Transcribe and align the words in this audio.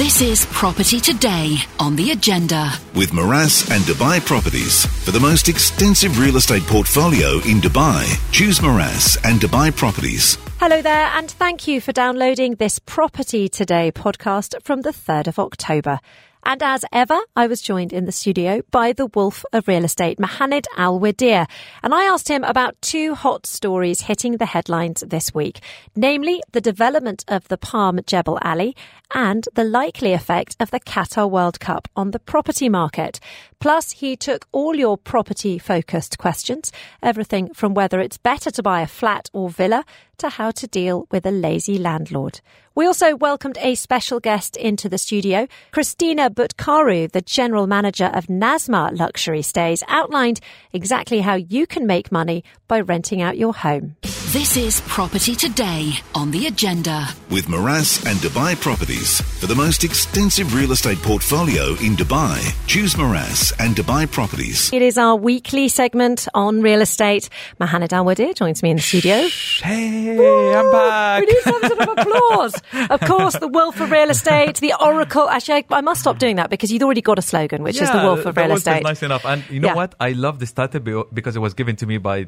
This 0.00 0.22
is 0.22 0.46
Property 0.46 0.98
Today 0.98 1.58
on 1.78 1.94
the 1.94 2.12
agenda. 2.12 2.72
with 2.94 3.10
Meraas 3.10 3.70
and 3.70 3.84
Dubai 3.84 4.24
Properties. 4.24 4.86
For 5.04 5.10
the 5.10 5.20
most 5.20 5.46
extensive 5.46 6.18
real 6.18 6.38
estate 6.38 6.62
portfolio 6.62 7.34
in 7.46 7.60
Dubai, 7.60 8.06
choose 8.32 8.60
Meraas 8.60 9.18
and 9.24 9.38
Dubai 9.38 9.76
Properties. 9.76 10.38
Hello 10.58 10.80
there, 10.80 11.10
and 11.18 11.30
thank 11.30 11.68
you 11.68 11.82
for 11.82 11.92
downloading 11.92 12.54
this 12.54 12.78
Property 12.78 13.46
Today 13.46 13.92
podcast 13.92 14.54
from 14.62 14.80
the 14.80 14.90
3rd 14.90 15.26
of 15.26 15.38
October. 15.38 16.00
And 16.42 16.62
as 16.62 16.84
ever, 16.92 17.18
I 17.36 17.46
was 17.46 17.60
joined 17.60 17.92
in 17.92 18.06
the 18.06 18.12
studio 18.12 18.62
by 18.70 18.92
the 18.92 19.06
Wolf 19.06 19.44
of 19.52 19.68
Real 19.68 19.84
Estate, 19.84 20.18
Mohamed 20.18 20.66
Al 20.76 20.98
Wadir. 20.98 21.46
And 21.82 21.94
I 21.94 22.04
asked 22.04 22.28
him 22.28 22.44
about 22.44 22.80
two 22.80 23.14
hot 23.14 23.46
stories 23.46 24.02
hitting 24.02 24.38
the 24.38 24.46
headlines 24.46 25.04
this 25.06 25.34
week, 25.34 25.60
namely 25.94 26.42
the 26.52 26.60
development 26.60 27.24
of 27.28 27.48
the 27.48 27.58
Palm 27.58 28.00
Jebel 28.06 28.38
Ali 28.42 28.74
and 29.14 29.48
the 29.54 29.64
likely 29.64 30.12
effect 30.12 30.56
of 30.60 30.70
the 30.70 30.80
Qatar 30.80 31.30
World 31.30 31.60
Cup 31.60 31.88
on 31.94 32.12
the 32.12 32.18
property 32.18 32.68
market. 32.68 33.20
Plus, 33.58 33.90
he 33.90 34.16
took 34.16 34.46
all 34.52 34.74
your 34.74 34.96
property 34.96 35.58
focused 35.58 36.16
questions, 36.16 36.72
everything 37.02 37.52
from 37.52 37.74
whether 37.74 38.00
it's 38.00 38.16
better 38.16 38.50
to 38.50 38.62
buy 38.62 38.80
a 38.80 38.86
flat 38.86 39.28
or 39.34 39.50
villa 39.50 39.84
to 40.20 40.28
how 40.28 40.50
to 40.52 40.66
deal 40.66 41.06
with 41.10 41.26
a 41.26 41.30
lazy 41.30 41.78
landlord. 41.78 42.40
We 42.74 42.86
also 42.86 43.16
welcomed 43.16 43.58
a 43.60 43.74
special 43.74 44.20
guest 44.20 44.56
into 44.56 44.88
the 44.88 44.98
studio. 44.98 45.48
Christina 45.72 46.30
Butkaru, 46.30 47.10
the 47.10 47.20
general 47.20 47.66
manager 47.66 48.10
of 48.14 48.26
Nasma 48.26 48.96
Luxury 48.98 49.42
Stays, 49.42 49.82
outlined 49.88 50.40
exactly 50.72 51.20
how 51.20 51.34
you 51.34 51.66
can 51.66 51.86
make 51.86 52.12
money 52.12 52.44
by 52.68 52.80
renting 52.80 53.20
out 53.20 53.36
your 53.36 53.52
home. 53.52 53.96
This 54.32 54.56
is 54.56 54.80
Property 54.82 55.34
Today 55.34 55.94
on 56.14 56.30
the 56.30 56.46
agenda. 56.46 57.08
With 57.30 57.46
Meraas 57.46 58.04
and 58.06 58.16
Dubai 58.20 58.54
Properties. 58.60 59.20
For 59.40 59.46
the 59.46 59.54
most 59.56 59.82
extensive 59.82 60.54
real 60.54 60.70
estate 60.72 60.98
portfolio 60.98 61.70
in 61.82 61.96
Dubai, 61.96 62.38
choose 62.68 62.94
Meraas 62.94 63.52
and 63.58 63.74
Dubai 63.74 64.08
Properties. 64.08 64.72
It 64.72 64.82
is 64.82 64.98
our 64.98 65.16
weekly 65.16 65.66
segment 65.68 66.28
on 66.34 66.60
real 66.60 66.80
estate. 66.80 67.28
Mohamed 67.58 67.90
alwadi 67.90 68.32
joins 68.36 68.62
me 68.62 68.70
in 68.70 68.76
the 68.76 68.82
studio. 68.82 69.26
Hey, 69.62 70.54
I'm 70.54 70.70
back. 70.70 71.20
We 71.22 71.26
need 71.26 71.42
some 71.42 71.62
sort 71.62 71.80
of 71.80 71.88
applause. 71.98 72.54
Of 72.90 73.00
course, 73.00 73.36
the 73.38 73.48
Wolf 73.48 73.80
of 73.80 73.90
Real 73.90 74.10
Estate, 74.10 74.56
the 74.58 74.74
Oracle. 74.80 75.28
Actually, 75.28 75.64
I, 75.70 75.78
I 75.78 75.80
must 75.80 76.02
stop 76.02 76.18
doing 76.18 76.36
that 76.36 76.50
because 76.50 76.70
you've 76.70 76.82
already 76.82 77.02
got 77.02 77.18
a 77.18 77.22
slogan, 77.22 77.62
which 77.62 77.80
is 77.80 77.90
the 77.90 77.96
Yeah, 77.96 78.04
Wolf 78.04 78.26
of 78.26 78.36
Real 78.36 78.48
was 78.50 78.58
Estate. 78.60 78.82
nice 78.84 79.02
enough. 79.02 79.24
And 79.24 79.42
you 79.50 79.60
know 79.60 79.68
Yeah. 79.68 79.74
what? 79.74 79.94
I 79.98 80.12
love 80.12 80.38
this 80.38 80.52
title 80.52 81.06
because 81.12 81.34
it 81.36 81.40
was 81.40 81.54
given 81.54 81.74
to 81.76 81.86
me 81.86 81.98
by 81.98 82.26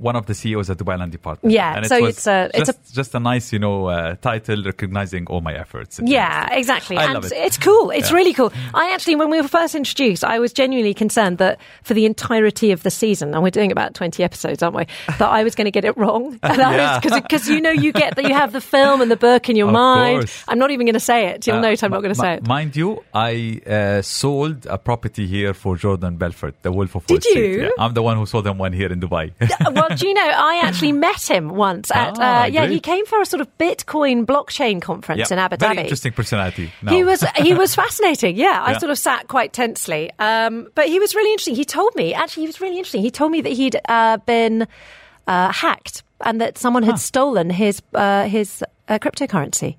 one 0.00 0.16
of 0.16 0.26
the 0.26 0.34
CEOs 0.34 0.70
at 0.70 0.78
Dubai 0.78 0.98
Land 0.98 1.12
Department. 1.12 1.52
Yeah, 1.52 1.74
and 1.76 1.84
it 1.84 1.88
so 1.88 1.96
it's 2.04 2.26
a- 2.26 2.50
it's 2.54 2.66
just, 2.70 2.94
just 2.94 3.14
a 3.14 3.20
nice, 3.20 3.52
you 3.52 3.58
know, 3.58 3.86
uh, 3.86 4.14
title 4.16 4.62
recognizing 4.64 5.26
all 5.26 5.40
my 5.40 5.54
efforts. 5.54 6.00
Yeah, 6.02 6.52
exactly. 6.52 6.96
I 6.96 7.04
and 7.04 7.14
love 7.14 7.24
it. 7.26 7.32
it's 7.32 7.58
cool. 7.58 7.90
It's 7.90 8.10
Yeah. 8.10 8.16
really 8.16 8.32
cool. 8.32 8.52
I 8.74 8.92
actually, 8.94 9.16
when 9.16 9.30
we 9.30 9.40
were 9.40 9.48
first 9.48 9.74
introduced, 9.74 10.24
I 10.24 10.38
was 10.38 10.52
genuinely 10.52 10.94
concerned 10.94 11.38
that 11.38 11.60
for 11.82 11.94
the 11.94 12.06
entirety 12.06 12.72
of 12.72 12.82
the 12.82 12.90
season, 12.90 13.34
and 13.34 13.42
we're 13.42 13.50
doing 13.50 13.72
about 13.72 13.94
20 13.94 14.22
episodes, 14.22 14.62
aren't 14.62 14.76
we? 14.76 14.86
That 15.18 15.28
I 15.28 15.42
was 15.44 15.54
going 15.54 15.66
to 15.66 15.70
get 15.70 15.84
it 15.84 15.96
wrong. 15.96 16.38
Yeah. 16.68 17.00
Because 17.00 17.48
you 17.48 17.60
know, 17.60 17.70
you 17.70 17.92
get 17.92 18.16
that 18.16 18.24
you 18.28 18.34
have 18.34 18.52
the 18.52 18.60
film 18.60 19.00
and 19.00 19.10
the 19.10 19.16
book 19.16 19.48
in 19.48 19.56
your 19.56 19.68
Of 19.68 19.72
mind. 19.74 20.18
course. 20.20 20.44
I'm 20.48 20.58
not 20.58 20.70
even 20.70 20.86
going 20.86 20.94
to 20.94 21.00
say 21.12 21.26
it. 21.28 21.46
You'll 21.46 21.56
Uh, 21.56 21.68
note 21.68 21.82
I'm 21.84 21.90
not 21.90 22.02
going 22.02 22.14
to 22.14 22.20
mi- 22.20 22.26
say 22.26 22.34
it. 22.34 22.46
Mind 22.46 22.76
you, 22.76 23.02
I 23.14 23.60
uh, 23.66 24.02
sold 24.02 24.66
a 24.66 24.78
property 24.78 25.26
here 25.26 25.54
for 25.54 25.76
Jordan 25.76 26.16
Belfort, 26.16 26.54
the 26.62 26.72
Wolf 26.72 26.94
of 26.94 27.08
Wall 27.08 27.18
Did 27.18 27.24
you? 27.34 27.62
Yeah, 27.62 27.70
I'm 27.78 27.94
the 27.94 28.02
one 28.02 28.16
who 28.16 28.26
sold 28.26 28.44
them 28.44 28.58
one 28.58 28.72
here 28.72 28.90
in 28.92 29.00
Dubai. 29.00 29.32
well, 29.74 29.87
do 29.96 30.06
you 30.08 30.14
know, 30.14 30.22
I 30.28 30.60
actually 30.64 30.92
met 30.92 31.28
him 31.30 31.50
once 31.50 31.90
at, 31.90 32.16
Ah, 32.18 32.42
uh, 32.42 32.46
yeah, 32.46 32.66
he 32.66 32.80
came 32.80 33.06
for 33.06 33.20
a 33.20 33.26
sort 33.26 33.40
of 33.40 33.48
Bitcoin 33.58 34.24
blockchain 34.26 34.80
conference 34.82 35.30
Yeah, 35.30 35.34
in 35.36 35.38
Abu 35.38 35.56
Very 35.56 35.76
Dhabi. 35.76 35.80
interesting 35.80 36.12
personality. 36.12 36.70
No. 36.82 36.92
He 36.92 37.04
was 37.04 37.24
he 37.36 37.54
was 37.54 37.74
fascinating. 37.74 38.36
Yeah, 38.36 38.62
I 38.64 38.78
sort 38.78 38.90
of 38.90 38.98
sat 38.98 39.28
quite 39.28 39.52
tensely, 39.52 40.10
um, 40.18 40.68
but 40.74 40.86
he 40.88 40.98
was 40.98 41.14
really 41.14 41.32
interesting. 41.32 41.54
He 41.56 41.64
told 41.64 41.94
me 41.96 42.14
actually 42.14 42.42
he 42.44 42.46
was 42.48 42.60
really 42.60 42.76
interesting. 42.78 43.02
He 43.02 43.10
told 43.10 43.32
me 43.32 43.40
that 43.42 43.52
he'd 43.52 43.76
uh, 43.88 44.18
been 44.18 44.66
uh, 45.26 45.52
hacked 45.52 46.02
and 46.20 46.40
that 46.40 46.58
someone 46.58 46.82
had 46.82 46.98
stolen 46.98 47.50
his 47.50 47.82
uh, 47.94 48.24
his 48.24 48.64
uh, 48.88 48.98
cryptocurrency. 48.98 49.76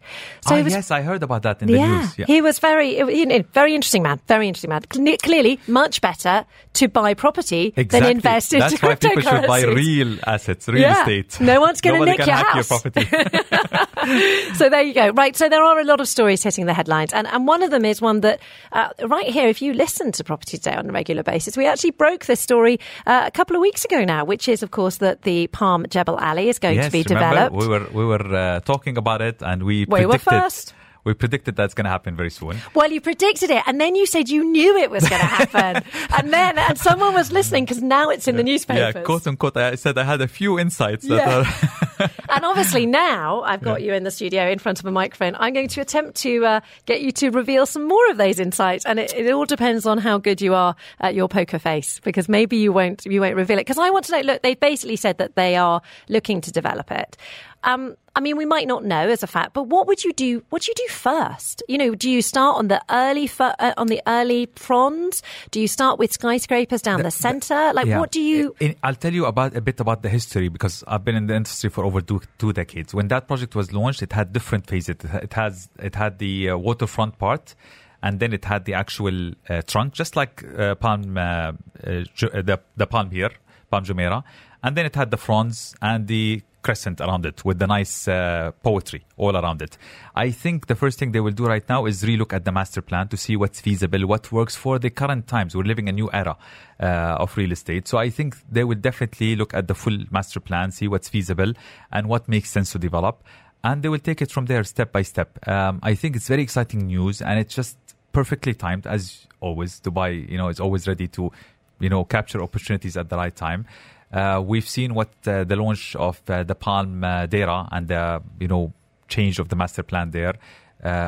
So 0.48 0.56
Ah, 0.56 0.62
was 0.64 0.74
yes, 0.74 0.92
I 0.92 1.02
heard 1.02 1.24
about 1.24 1.44
that 1.44 1.62
in 1.62 1.68
the 1.68 1.78
news. 1.78 2.18
Yeah. 2.18 2.26
he 2.28 2.42
was 2.42 2.60
very, 2.60 2.98
you 2.98 3.26
know, 3.26 3.44
very 3.54 3.74
interesting 3.76 4.04
man. 4.04 4.20
Very 4.28 4.48
interesting 4.48 4.70
man. 4.70 4.82
Clearly, 5.24 5.60
much 5.68 6.02
better 6.02 6.46
to 6.74 6.88
buy 6.88 7.14
property 7.14 7.74
Exactly. 7.76 8.00
than 8.00 8.12
invest 8.18 8.54
into 8.54 8.70
That's 8.70 8.82
why 8.82 8.96
people 8.96 9.22
should 9.22 9.48
buy 9.48 9.64
real 9.64 10.18
assets, 10.26 10.68
real 10.68 10.82
Yeah. 10.82 11.00
estate. 11.00 11.40
No 11.42 11.60
one's 11.62 11.82
gonna 11.82 12.06
nick 12.06 12.20
your 12.26 12.36
house. 12.36 12.70
your 12.70 12.80
property. 12.80 13.08
So 14.56 14.70
there 14.70 14.82
you 14.82 14.94
go. 14.94 15.10
Right. 15.12 15.36
So 15.36 15.50
there 15.50 15.64
are 15.64 15.80
a 15.80 15.84
lot 15.84 16.00
of 16.02 16.08
stories 16.08 16.42
hitting 16.44 16.66
the 16.66 16.74
headlines. 16.74 17.14
And, 17.14 17.28
and 17.28 17.48
one 17.48 17.62
of 17.64 17.70
them 17.72 17.86
is 17.86 18.02
one 18.02 18.22
that, 18.22 18.40
uh, 18.72 18.90
right 19.08 19.28
here, 19.28 19.48
if 19.48 19.62
you 19.62 19.74
listen 19.74 20.12
to 20.14 20.24
Property 20.24 20.58
Today 20.58 20.76
on 20.76 20.90
a 20.90 20.92
regular 20.94 21.22
basis, 21.24 21.56
we 21.58 21.66
actually 21.68 21.92
broke 21.92 22.26
this 22.26 22.40
story 22.40 22.80
uh, 23.06 23.24
a 23.28 23.32
couple 23.32 23.56
of 23.56 23.62
weeks 23.62 23.86
ago 23.86 24.04
now, 24.06 24.24
which 24.26 24.48
is, 24.48 24.64
of 24.64 24.72
course, 24.72 24.98
that 24.98 25.24
the 25.24 25.48
Palm 25.48 25.86
Jebel 25.90 26.16
Ali 26.16 26.50
is 26.50 26.60
going 26.60 26.76
yes, 26.76 26.86
to 26.86 26.92
be 26.92 27.04
remember, 27.08 27.30
developed. 27.50 27.56
we 27.56 27.68
were 27.68 27.88
we 27.94 28.06
were 28.06 28.36
uh, 28.36 28.60
talking 28.62 28.98
about 29.00 29.22
it, 29.22 29.42
and 29.42 29.64
we 29.64 29.86
We 29.90 30.06
were 30.06 30.20
predicted 30.20 30.30
first. 30.44 30.74
we 31.06 31.14
predicted 31.16 31.56
that's 31.56 31.74
going 31.74 31.86
to 31.86 31.90
happen 31.90 32.16
very 32.16 32.30
soon. 32.30 32.58
Well, 32.76 32.92
you 32.92 33.02
predicted 33.02 33.50
it, 33.50 33.64
and 33.66 33.80
then 33.82 33.96
you 33.96 34.06
said 34.06 34.30
you 34.30 34.44
knew 34.44 34.78
it 34.78 34.92
was 34.92 35.08
going 35.10 35.22
to 35.22 35.26
happen, 35.26 35.84
and 36.18 36.32
then 36.34 36.58
and 36.60 36.78
someone 36.78 37.14
was 37.16 37.32
listening 37.32 37.66
because 37.66 37.82
now 37.82 38.10
it's 38.12 38.28
in 38.28 38.36
the 38.36 38.44
newspapers. 38.44 38.96
Yeah, 38.96 39.02
quote 39.04 39.26
unquote. 39.26 39.58
I 39.58 39.76
said 39.76 39.98
I 39.98 40.04
had 40.04 40.22
a 40.22 40.28
few 40.28 40.60
insights 40.60 41.08
that 41.08 41.16
Yeah. 41.16 41.40
are. 41.40 42.10
and 42.30 42.46
obviously 42.46 42.86
now 42.86 43.42
I've 43.42 43.62
got 43.62 43.82
you 43.82 43.94
in 43.94 44.04
the 44.04 44.12
studio 44.12 44.50
in 44.50 44.58
front 44.60 44.80
of 44.80 44.86
a 44.86 44.92
microphone. 44.92 45.36
I'm 45.38 45.54
going 45.54 45.68
to 45.70 45.82
attempt 45.82 46.16
to 46.18 46.46
uh, 46.46 46.60
get 46.86 47.02
you 47.02 47.12
to 47.14 47.30
reveal 47.30 47.66
some 47.66 47.86
more 47.88 48.10
of 48.12 48.18
those 48.18 48.40
insights, 48.40 48.86
and 48.86 49.00
it, 49.00 49.14
it 49.14 49.32
all 49.34 49.46
depends 49.46 49.86
on 49.86 49.98
how 49.98 50.18
good 50.18 50.40
you 50.42 50.54
are 50.54 50.76
at 51.00 51.16
your 51.16 51.28
poker 51.28 51.60
face, 51.60 52.00
because 52.04 52.30
maybe 52.30 52.58
you 52.58 52.72
won't 52.74 53.06
you 53.06 53.20
won't 53.22 53.36
reveal 53.36 53.58
it. 53.58 53.62
Because 53.62 53.80
I 53.80 53.90
want 53.90 54.06
to 54.06 54.12
know. 54.14 54.22
Look, 54.22 54.42
they've 54.44 54.60
basically 54.60 54.96
said 54.98 55.18
that 55.18 55.36
they 55.36 55.56
are 55.56 55.82
looking 56.10 56.42
to 56.42 56.52
develop 56.52 56.92
it. 56.92 57.18
Um, 57.64 57.98
I 58.16 58.22
mean, 58.22 58.38
we 58.38 58.46
might 58.46 58.68
not 58.68 58.84
know 58.86 59.08
as 59.10 59.22
a 59.24 59.28
fact, 59.28 59.54
but 59.54 59.64
what 59.68 59.88
would 59.88 60.04
you 60.04 60.14
do? 60.14 60.44
What 60.50 60.62
do 60.64 60.72
you 60.72 60.76
do 60.76 60.94
first? 60.94 61.62
You 61.68 61.78
know, 61.78 61.94
do 61.96 62.10
you 62.10 62.22
start 62.22 62.58
on 62.58 62.68
the 62.70 62.82
early 62.90 63.28
fir- 63.28 63.56
uh, 63.60 63.74
on 63.78 63.88
the 63.88 64.02
early 64.08 64.50
fronds? 64.56 65.22
Do 65.52 65.60
you 65.60 65.68
start 65.68 66.00
with 66.00 66.12
skyscrapers 66.14 66.82
down 66.82 67.02
the, 67.04 67.12
centre? 67.12 67.72
Like, 67.74 67.88
Yeah. 67.88 68.00
what 68.00 68.12
do 68.12 68.22
you? 68.22 68.56
In- 68.60 68.76
I'll 68.84 68.96
tell 68.96 69.14
you 69.14 69.26
about 69.26 69.56
a 69.56 69.62
bit 69.62 69.80
about 69.80 70.04
the 70.04 70.10
history 70.10 70.48
because 70.50 70.84
I've 70.88 71.04
been 71.04 71.16
in 71.16 71.28
the 71.28 71.36
industry 71.36 71.70
for 71.70 71.84
over 71.86 72.02
two, 72.02 72.22
two 72.38 72.54
decades. 72.54 72.94
When 72.94 73.10
that 73.10 73.28
project 73.28 73.56
was 73.56 73.74
launched, 73.74 74.02
it 74.02 74.14
had 74.14 74.32
different 74.34 74.68
phases. 74.68 74.96
It, 75.00 75.34
has 75.34 75.70
it 75.80 75.96
had 75.96 76.20
the 76.20 76.52
uh, 76.52 76.58
waterfront 76.58 77.20
part, 77.20 77.56
and 78.02 78.20
then 78.20 78.32
it 78.34 78.46
had 78.46 78.66
the 78.66 78.74
actual 78.74 79.32
uh, 79.50 79.62
trunk, 79.68 79.94
just 79.94 80.16
like 80.16 80.44
uh, 80.58 80.76
Palm 80.76 81.18
uh, 81.18 81.22
uh, 81.22 82.04
Ju- 82.16 82.30
uh, 82.34 82.42
the 82.42 82.60
the 82.78 82.88
palm 82.88 83.12
here, 83.12 83.32
Palm 83.70 83.84
Jumeirah, 83.84 84.24
and 84.64 84.76
then 84.78 84.86
it 84.86 84.96
had 84.96 85.12
the 85.12 85.18
fronds 85.18 85.76
and 85.82 86.08
the 86.08 86.42
crescent 86.62 87.02
around 87.02 87.26
it 87.26 87.44
with 87.46 87.60
the 87.60 87.68
nice 87.68 88.08
uh, 88.08 88.52
poetry 88.64 89.06
all 89.18 89.36
around 89.36 89.62
it. 89.62 89.78
I 90.16 90.32
think 90.32 90.68
the 90.68 90.76
first 90.76 91.00
thing 91.00 91.12
they 91.12 91.20
will 91.20 91.32
do 91.32 91.46
right 91.46 91.68
now 91.70 91.86
is 91.86 92.04
relook 92.04 92.34
at 92.34 92.46
the 92.46 92.52
master 92.52 92.82
plan 92.82 93.08
to 93.10 93.18
see 93.18 93.36
what's 93.36 93.62
feasible, 93.62 94.06
what 94.08 94.32
works 94.32 94.56
for 94.56 94.80
the 94.80 94.90
current 94.90 95.28
times. 95.28 95.56
We're 95.56 95.64
living 95.64 95.88
a 95.90 95.92
new 95.92 96.10
era 96.12 96.38
uh, 96.80 96.86
of 97.20 97.36
real 97.38 97.52
estate. 97.52 97.88
So 97.88 97.98
I 97.98 98.10
think 98.10 98.36
they 98.52 98.64
will 98.64 98.78
definitely 98.78 99.36
look 99.36 99.54
at 99.54 99.68
the 99.68 99.76
full 99.76 99.98
master 100.12 100.40
plan, 100.40 100.72
see 100.72 100.88
what's 100.88 101.10
feasible 101.10 101.54
and 101.92 102.08
what 102.08 102.28
makes 102.28 102.50
sense 102.50 102.72
to 102.74 102.80
develop. 102.80 103.24
And 103.64 103.84
they 103.84 103.90
will 103.90 104.00
take 104.00 104.22
it 104.22 104.32
from 104.32 104.46
there 104.46 104.64
step 104.64 104.92
by 104.92 105.02
step. 105.02 105.38
Um, 105.48 105.80
I 105.84 105.96
think 105.96 106.16
it's 106.16 106.28
very 106.28 106.42
exciting 106.42 106.88
news 106.88 107.22
and 107.22 107.40
it's 107.40 107.54
just 107.54 107.78
perfectly 108.14 108.54
timed 108.54 108.88
as 108.88 109.28
always. 109.42 109.80
Dubai, 109.80 110.30
you 110.30 110.38
know, 110.38 110.50
is 110.50 110.60
always 110.60 110.88
ready 110.88 111.08
to, 111.10 111.32
you 111.80 111.90
know, 111.90 112.04
capture 112.06 112.42
opportunities 112.42 112.98
at 112.98 113.10
the 113.10 113.18
right 113.18 113.36
time. 113.36 113.66
Uh, 114.12 114.42
we've 114.44 114.68
seen 114.68 114.94
what 114.94 115.10
uh, 115.28 115.44
the 115.44 115.56
launch 115.56 115.96
of 115.96 116.22
uh, 116.30 116.44
the 116.44 116.56
Palm 116.56 117.02
Deira 117.02 117.68
and 117.72 117.88
the 117.88 118.22
you 118.40 118.48
know 118.48 118.74
change 119.08 119.40
of 119.40 119.50
the 119.50 119.56
master 119.56 119.84
plan 119.84 120.12
there, 120.12 120.36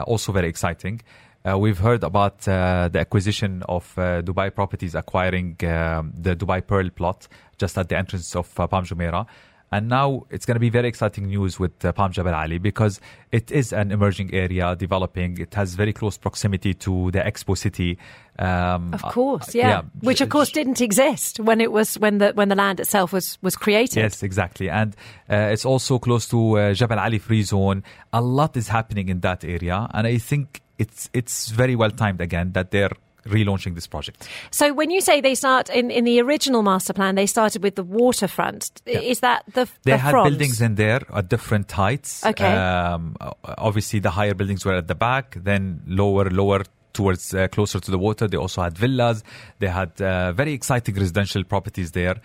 also 0.05 0.31
very 0.31 0.47
exciting. 0.47 1.01
Uh, 1.43 1.57
we've 1.57 1.79
heard 1.79 2.03
about 2.03 2.47
uh, 2.47 2.87
the 2.91 2.99
acquisition 2.99 3.63
of 3.67 3.97
uh, 3.97 4.21
Dubai 4.21 4.53
Properties 4.53 4.93
acquiring 4.93 5.57
um, 5.63 6.13
the 6.15 6.35
Dubai 6.35 6.65
Pearl 6.65 6.89
plot 6.91 7.27
just 7.57 7.77
at 7.79 7.89
the 7.89 7.97
entrance 7.97 8.35
of 8.35 8.53
Palm 8.53 8.85
Jumeirah. 8.85 9.25
And 9.71 9.87
now 9.87 10.25
it's 10.29 10.45
going 10.45 10.55
to 10.55 10.59
be 10.59 10.69
very 10.69 10.89
exciting 10.89 11.27
news 11.27 11.57
with 11.57 11.85
uh, 11.85 11.93
Palm 11.93 12.11
Jebel 12.11 12.33
Ali 12.33 12.57
because 12.57 12.99
it 13.31 13.51
is 13.51 13.71
an 13.71 13.91
emerging 13.91 14.33
area 14.33 14.75
developing. 14.75 15.37
It 15.39 15.53
has 15.53 15.75
very 15.75 15.93
close 15.93 16.17
proximity 16.17 16.73
to 16.73 17.09
the 17.11 17.19
Expo 17.19 17.57
City. 17.57 17.97
Um, 18.37 18.93
Of 18.93 19.05
uh, 19.05 19.11
course, 19.11 19.55
yeah. 19.55 19.83
Which 20.01 20.19
of 20.19 20.27
course 20.27 20.51
didn't 20.51 20.81
exist 20.81 21.39
when 21.39 21.61
it 21.61 21.71
was 21.71 21.95
when 21.99 22.17
the 22.17 22.33
when 22.33 22.49
the 22.49 22.55
land 22.55 22.81
itself 22.81 23.13
was 23.13 23.37
was 23.41 23.55
created. 23.55 23.97
Yes, 23.97 24.23
exactly. 24.23 24.69
And 24.69 24.95
uh, 25.29 25.51
it's 25.51 25.65
also 25.65 25.99
close 25.99 26.27
to 26.29 26.57
uh, 26.57 26.73
Jebel 26.73 26.99
Ali 26.99 27.19
Free 27.19 27.43
Zone. 27.43 27.83
A 28.11 28.21
lot 28.21 28.57
is 28.57 28.67
happening 28.67 29.07
in 29.07 29.21
that 29.21 29.45
area, 29.45 29.87
and 29.93 30.05
I 30.05 30.17
think 30.17 30.61
it's 30.79 31.09
it's 31.13 31.49
very 31.49 31.75
well 31.75 31.91
timed 31.91 32.19
again 32.19 32.51
that 32.53 32.71
they're 32.71 32.91
relaunching 33.25 33.75
this 33.75 33.87
project. 33.87 34.27
So 34.51 34.73
when 34.73 34.89
you 34.89 35.01
say 35.01 35.21
they 35.21 35.35
start 35.35 35.69
in, 35.69 35.91
in 35.91 36.05
the 36.05 36.19
original 36.21 36.63
master 36.63 36.93
plan, 36.93 37.15
they 37.15 37.27
started 37.27 37.63
with 37.63 37.75
the 37.75 37.83
waterfront. 37.83 38.81
Is 38.85 39.19
that 39.19 39.43
the 39.53 39.67
They 39.83 39.91
the 39.91 39.97
had 39.97 40.11
buildings 40.13 40.61
in 40.61 40.75
there 40.75 41.01
at 41.13 41.29
different 41.29 41.71
heights. 41.71 42.25
Okay. 42.25 42.51
Um, 42.53 43.15
obviously, 43.43 43.99
the 43.99 44.11
higher 44.11 44.33
buildings 44.33 44.65
were 44.65 44.75
at 44.75 44.87
the 44.87 44.95
back, 44.95 45.37
then 45.43 45.81
lower, 45.87 46.29
lower 46.29 46.63
towards 46.93 47.33
uh, 47.33 47.47
closer 47.47 47.79
to 47.79 47.91
the 47.91 47.97
water. 47.97 48.27
They 48.27 48.37
also 48.37 48.61
had 48.61 48.77
villas. 48.77 49.23
They 49.59 49.67
had 49.67 50.01
uh, 50.01 50.31
very 50.33 50.53
exciting 50.53 50.95
residential 50.95 51.43
properties 51.43 51.91
there. 51.91 52.15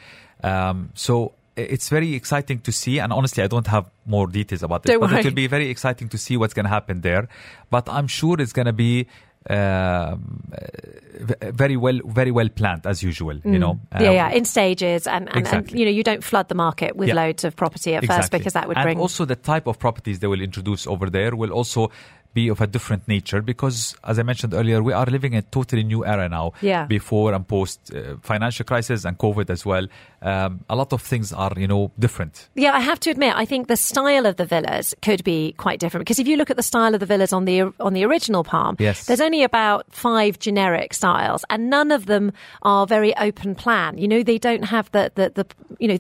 Um, 0.43 0.91
so 0.95 1.33
it's 1.57 1.89
very 1.89 2.15
exciting 2.15 2.59
to 2.61 2.73
see. 2.73 2.99
And 2.99 3.13
honestly, 3.13 3.43
I 3.43 3.47
don't 3.47 3.67
have 3.67 3.91
more 4.05 4.27
details 4.27 4.63
about 4.63 4.85
it, 4.85 4.89
Don't 4.89 5.01
but 5.01 5.11
worry. 5.11 5.21
it 5.21 5.25
will 5.25 5.33
be 5.33 5.47
very 5.47 5.71
exciting 5.71 6.09
to 6.11 6.19
see 6.19 6.37
what's 6.37 6.53
going 6.53 6.65
to 6.65 6.71
happen 6.71 7.01
there. 7.01 7.29
But 7.71 7.89
I'm 7.89 8.07
sure 8.07 8.41
it's 8.41 8.53
going 8.53 8.67
to 8.67 8.73
be. 8.73 9.07
Um, 9.49 10.43
uh, 10.53 11.51
very 11.53 11.77
well, 11.77 11.99
very 12.05 12.31
well 12.31 12.49
planned 12.49 12.87
as 12.87 13.03
usual. 13.03 13.37
You 13.45 13.59
know, 13.59 13.75
Mm. 13.75 14.01
yeah, 14.01 14.09
Um, 14.09 14.15
yeah, 14.15 14.31
in 14.31 14.45
stages, 14.45 15.07
and, 15.07 15.29
and, 15.35 15.47
and 15.47 15.73
you 15.73 15.85
know 15.85 15.91
you 15.91 16.03
don't 16.03 16.23
flood 16.23 16.49
the 16.49 16.55
market 16.55 16.97
with 16.97 17.09
Yeah. 17.09 17.15
loads 17.15 17.45
of 17.45 17.55
property 17.57 17.95
at 17.95 18.05
first 18.05 18.31
because 18.31 18.53
that 18.53 18.69
would 18.69 18.77
and 18.77 18.85
bring. 18.85 18.99
also 19.01 19.25
the 19.25 19.37
type 19.37 19.67
of 19.67 19.79
properties 19.79 20.19
they 20.19 20.27
will 20.27 20.43
introduce 20.43 20.87
over 20.87 21.09
there 21.09 21.35
will 21.37 21.53
also 21.53 21.91
be 22.39 22.45
of 22.55 22.61
a 22.61 22.69
different 22.77 23.03
nature 23.17 23.41
because 23.53 23.79
as 24.11 24.17
i 24.19 24.23
mentioned 24.31 24.53
earlier 24.61 24.79
we 24.89 24.93
are 25.01 25.07
living 25.17 25.33
in 25.37 25.39
a 25.47 25.49
totally 25.59 25.85
new 25.93 26.01
era 26.15 26.27
now 26.39 26.47
Yeah. 26.73 26.85
before 26.97 27.29
and 27.37 27.45
post 27.57 27.79
uh, 27.95 27.99
financial 28.33 28.65
crisis 28.71 29.05
and 29.07 29.15
covid 29.25 29.49
as 29.57 29.63
well 29.71 29.87
um, 30.31 30.51
a 30.69 30.77
lot 30.81 30.91
of 30.97 31.01
things 31.11 31.27
are 31.45 31.53
you 31.63 31.69
know 31.73 31.83
different 32.05 32.35
Yeah, 32.65 32.73
I 32.81 32.81
have 32.91 32.99
to 33.05 33.11
admit, 33.15 33.33
I 33.43 33.47
think 33.51 33.63
the 33.69 33.77
style 33.77 34.25
of 34.31 34.35
the 34.41 34.47
villas 34.53 34.87
could 35.07 35.23
be 35.33 35.39
quite 35.65 35.79
different 35.83 36.03
because 36.07 36.19
if 36.23 36.27
you 36.31 36.37
look 36.41 36.51
at 36.51 36.57
the 36.63 36.69
style 36.73 36.93
of 36.97 37.01
the 37.05 37.07
villas 37.13 37.33
on 37.39 37.45
the 37.51 37.57
on 37.87 37.93
the 37.99 38.05
original 38.11 38.43
Palm, 38.53 38.75
Yes. 38.89 39.07
there's 39.07 39.25
only 39.29 39.43
about 39.53 39.81
five 40.07 40.33
generic 40.47 40.91
styles, 41.01 41.43
and 41.51 41.61
none 41.77 41.91
of 41.99 42.03
them 42.13 42.25
are 42.73 42.87
very 42.97 43.13
open 43.29 43.55
plan. 43.55 43.91
You 44.03 44.09
know, 44.13 44.23
they 44.31 44.39
don't 44.49 44.65
have 44.75 44.87
the 44.97 45.05
the, 45.19 45.27
the 45.39 45.45
you 45.83 45.89
know. 45.91 45.99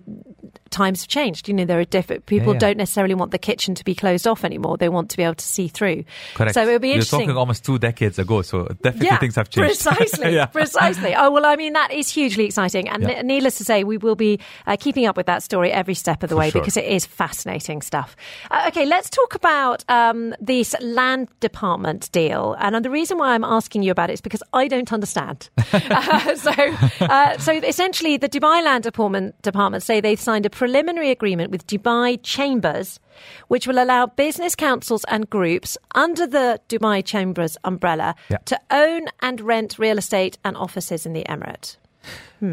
Times 0.70 1.02
have 1.02 1.08
changed. 1.08 1.48
You 1.48 1.54
know, 1.54 1.64
there 1.64 1.78
are 1.78 1.84
different 1.84 2.26
people 2.26 2.52
yeah. 2.52 2.58
don't 2.58 2.76
necessarily 2.76 3.14
want 3.14 3.30
the 3.30 3.38
kitchen 3.38 3.74
to 3.76 3.84
be 3.84 3.94
closed 3.94 4.26
off 4.26 4.44
anymore. 4.44 4.76
They 4.76 4.88
want 4.88 5.10
to 5.10 5.16
be 5.16 5.22
able 5.22 5.34
to 5.36 5.44
see 5.44 5.68
through. 5.68 6.04
correct 6.34 6.54
So 6.54 6.62
it'll 6.62 6.78
be 6.78 6.92
interesting. 6.92 7.20
you're 7.20 7.26
talking 7.28 7.36
almost 7.38 7.64
two 7.64 7.78
decades 7.78 8.18
ago 8.18 8.42
so 8.42 8.66
definitely 8.82 9.16
things 9.18 9.36
have 9.36 9.48
changed 9.50 9.66
Precisely, 9.84 10.34
Yeah. 10.34 10.46
precisely. 10.46 11.14
Oh 11.14 11.30
well, 11.30 11.46
I 11.46 11.56
mean 11.56 11.72
that 11.74 11.92
is 11.92 12.08
hugely 12.10 12.44
exciting, 12.46 12.88
and 12.88 13.02
Yeah. 13.02 13.22
ne- 13.22 13.22
needless 13.22 13.56
to 13.58 13.64
say, 13.64 13.84
we 13.84 13.96
will 13.96 14.16
be 14.16 14.40
uh, 14.66 14.76
keeping 14.78 15.06
up 15.06 15.16
with 15.16 15.26
that 15.26 15.42
story 15.42 15.70
every 15.72 15.94
step 15.94 16.22
of 16.22 16.28
the 16.30 16.34
For 16.34 16.40
way 16.40 16.50
sure. 16.50 16.60
because 16.60 16.76
it 16.76 16.84
is 16.84 17.06
fascinating 17.06 17.82
stuff. 17.82 18.16
Uh, 18.50 18.64
okay, 18.68 18.84
let's 18.86 19.08
talk 19.10 19.34
about 19.34 19.84
um, 19.88 20.34
this 20.40 20.74
land 20.80 21.28
department 21.40 22.10
deal, 22.12 22.54
and 22.58 22.74
uh, 22.76 22.80
the 22.80 22.90
reason 22.90 23.18
why 23.18 23.34
I'm 23.34 23.44
asking 23.44 23.82
you 23.82 23.90
about 23.92 24.10
it 24.10 24.14
is 24.14 24.20
because 24.20 24.42
I 24.52 24.68
don't 24.68 24.92
understand. 24.92 25.48
uh, 25.72 26.34
so, 26.36 26.52
uh, 27.00 27.38
so 27.38 27.52
essentially, 27.52 28.16
the 28.16 28.28
Dubai 28.28 28.64
Land 28.64 28.84
Department 28.84 29.40
department 29.42 29.82
say 29.82 30.00
they've 30.00 30.20
signed 30.20 30.46
a 30.46 30.50
preliminary 30.60 31.10
agreement 31.10 31.50
with 31.50 31.66
Dubai 31.66 32.18
Chambers 32.22 32.98
which 33.48 33.66
will 33.66 33.80
allow 33.82 34.06
business 34.06 34.54
councils 34.54 35.04
and 35.08 35.28
groups 35.30 35.78
under 35.94 36.26
the 36.26 36.60
Dubai 36.68 37.04
Chambers 37.04 37.56
umbrella 37.64 38.14
Yeah. 38.30 38.38
to 38.50 38.56
own 38.70 39.02
and 39.20 39.40
rent 39.40 39.78
real 39.78 39.98
estate 39.98 40.34
and 40.44 40.56
offices 40.56 41.06
in 41.06 41.12
the 41.12 41.24
Emirate. 41.34 41.76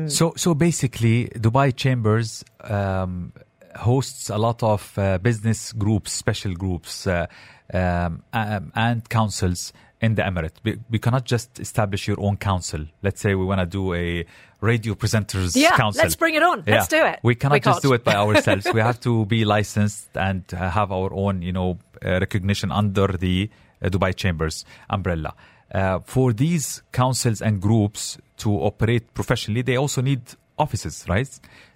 So, 0.07 0.33
so 0.35 0.55
basically, 0.55 1.17
Dubai 1.45 1.75
Chambers 1.75 2.43
um, 2.61 3.33
hosts 3.75 4.29
a 4.29 4.37
lot 4.37 4.63
of 4.63 4.97
uh, 4.97 5.17
business 5.19 5.73
groups, 5.73 6.11
special 6.11 6.53
groups, 6.63 7.05
uh, 7.05 7.27
um, 7.73 8.23
um, 8.33 8.71
and 8.75 9.07
councils 9.09 9.73
in 10.05 10.15
the 10.17 10.21
Emirate. 10.29 10.57
We, 10.65 10.71
we 10.93 10.99
cannot 11.05 11.23
just 11.33 11.49
establish 11.59 12.01
your 12.09 12.19
own 12.25 12.35
council. 12.49 12.81
Let's 13.05 13.21
say 13.23 13.31
we 13.41 13.45
want 13.51 13.61
to 13.65 13.65
do 13.79 13.83
a 13.93 14.25
radio 14.59 14.93
presenters 14.95 15.55
Yeah, 15.55 15.75
council. 15.83 16.01
let's 16.03 16.17
bring 16.23 16.35
it 16.39 16.43
on. 16.43 16.57
Let's 16.67 16.89
do 16.97 17.01
it. 17.11 17.19
We 17.23 17.35
cannot 17.35 17.53
We 17.53 17.59
just 17.71 17.81
do 17.81 17.93
it 17.97 18.03
by 18.03 18.15
ourselves. 18.25 18.65
we 18.73 18.81
have 18.89 18.99
to 19.07 19.25
be 19.25 19.39
licensed 19.45 20.09
and 20.27 20.43
have 20.51 20.91
our 20.91 21.09
own, 21.13 21.41
you 21.41 21.53
know, 21.57 21.69
uh, 22.05 22.19
recognition 22.25 22.69
under 22.71 23.07
the 23.07 23.49
uh, 23.81 23.89
Dubai 23.93 24.11
Chambers 24.21 24.65
umbrella. 24.89 25.31
Uh, 25.73 25.99
for 26.13 26.33
these 26.33 26.83
councils 26.91 27.41
and 27.41 27.61
groups 27.61 28.17
to 28.37 28.49
operate 28.69 29.13
professionally, 29.13 29.61
they 29.69 29.77
also 29.77 30.01
need 30.01 30.21
offices, 30.59 31.05
right? 31.07 31.29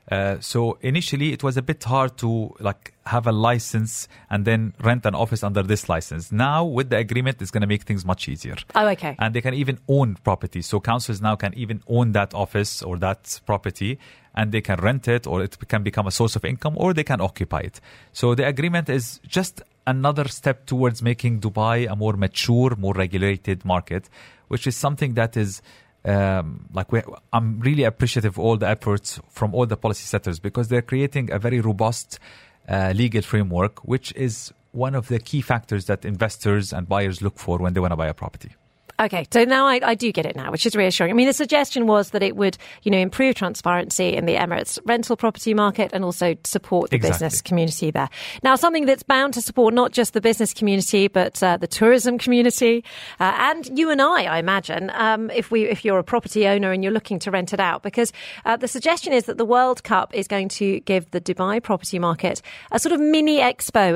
Uh, 0.10 0.38
so 0.40 0.78
initially, 0.82 1.34
it 1.34 1.44
was 1.44 1.58
a 1.58 1.62
bit 1.62 1.84
hard 1.84 2.18
to 2.18 2.56
like 2.60 2.94
have 3.06 3.28
a 3.28 3.32
license 3.32 4.08
and 4.30 4.46
then 4.46 4.74
rent 4.82 5.06
an 5.06 5.14
office 5.14 5.44
under 5.44 5.62
this 5.62 5.90
license. 5.90 6.32
Now, 6.32 6.64
with 6.64 6.90
the 6.90 6.98
agreement, 6.98 7.42
it's 7.42 7.52
going 7.52 7.62
to 7.62 7.68
make 7.68 7.84
things 7.84 8.06
much 8.06 8.30
easier 8.30 8.56
Oh, 8.74 8.88
okay. 8.88 9.16
and 9.20 9.34
they 9.34 9.42
can 9.42 9.54
even 9.54 9.80
own 9.90 10.16
property. 10.24 10.62
So 10.62 10.80
councils 10.80 11.22
now 11.22 11.36
can 11.36 11.54
even 11.56 11.82
own 11.88 12.14
that 12.14 12.34
office 12.34 12.82
or 12.82 12.98
that 13.00 13.42
property, 13.46 14.00
and 14.34 14.52
they 14.54 14.62
can 14.62 14.80
rent 14.80 15.08
it, 15.10 15.28
or 15.28 15.44
it 15.44 15.58
can 15.68 15.84
become 15.84 16.08
a 16.08 16.12
source 16.12 16.36
of 16.38 16.46
income, 16.46 16.76
or 16.78 16.94
they 16.94 17.04
can 17.04 17.20
occupy 17.20 17.60
it. 17.60 17.82
So 18.14 18.34
the 18.34 18.48
agreement 18.48 18.88
is 18.88 19.20
just 19.28 19.62
another 19.86 20.28
step 20.30 20.66
towards 20.68 21.02
making 21.02 21.42
Dubai 21.42 21.92
a 21.92 21.96
more 21.98 22.14
mature, 22.14 22.76
more 22.78 22.94
regulated 22.94 23.66
market, 23.66 24.10
which 24.48 24.68
is 24.68 24.76
something 24.78 25.16
that 25.16 25.36
is. 25.36 25.62
Um, 26.08 26.68
like 26.72 26.92
we, 26.92 27.02
I'm 27.34 27.60
really 27.60 27.84
appreciative 27.84 28.36
of 28.36 28.40
all 28.40 28.56
the 28.56 28.68
efforts 28.68 29.20
from 29.30 29.54
all 29.54 29.66
the 29.66 29.76
policy 29.76 30.06
setters 30.06 30.40
because 30.40 30.70
they're 30.70 30.82
creating 30.82 31.32
a 31.32 31.38
very 31.38 31.60
robust 31.60 32.20
uh, 32.70 32.94
legal 32.96 33.22
framework, 33.22 33.80
which 33.84 34.14
is 34.14 34.54
one 34.72 34.96
of 34.96 35.10
the 35.10 35.20
key 35.20 35.42
factors 35.42 35.86
that 35.86 36.06
investors 36.06 36.72
and 36.72 36.88
buyers 36.88 37.22
look 37.22 37.38
for 37.38 37.58
when 37.58 37.74
they 37.74 37.82
want 37.82 37.92
to 37.92 37.98
buy 37.98 38.08
a 38.08 38.14
property. 38.14 38.52
Okay, 39.00 39.28
so 39.32 39.44
now 39.44 39.68
I, 39.68 39.80
I 39.84 39.96
do 39.96 40.12
get 40.12 40.26
it 40.26 40.36
now, 40.36 40.52
which 40.52 40.66
is 40.66 40.76
reassuring. 40.76 41.12
I 41.12 41.14
mean, 41.14 41.28
the 41.28 41.34
suggestion 41.34 41.86
was 41.86 42.10
that 42.12 42.24
it 42.24 42.36
would, 42.36 42.58
you 42.82 42.90
know, 42.90 42.98
improve 42.98 43.36
transparency 43.36 44.16
in 44.16 44.26
the 44.26 44.36
Emirates 44.36 44.80
rental 44.86 45.16
property 45.16 45.54
market 45.54 45.92
and 45.94 46.04
also 46.04 46.36
support 46.44 46.90
the 46.90 46.96
Exactly. 46.96 47.14
business 47.14 47.42
community 47.44 47.92
there. 47.92 48.10
Now, 48.42 48.56
something 48.56 48.88
that's 48.88 49.04
bound 49.04 49.36
to 49.36 49.42
support 49.42 49.76
not 49.76 49.92
just 49.92 50.14
the 50.14 50.22
business 50.22 50.52
community 50.52 51.08
but 51.08 51.42
uh, 51.44 51.58
the 51.58 51.68
tourism 51.68 52.18
community 52.18 52.84
uh, 53.20 53.36
and 53.38 53.78
you 53.78 53.92
and 53.92 54.02
I, 54.02 54.24
I 54.24 54.40
imagine, 54.40 54.92
um, 54.96 55.30
if 55.30 55.52
we 55.52 55.66
if 55.66 55.86
you're 55.86 56.00
a 56.00 56.04
property 56.04 56.48
owner 56.48 56.72
and 56.72 56.84
you're 56.84 56.94
looking 56.94 57.20
to 57.20 57.30
rent 57.30 57.54
it 57.54 57.60
out, 57.60 57.84
because 57.84 58.12
uh, 58.46 58.58
the 58.58 58.68
suggestion 58.68 59.14
is 59.14 59.26
that 59.26 59.38
the 59.38 59.46
World 59.46 59.84
Cup 59.84 60.16
is 60.16 60.28
going 60.28 60.50
to 60.50 60.80
give 60.82 61.12
the 61.12 61.22
Dubai 61.22 61.62
property 61.62 62.00
market 62.00 62.42
a 62.72 62.80
sort 62.80 62.94
of 62.94 63.00
mini 63.00 63.40
expo 63.40 63.96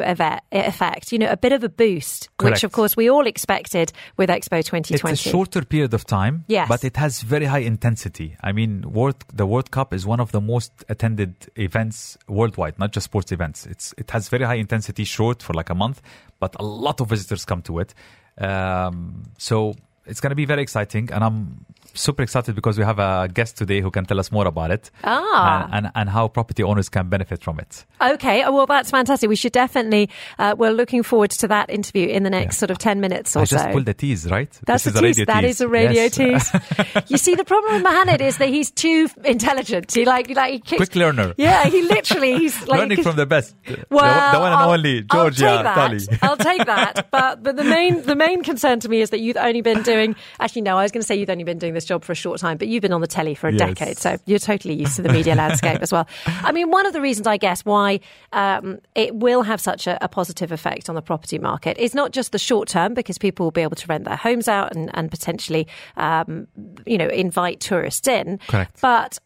effect, 0.52 1.12
you 1.12 1.18
know, 1.18 1.32
a 1.32 1.38
bit 1.38 1.54
of 1.54 1.64
a 1.64 1.70
boost, 1.70 2.30
which 2.40 2.64
of 2.64 2.72
course 2.72 2.96
we 2.96 3.10
all 3.10 3.26
expected 3.26 3.92
with 4.18 4.30
Expo 4.30 4.64
2020. 5.00 5.14
It's 5.14 5.26
a 5.26 5.30
shorter 5.30 5.66
period 5.66 5.94
of 5.94 6.06
time, 6.06 6.44
Yes. 6.48 6.68
but 6.68 6.84
it 6.84 6.98
has 6.98 7.22
very 7.22 7.46
high 7.46 7.60
intensity. 7.60 8.36
I 8.42 8.52
mean, 8.52 8.92
World, 8.92 9.24
the 9.34 9.46
World 9.46 9.72
Cup 9.72 9.94
is 9.94 10.06
one 10.06 10.20
of 10.20 10.32
the 10.32 10.42
most 10.42 10.72
attended 10.90 11.34
events 11.56 12.18
worldwide, 12.28 12.78
not 12.80 12.92
just 12.92 13.06
sports 13.06 13.32
events. 13.32 13.66
It's 13.66 13.94
it 13.98 14.12
has 14.12 14.30
very 14.30 14.46
high 14.46 14.56
intensity, 14.56 15.04
short 15.04 15.42
for 15.44 15.54
like 15.54 15.70
a 15.70 15.76
month, 15.76 16.02
but 16.40 16.56
a 16.60 16.64
lot 16.64 17.02
of 17.02 17.10
visitors 17.10 17.46
come 17.46 17.62
to 17.64 17.80
it. 17.80 17.94
Um, 18.38 19.24
so 19.38 19.76
it's 20.06 20.20
going 20.20 20.32
to 20.32 20.36
be 20.36 20.46
very 20.46 20.62
exciting, 20.62 21.10
and 21.12 21.24
I'm 21.24 21.66
super 21.94 22.24
excited 22.24 22.56
because 22.56 22.78
we 22.78 22.84
have 22.84 23.00
a 23.00 23.28
guest 23.34 23.58
today 23.58 23.82
who 23.82 23.92
can 23.92 24.06
tell 24.06 24.20
us 24.20 24.32
more 24.32 24.48
about 24.48 24.72
it 24.72 24.90
Ah. 25.04 25.66
and, 25.72 25.86
and, 25.86 25.92
and 25.96 26.10
how 26.10 26.28
property 26.28 26.64
owners 26.64 26.90
can 26.90 27.10
benefit 27.10 27.44
from 27.44 27.60
it. 27.60 27.86
Okay, 28.02 28.44
oh, 28.44 28.52
well, 28.52 28.66
that's 28.66 28.90
fantastic. 28.92 29.30
We 29.30 29.36
should 29.36 29.52
definitely, 29.52 30.10
uh, 30.40 30.56
we're 30.58 30.72
looking 30.72 31.04
forward 31.04 31.32
to 31.32 31.48
that 31.50 31.70
interview 31.70 32.08
in 32.08 32.24
the 32.24 32.30
next 32.30 32.56
Yeah. 32.56 32.60
sort 32.60 32.72
of 32.72 32.78
10 32.78 33.00
minutes 33.02 33.36
or 33.36 33.46
so. 33.46 33.56
I 33.56 33.60
just 33.60 33.66
so. 33.66 33.72
pulled 33.74 33.86
the 33.86 33.94
tease, 33.94 34.30
right? 34.30 34.50
That's 34.66 34.84
This 34.86 34.96
a 34.96 34.98
is 34.98 35.02
tease. 35.02 35.20
radio 35.20 35.26
That 35.34 35.42
tease. 35.42 35.50
is 35.56 35.62
a 35.62 35.68
radio 35.68 36.02
Yes. 36.04 36.16
tease. 36.16 37.08
you 37.10 37.18
see, 37.18 37.36
the 37.36 37.46
problem 37.46 37.74
with 37.76 37.84
Mohammed 37.84 38.22
is 38.22 38.38
that 38.38 38.50
he's 38.50 38.72
too 38.72 39.08
intelligent. 39.24 39.94
He 39.94 40.06
like, 40.06 40.30
like 40.36 40.52
he 40.54 40.60
keeps, 40.60 40.78
Quick 40.78 40.96
learner. 40.96 41.34
Yeah, 41.38 41.66
he 41.66 41.82
literally 41.84 42.38
he's 42.38 42.68
like 42.68 42.80
Learning 42.80 43.04
from 43.04 43.16
the 43.16 43.26
best. 43.26 43.56
The- 43.66 43.86
Well, 43.90 44.32
the, 44.34 44.40
one 44.40 44.52
and 44.52 44.62
I'll- 44.62 44.72
only 44.72 45.06
I'll 45.10 45.30
Georgia 45.30 45.46
take 45.46 45.64
that. 45.64 46.20
I'll 46.24 46.38
take 46.38 46.66
that. 46.66 47.08
But 47.12 47.44
but 47.44 47.56
the 47.56 47.64
main 47.64 48.02
the 48.04 48.16
main 48.16 48.44
concern 48.44 48.80
to 48.82 48.90
me 48.90 49.02
is 49.02 49.10
that 49.12 49.20
you've 49.20 49.38
only 49.38 49.62
been 49.62 49.82
doing. 49.84 50.16
Actually, 50.40 50.62
no, 50.64 50.78
I 50.78 50.84
was 50.84 50.92
going 50.92 51.02
to 51.02 51.08
say 51.08 51.16
you've 51.16 51.30
only 51.30 51.44
been 51.44 51.58
doing 51.60 51.74
this 51.74 51.81
job 51.86 52.04
for 52.04 52.12
a 52.12 52.16
short 52.16 52.40
time, 52.40 52.58
but 52.58 52.68
you've 52.68 52.82
been 52.82 52.94
on 52.94 53.02
the 53.02 53.08
telly 53.08 53.36
for 53.36 53.48
a 53.48 53.52
Yes. 53.54 53.60
decade, 53.76 53.98
so 53.98 54.18
you're 54.26 54.40
totally 54.40 54.74
used 54.74 54.96
to 54.96 55.02
the 55.02 55.12
media 55.12 55.36
landscape 55.36 55.82
as 55.82 55.92
well. 55.92 56.08
I 56.26 56.52
mean, 56.52 56.72
one 56.72 56.86
of 56.86 56.94
the 56.94 57.02
reasons 57.02 57.28
I 57.28 57.38
guess 57.38 57.64
why 57.66 58.00
um, 58.34 58.80
it 58.96 59.16
will 59.16 59.42
have 59.44 59.60
such 59.62 59.88
a, 59.88 59.98
a 60.04 60.08
positive 60.08 60.52
effect 60.52 60.90
on 60.90 60.96
the 60.96 61.02
property 61.02 61.38
market 61.40 61.78
is 61.78 61.94
not 61.94 62.12
just 62.12 62.32
the 62.32 62.40
short 62.40 62.68
term, 62.68 62.94
because 62.94 63.18
people 63.18 63.46
will 63.46 63.52
be 63.52 63.62
able 63.62 63.76
to 63.76 63.88
rent 63.88 64.06
their 64.06 64.16
homes 64.16 64.48
out 64.48 64.76
and, 64.76 64.90
and 64.94 65.10
potentially, 65.12 65.68
um, 65.98 66.48
you 66.86 66.98
know, 66.98 67.08
invite 67.08 67.60
tourists 67.60 68.08
in. 68.08 68.40
Correct. 68.48 68.80
But 68.82 69.20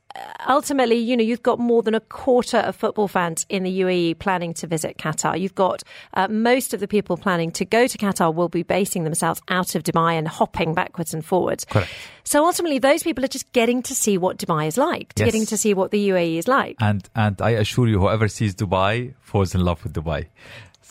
ultimately, 0.47 0.95
you 0.95 1.17
know, 1.17 1.23
you've 1.23 1.43
got 1.43 1.59
more 1.59 1.81
than 1.83 1.95
a 1.95 1.99
quarter 1.99 2.57
of 2.57 2.75
football 2.75 3.07
fans 3.07 3.45
in 3.49 3.63
the 3.63 3.79
UAE 3.81 4.19
planning 4.19 4.53
to 4.55 4.67
visit 4.67 4.97
Qatar. 4.97 5.39
You've 5.39 5.55
got 5.55 5.83
uh, 6.13 6.27
most 6.27 6.73
of 6.73 6.79
the 6.79 6.87
people 6.87 7.17
planning 7.17 7.51
to 7.53 7.65
go 7.65 7.87
to 7.87 7.97
Qatar 7.97 8.33
will 8.33 8.49
be 8.49 8.63
basing 8.63 9.03
themselves 9.03 9.41
out 9.49 9.75
of 9.75 9.83
Dubai 9.83 10.13
and 10.13 10.27
hopping 10.27 10.73
backwards 10.73 11.13
and 11.13 11.23
forwards. 11.25 11.65
Correct. 11.65 11.89
So 12.23 12.45
ultimately, 12.45 12.79
those 12.79 13.03
people 13.03 13.23
are 13.23 13.29
just 13.29 13.51
getting 13.53 13.81
to 13.83 13.95
see 13.95 14.17
what 14.17 14.37
Dubai 14.37 14.67
is 14.67 14.77
like, 14.77 15.13
Yes. 15.17 15.25
getting 15.25 15.45
to 15.47 15.57
see 15.57 15.73
what 15.73 15.91
the 15.91 16.09
UAE 16.09 16.37
is 16.37 16.47
like. 16.47 16.75
And 16.79 17.07
and 17.15 17.41
I 17.41 17.51
assure 17.51 17.87
you, 17.87 17.99
whoever 17.99 18.27
sees 18.27 18.55
Dubai 18.55 19.13
falls 19.21 19.53
in 19.55 19.61
love 19.61 19.83
with 19.83 19.93
Dubai. 19.93 20.27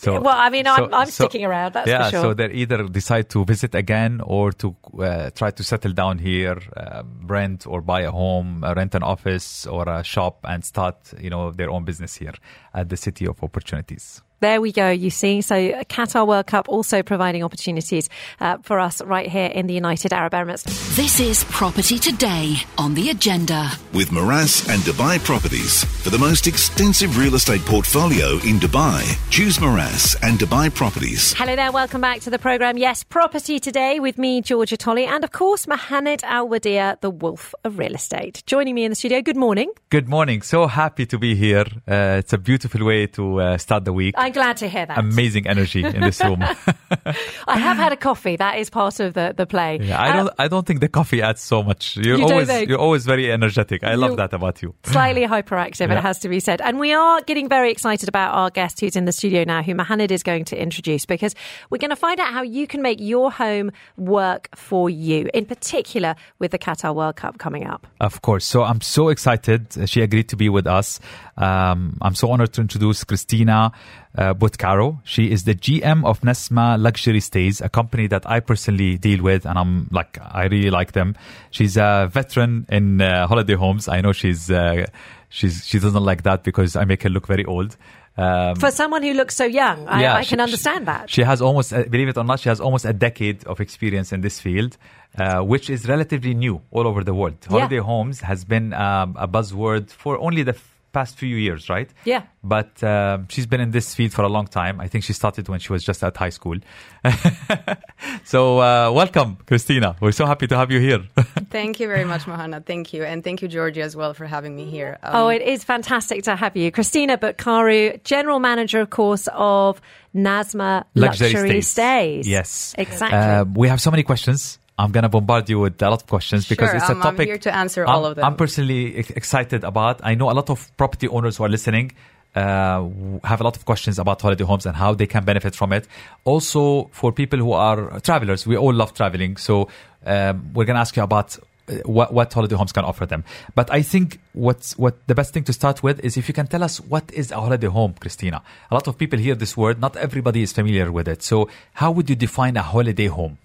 So, 0.04 0.20
well, 0.20 0.36
I 0.36 0.50
mean, 0.50 0.66
I'm, 0.66 0.76
so- 0.90 0.96
I'm 0.96 1.06
so- 1.06 1.24
sticking 1.24 1.44
around. 1.44 1.72
That's 1.74 1.88
yeah, 1.88 2.04
for 2.04 2.10
sure. 2.10 2.22
so 2.22 2.34
they 2.34 2.50
either 2.52 2.86
decide 2.88 3.28
to 3.30 3.44
visit 3.44 3.74
again 3.74 4.20
or 4.22 4.52
to 4.52 4.76
uh, 4.98 5.30
try 5.30 5.50
to 5.50 5.62
settle 5.64 5.92
down 5.92 6.18
here, 6.18 6.58
uh, 6.76 7.02
rent 7.22 7.66
or 7.66 7.80
buy 7.80 8.02
a 8.02 8.10
home, 8.10 8.64
uh, 8.64 8.74
rent 8.74 8.94
an 8.94 9.02
office 9.02 9.66
or 9.66 9.88
a 9.88 10.02
shop, 10.04 10.44
and 10.44 10.64
start, 10.64 10.96
you 11.20 11.30
know, 11.30 11.50
their 11.50 11.70
own 11.70 11.84
business 11.84 12.14
here 12.16 12.34
at 12.74 12.88
the 12.88 12.96
City 12.96 13.26
of 13.26 13.42
Opportunities. 13.42 14.22
There 14.44 14.60
we 14.60 14.72
go. 14.72 14.90
You 14.90 15.08
see, 15.08 15.40
so 15.40 15.54
Qatar 15.84 16.26
World 16.26 16.46
Cup 16.46 16.68
also 16.68 17.02
providing 17.02 17.42
opportunities 17.42 18.10
uh, 18.40 18.58
for 18.60 18.78
us 18.78 19.00
right 19.00 19.26
here 19.26 19.46
in 19.46 19.66
the 19.68 19.72
United 19.72 20.12
Arab 20.12 20.34
Emirates. 20.34 20.64
This 20.96 21.18
is 21.18 21.44
Property 21.44 21.98
Today 21.98 22.56
on 22.76 22.92
the 22.92 23.08
agenda. 23.08 23.70
With 23.94 24.10
Meraas 24.10 24.68
and 24.68 24.82
Dubai 24.82 25.18
Properties. 25.24 25.84
For 26.02 26.10
the 26.10 26.18
most 26.18 26.46
extensive 26.46 27.16
real 27.16 27.36
estate 27.36 27.62
portfolio 27.62 28.32
in 28.44 28.60
Dubai, 28.60 29.16
choose 29.30 29.56
Meraas 29.60 30.14
and 30.22 30.38
Dubai 30.38 30.68
Properties. 30.74 31.32
Hello 31.32 31.56
there, 31.56 31.72
welcome 31.72 32.02
back 32.02 32.20
to 32.20 32.28
the 32.28 32.38
programme. 32.38 32.76
Yes, 32.76 33.02
Property 33.02 33.58
Today 33.58 33.98
with 33.98 34.18
me, 34.18 34.42
Georgia 34.42 34.76
Tolley, 34.76 35.06
and 35.06 35.24
of 35.24 35.32
course, 35.32 35.66
Mohamed 35.66 36.22
Al 36.22 36.50
Wadir, 36.50 37.00
the 37.00 37.08
wolf 37.08 37.54
of 37.64 37.78
real 37.78 37.94
estate. 37.94 38.42
Joining 38.44 38.74
me 38.74 38.84
in 38.84 38.90
the 38.90 38.94
studio, 38.94 39.22
good 39.22 39.38
morning. 39.38 39.72
Good 39.88 40.10
morning. 40.10 40.42
So 40.42 40.66
happy 40.66 41.06
to 41.06 41.18
be 41.18 41.34
here. 41.34 41.64
Uh, 41.88 42.20
it's 42.20 42.34
a 42.34 42.38
beautiful 42.38 42.84
way 42.84 43.06
to 43.06 43.40
uh, 43.40 43.56
start 43.56 43.86
the 43.86 43.94
week. 43.94 44.14
I'm 44.18 44.33
glad 44.34 44.58
to 44.58 44.68
hear 44.68 44.84
that. 44.86 44.98
Amazing 44.98 45.46
energy 45.46 45.82
in 45.84 46.00
this 46.02 46.20
room. 46.22 46.42
I 47.48 47.58
have 47.58 47.76
had 47.76 47.92
a 47.92 47.96
coffee. 47.96 48.36
That 48.36 48.58
is 48.58 48.68
part 48.70 49.00
of 49.00 49.14
the, 49.14 49.32
the 49.36 49.46
play. 49.46 49.78
Yeah, 49.80 50.00
I 50.00 50.10
Uh, 50.10 50.12
don't. 50.16 50.30
I 50.38 50.48
don't 50.48 50.66
think 50.66 50.80
the 50.80 50.88
coffee 50.88 51.22
adds 51.22 51.40
so 51.40 51.62
much. 51.62 51.96
You're 51.96 52.18
You 52.18 52.24
always. 52.26 52.46
think? 52.48 52.68
You're 52.68 52.78
always 52.78 53.04
very 53.06 53.30
energetic. 53.32 53.82
I 53.84 53.94
love 53.94 54.16
that 54.18 54.32
about 54.34 54.62
you. 54.62 54.74
slightly 54.84 55.22
hyperactive, 55.34 55.88
Yeah. 55.88 55.98
it 55.98 56.02
has 56.02 56.18
to 56.20 56.28
be 56.28 56.40
said. 56.40 56.60
And 56.60 56.78
we 56.78 56.92
are 56.92 57.22
getting 57.22 57.48
very 57.48 57.70
excited 57.70 58.08
about 58.08 58.34
our 58.34 58.50
guest 58.50 58.80
who's 58.80 58.96
in 58.96 59.04
the 59.06 59.12
studio 59.12 59.44
now, 59.44 59.62
who 59.62 59.74
Mohamed 59.74 60.10
is 60.12 60.22
going 60.22 60.44
to 60.46 60.60
introduce, 60.60 61.06
because 61.06 61.34
we're 61.70 61.78
going 61.78 61.90
to 61.90 61.96
find 61.96 62.20
out 62.20 62.32
how 62.32 62.42
you 62.42 62.66
can 62.66 62.82
make 62.82 62.98
your 63.00 63.30
home 63.32 63.70
work 63.96 64.48
for 64.54 64.90
you, 64.90 65.28
in 65.34 65.46
particular 65.46 66.14
with 66.38 66.50
the 66.50 66.58
Qatar 66.58 66.94
World 66.94 67.16
Cup 67.16 67.38
coming 67.38 67.66
up. 67.66 67.86
Of 68.00 68.22
course. 68.22 68.44
So 68.44 68.62
I'm 68.64 68.80
so 68.80 69.08
excited. 69.08 69.88
She 69.88 70.00
agreed 70.02 70.28
to 70.30 70.36
be 70.36 70.48
with 70.48 70.66
us. 70.66 71.00
Um, 71.36 71.98
I'm 72.02 72.14
so 72.14 72.30
honored 72.30 72.52
to 72.54 72.60
introduce 72.60 73.04
Christina 73.04 73.72
uh, 74.16 74.34
Butcaro. 74.34 75.00
She 75.04 75.30
is 75.30 75.44
the 75.44 75.54
GM 75.54 76.04
of 76.04 76.20
Nasma 76.20 76.80
Luxury 76.80 77.20
Stays, 77.20 77.60
a 77.60 77.68
company 77.68 78.06
that 78.08 78.28
I 78.28 78.40
personally 78.40 78.96
deal 78.98 79.22
with, 79.22 79.44
and 79.46 79.58
I'm 79.58 79.88
like, 79.90 80.18
I 80.20 80.44
really 80.46 80.70
like 80.70 80.92
them. 80.92 81.14
She's 81.50 81.76
a 81.76 82.08
veteran 82.12 82.66
in 82.68 83.00
uh, 83.00 83.26
holiday 83.26 83.54
homes. 83.54 83.88
I 83.88 84.00
know 84.00 84.12
she's 84.12 84.50
uh, 84.50 84.86
she's 85.30 85.66
she 85.66 85.78
doesn't 85.78 86.04
like 86.04 86.22
that 86.22 86.44
because 86.44 86.76
I 86.76 86.84
make 86.84 87.02
her 87.02 87.10
look 87.10 87.26
very 87.26 87.44
old. 87.44 87.76
Um, 88.16 88.54
For 88.54 88.70
someone 88.70 89.02
who 89.02 89.12
looks 89.12 89.34
so 89.34 89.44
young, 89.44 89.88
I, 89.88 90.02
yeah, 90.02 90.14
I 90.14 90.22
can 90.24 90.38
she- 90.38 90.42
understand 90.42 90.82
she- 90.82 90.84
that. 90.86 91.10
She 91.10 91.22
has 91.22 91.42
almost, 91.42 91.72
uh, 91.72 91.82
believe 91.82 92.06
it 92.06 92.16
or 92.16 92.22
not, 92.22 92.38
she 92.38 92.48
has 92.48 92.60
almost 92.60 92.84
a 92.84 92.92
decade 92.92 93.44
of 93.44 93.58
experience 93.60 94.12
in 94.12 94.20
this 94.20 94.38
field, 94.38 94.76
uh, 95.18 95.40
which 95.40 95.68
is 95.68 95.88
relatively 95.88 96.32
new 96.32 96.62
all 96.70 96.86
over 96.86 97.02
the 97.02 97.12
world. 97.12 97.34
Yeah. 97.42 97.48
Holiday 97.58 97.78
homes 97.78 98.20
has 98.20 98.44
been 98.44 98.72
um, 98.72 99.16
a 99.18 99.26
buzzword 99.26 99.90
for 99.90 100.16
only 100.20 100.44
the 100.44 100.52
past 100.94 101.18
few 101.18 101.36
years, 101.36 101.68
right? 101.68 101.90
Yeah. 102.04 102.22
But 102.42 102.82
um, 102.82 103.26
she's 103.28 103.46
been 103.46 103.60
in 103.60 103.70
this 103.72 103.94
field 103.94 104.12
for 104.12 104.22
a 104.22 104.28
long 104.28 104.46
time. 104.46 104.80
I 104.80 104.88
think 104.88 105.04
she 105.04 105.12
started 105.12 105.48
when 105.48 105.60
she 105.60 105.72
was 105.72 105.82
just 105.84 106.02
at 106.04 106.16
high 106.16 106.30
school. 106.30 106.56
so, 108.24 108.58
uh, 108.60 108.90
welcome, 108.92 109.36
Christina. 109.46 109.96
We're 110.00 110.12
so 110.12 110.26
happy 110.26 110.46
to 110.48 110.56
have 110.56 110.70
you 110.70 110.80
here. 110.80 111.02
Thank 111.50 111.80
you 111.80 111.86
very 111.88 112.04
much, 112.04 112.22
Mohana. 112.24 112.64
Thank 112.64 112.92
you. 112.92 113.04
And 113.04 113.22
thank 113.22 113.42
you, 113.42 113.48
Georgia, 113.48 113.82
as 113.82 113.94
well, 113.96 114.14
for 114.14 114.26
having 114.26 114.54
me 114.56 114.64
here. 114.66 114.98
Um, 115.02 115.14
Oh, 115.16 115.28
it 115.28 115.42
is 115.42 115.64
fantastic 115.64 116.24
to 116.24 116.36
have 116.36 116.56
you. 116.56 116.70
Christina 116.72 117.16
Butkaru, 117.18 118.02
General 118.04 118.40
Manager, 118.40 118.80
of 118.80 118.90
course, 118.90 119.28
of 119.32 119.80
Nasma 120.14 120.84
Luxury, 120.94 121.60
Stays. 121.60 122.26
Yes. 122.28 122.74
Exactly. 122.78 123.18
Uh, 123.18 123.44
we 123.44 123.68
have 123.68 123.80
so 123.80 123.90
many 123.90 124.02
questions. 124.02 124.58
I'm 124.78 124.90
going 124.90 125.02
to 125.02 125.08
bombard 125.08 125.48
you 125.48 125.60
with 125.60 125.80
a 125.82 125.90
lot 125.90 126.02
of 126.02 126.06
questions 126.08 126.48
because 126.48 126.68
Sure, 126.70 126.76
it's 126.76 126.84
I'm- 126.90 126.96
a 126.96 127.04
I'm 127.06 127.12
topic 127.14 127.28
here 127.28 127.38
to 127.38 127.54
answer 127.54 127.84
all 127.86 128.02
I'm- 128.02 128.10
of 128.10 128.16
them. 128.16 128.24
I'm 128.24 128.36
personally 128.36 128.96
excited 128.96 129.62
about. 129.64 130.00
I 130.02 130.14
know 130.16 130.30
a 130.30 130.36
lot 130.40 130.50
of 130.50 130.76
property 130.76 131.06
owners 131.08 131.36
who 131.36 131.44
are 131.44 131.48
listening 131.48 131.92
uh, 132.34 132.82
have 133.22 133.40
a 133.40 133.44
lot 133.44 133.56
of 133.56 133.64
questions 133.64 133.98
about 134.00 134.20
holiday 134.20 134.42
homes 134.44 134.66
and 134.66 134.74
how 134.74 134.92
they 134.92 135.06
can 135.06 135.24
benefit 135.24 135.54
from 135.54 135.72
it. 135.72 135.86
Also, 136.24 136.84
for 136.92 137.12
people 137.12 137.38
who 137.38 137.52
are 137.52 138.00
travelers, 138.00 138.44
we 138.46 138.56
all 138.56 138.72
love 138.74 138.92
traveling. 138.94 139.36
So 139.36 139.68
um, 140.04 140.50
we're 140.54 140.64
going 140.64 140.74
to 140.74 140.80
ask 140.80 140.96
you 140.96 141.04
about 141.04 141.38
uh, 141.68 141.74
what, 141.84 142.12
what 142.12 142.32
holiday 142.32 142.56
homes 142.56 142.72
can 142.72 142.84
offer 142.84 143.06
them. 143.06 143.22
But 143.54 143.70
I 143.70 143.82
think 143.82 144.18
what's 144.32 144.76
what 144.76 145.06
the 145.06 145.14
best 145.14 145.32
thing 145.32 145.44
to 145.44 145.52
start 145.52 145.84
with 145.84 146.00
is 146.00 146.16
if 146.16 146.26
you 146.26 146.34
can 146.34 146.48
tell 146.48 146.64
us 146.64 146.80
what 146.80 147.04
is 147.12 147.30
a 147.30 147.36
holiday 147.36 147.68
home, 147.68 147.94
Christina. 148.00 148.42
A 148.70 148.74
lot 148.74 148.88
of 148.88 148.98
people 148.98 149.18
hear 149.20 149.36
this 149.36 149.56
word. 149.56 149.80
Not 149.80 149.96
everybody 149.96 150.42
is 150.42 150.52
familiar 150.52 150.90
with 150.90 151.06
it. 151.06 151.22
So 151.22 151.48
how 151.74 151.92
would 151.92 152.10
you 152.10 152.16
define 152.16 152.56
a 152.56 152.62
holiday 152.62 153.06
home? 153.06 153.38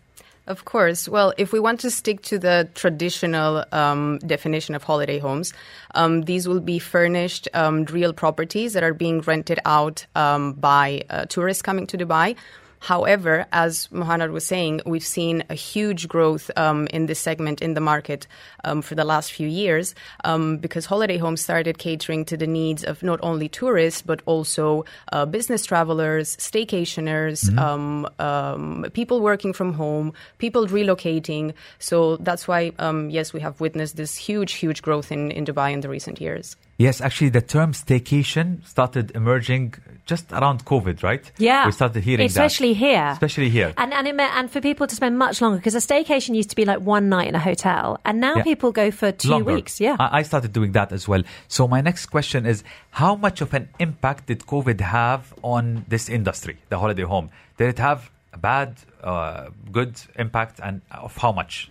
Of 0.49 0.65
course. 0.65 1.07
Well, 1.07 1.31
if 1.37 1.53
we 1.53 1.59
want 1.59 1.79
to 1.81 1.91
stick 1.91 2.23
to 2.23 2.39
the 2.39 2.67
traditional 2.73 3.63
um, 3.71 4.17
definition 4.25 4.73
of 4.73 4.81
holiday 4.81 5.19
homes, 5.19 5.53
um, 5.93 6.23
these 6.23 6.47
will 6.47 6.59
be 6.59 6.79
furnished 6.79 7.47
um, 7.53 7.85
real 7.85 8.13
properties 8.13 8.73
that 8.73 8.81
are 8.83 8.95
being 8.95 9.21
rented 9.21 9.59
out 9.63 10.07
um, 10.15 10.53
by 10.53 11.03
uh, 11.11 11.25
tourists 11.25 11.61
coming 11.61 11.85
to 11.85 11.99
Dubai. 11.99 12.35
However, 12.79 13.45
as 13.51 13.87
Mohanad 13.87 14.31
was 14.31 14.45
saying, 14.45 14.81
we've 14.85 15.05
seen 15.05 15.43
a 15.49 15.53
huge 15.53 16.07
growth 16.07 16.49
um, 16.55 16.87
in 16.87 17.05
this 17.05 17.19
segment 17.19 17.61
in 17.61 17.73
the 17.73 17.81
market 17.81 18.25
um, 18.63 18.81
for 18.81 18.95
the 18.95 19.03
last 19.03 19.31
few 19.31 19.47
years 19.47 19.93
um, 20.23 20.57
because 20.57 20.85
holiday 20.85 21.17
homes 21.17 21.41
started 21.41 21.77
catering 21.77 22.25
to 22.25 22.37
the 22.37 22.47
needs 22.47 22.83
of 22.83 23.03
not 23.03 23.19
only 23.21 23.49
tourists 23.49 24.01
but 24.01 24.21
also 24.25 24.85
uh, 25.11 25.25
business 25.25 25.65
travelers, 25.65 26.37
staycationers, 26.37 27.55
um, 27.57 28.07
um, 28.19 28.85
people 28.93 29.19
working 29.19 29.53
from 29.53 29.73
home, 29.73 30.13
people 30.37 30.65
relocating. 30.67 31.53
So 31.79 32.17
that's 32.17 32.47
why, 32.47 32.71
um, 32.79 33.09
yes, 33.09 33.33
we 33.33 33.41
have 33.41 33.59
witnessed 33.59 33.97
this 33.97 34.15
huge, 34.15 34.53
huge 34.53 34.81
growth 34.81 35.11
in, 35.11 35.31
in 35.31 35.45
Dubai 35.45 35.73
in 35.73 35.81
the 35.81 35.89
recent 35.89 36.21
years. 36.21 36.55
Yes, 36.79 37.01
actually, 37.01 37.27
the 37.29 37.41
term 37.41 37.73
staycation 37.73 38.65
started 38.65 39.11
emerging 39.13 39.73
just 40.05 40.31
around 40.31 40.63
COVID, 40.63 41.03
right? 41.03 41.29
Yeah, 41.37 41.65
we 41.65 41.73
started 41.73 42.01
hearing 42.05 42.25
that. 42.25 42.31
especially 42.31 42.71
that. 42.73 42.79
here, 42.79 43.07
especially 43.11 43.49
here. 43.49 43.73
and 43.77 43.93
and, 43.93 44.05
meant, 44.15 44.33
and 44.37 44.49
for 44.49 44.61
people 44.61 44.87
to 44.87 44.95
spend 44.95 45.17
much 45.19 45.41
longer 45.41 45.57
because 45.57 45.75
a 45.75 45.79
staycation 45.79 46.35
used 46.35 46.49
to 46.51 46.55
be 46.55 46.63
like 46.63 46.79
one 46.79 47.09
night 47.09 47.27
in 47.27 47.35
a 47.35 47.39
hotel, 47.39 47.99
and 48.05 48.21
now 48.21 48.35
Yeah. 48.37 48.43
people 48.43 48.71
go 48.71 48.91
for 48.91 49.11
two 49.11 49.27
Longer. 49.29 49.53
weeks. 49.55 49.81
Yeah, 49.81 49.97
I, 49.99 50.19
I 50.19 50.21
started 50.23 50.53
doing 50.53 50.71
that 50.71 50.93
as 50.93 51.05
well. 51.05 51.21
So 51.49 51.67
my 51.67 51.81
next 51.81 52.05
question 52.05 52.45
is, 52.45 52.63
how 52.91 53.13
much 53.15 53.41
of 53.41 53.53
an 53.53 53.67
impact 53.79 54.27
did 54.27 54.39
COVID 54.45 54.79
have 54.79 55.33
on 55.43 55.83
this 55.89 56.07
industry, 56.07 56.55
the 56.69 56.79
holiday 56.79 57.03
home? 57.03 57.29
Did 57.57 57.67
it 57.75 57.79
have 57.79 58.09
a 58.31 58.37
bad, 58.37 58.75
uh, 59.03 59.49
good 59.69 59.99
impact, 60.15 60.61
and 60.63 60.81
of 60.91 61.17
how 61.17 61.33
much? 61.33 61.69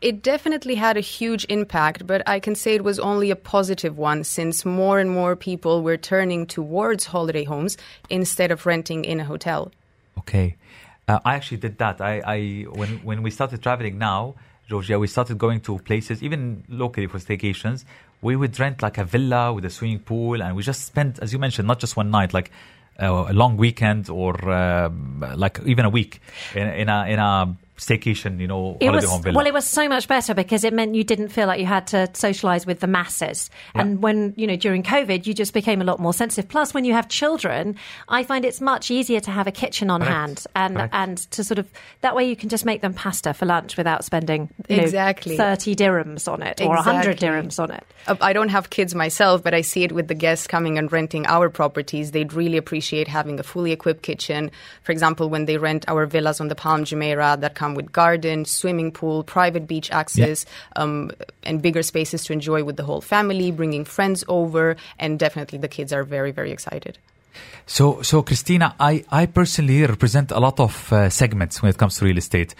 It 0.00 0.22
definitely 0.22 0.76
had 0.76 0.96
a 0.96 1.00
huge 1.00 1.44
impact, 1.48 2.06
but 2.06 2.22
I 2.28 2.38
can 2.38 2.54
say 2.54 2.74
it 2.74 2.84
was 2.84 3.00
only 3.00 3.32
a 3.32 3.36
positive 3.36 3.98
one 3.98 4.22
since 4.22 4.64
more 4.64 5.00
and 5.00 5.10
more 5.10 5.34
people 5.34 5.82
were 5.82 5.96
turning 5.96 6.46
towards 6.46 7.06
holiday 7.06 7.42
homes 7.42 7.76
instead 8.08 8.52
of 8.52 8.64
renting 8.64 9.04
in 9.04 9.18
a 9.18 9.24
hotel. 9.24 9.72
Okay, 10.18 10.56
uh, 11.08 11.18
I 11.24 11.34
actually 11.34 11.56
did 11.56 11.78
that. 11.78 12.00
I, 12.00 12.22
I 12.24 12.62
when 12.70 12.98
when 13.02 13.22
we 13.22 13.30
started 13.32 13.60
traveling 13.60 13.98
now, 13.98 14.36
Georgia, 14.68 15.00
we 15.00 15.08
started 15.08 15.36
going 15.36 15.60
to 15.62 15.78
places 15.78 16.22
even 16.22 16.62
locally 16.68 17.08
for 17.08 17.18
staycations. 17.18 17.84
We 18.20 18.36
would 18.36 18.58
rent 18.60 18.82
like 18.82 18.98
a 18.98 19.04
villa 19.04 19.52
with 19.52 19.64
a 19.64 19.70
swimming 19.70 20.00
pool, 20.00 20.42
and 20.42 20.54
we 20.54 20.62
just 20.62 20.84
spent, 20.84 21.18
as 21.18 21.32
you 21.32 21.40
mentioned, 21.40 21.66
not 21.66 21.80
just 21.80 21.96
one 21.96 22.10
night, 22.10 22.32
like 22.32 22.52
uh, 23.00 23.26
a 23.28 23.32
long 23.32 23.56
weekend 23.56 24.10
or 24.10 24.48
uh, 24.48 24.90
like 25.34 25.58
even 25.66 25.84
a 25.84 25.90
week 25.90 26.20
in, 26.54 26.68
in 26.68 26.88
a 26.88 27.06
in 27.06 27.18
a 27.18 27.56
staycation, 27.78 28.38
you 28.40 28.46
know, 28.46 28.76
It 28.80 28.90
was 28.90 29.04
home 29.04 29.22
villa. 29.22 29.36
well. 29.36 29.46
It 29.46 29.54
was 29.54 29.64
so 29.66 29.88
much 29.88 30.08
better 30.08 30.34
because 30.34 30.64
it 30.64 30.74
meant 30.74 30.94
you 30.94 31.04
didn't 31.04 31.28
feel 31.28 31.46
like 31.46 31.60
you 31.60 31.66
had 31.66 31.86
to 31.88 32.08
socialise 32.12 32.66
with 32.66 32.80
the 32.80 32.86
masses. 32.86 33.50
Yeah. 33.74 33.82
And 33.82 34.02
when 34.02 34.34
you 34.36 34.46
know 34.46 34.56
during 34.56 34.82
COVID, 34.82 35.26
you 35.26 35.32
just 35.34 35.54
became 35.54 35.80
a 35.80 35.84
lot 35.84 36.00
more 36.00 36.12
sensitive. 36.12 36.48
Plus, 36.50 36.74
when 36.74 36.84
you 36.84 36.92
have 36.92 37.08
children, 37.08 37.76
I 38.08 38.24
find 38.24 38.44
it's 38.44 38.60
much 38.60 38.90
easier 38.90 39.20
to 39.20 39.30
have 39.30 39.46
a 39.46 39.52
kitchen 39.52 39.90
on 39.90 40.00
Correct. 40.00 40.12
hand 40.14 40.46
and 40.54 40.76
Correct. 40.76 40.94
and 40.94 41.16
to 41.30 41.44
sort 41.44 41.58
of 41.58 41.68
that 42.02 42.14
way 42.14 42.28
you 42.28 42.36
can 42.36 42.48
just 42.48 42.64
make 42.64 42.80
them 42.82 42.92
pasta 42.94 43.32
for 43.32 43.46
lunch 43.46 43.76
without 43.76 44.04
spending 44.04 44.48
you 44.68 44.76
know, 44.76 44.82
Exactly. 44.82 45.36
thirty 45.36 45.74
dirhams 45.74 46.30
on 46.30 46.42
it 46.42 46.60
or 46.60 46.76
hundred 46.76 47.18
dirhams 47.18 47.58
on 47.62 47.70
it. 47.70 47.84
Uh, 48.06 48.16
I 48.20 48.32
don't 48.32 48.48
have 48.50 48.70
kids 48.70 48.94
myself, 48.94 49.42
but 49.42 49.54
I 49.54 49.60
see 49.62 49.84
it 49.84 49.92
with 49.92 50.08
the 50.08 50.14
guests 50.14 50.46
coming 50.46 50.78
and 50.78 50.90
renting 50.92 51.26
our 51.26 51.48
properties. 51.48 52.10
They'd 52.10 52.32
really 52.32 52.56
appreciate 52.56 53.08
having 53.08 53.38
a 53.38 53.42
fully 53.42 53.72
equipped 53.72 54.02
kitchen. 54.02 54.50
For 54.82 54.92
example, 54.92 55.28
when 55.28 55.44
they 55.46 55.58
rent 55.58 55.84
our 55.88 56.06
villas 56.06 56.40
on 56.40 56.48
the 56.48 56.54
Palm 56.54 56.84
Jumeirah 56.84 57.40
that 57.40 57.54
come 57.54 57.67
with 57.74 57.92
garden, 57.92 58.44
swimming 58.44 58.92
pool, 58.92 59.22
private 59.22 59.66
beach 59.66 59.90
access, 59.90 60.46
um, 60.76 61.10
and 61.42 61.62
bigger 61.62 61.82
spaces 61.82 62.24
to 62.24 62.32
enjoy 62.32 62.64
with 62.64 62.76
the 62.76 62.84
whole 62.84 63.00
family, 63.00 63.50
bringing 63.50 63.84
friends 63.84 64.24
over, 64.28 64.76
and 64.98 65.18
definitely 65.18 65.58
the 65.58 65.68
kids 65.68 65.92
are 65.92 66.04
very, 66.04 66.30
very 66.30 66.50
excited. 66.52 66.98
So, 67.66 68.02
so 68.02 68.22
Christina, 68.22 68.74
I, 68.80 69.04
I 69.10 69.26
personally 69.26 69.84
represent 69.84 70.30
a 70.30 70.40
lot 70.40 70.58
of 70.58 70.92
uh, 70.92 71.10
segments 71.10 71.62
when 71.62 71.70
it 71.70 71.78
comes 71.78 71.98
to 71.98 72.04
real 72.04 72.18
estate. 72.18 72.54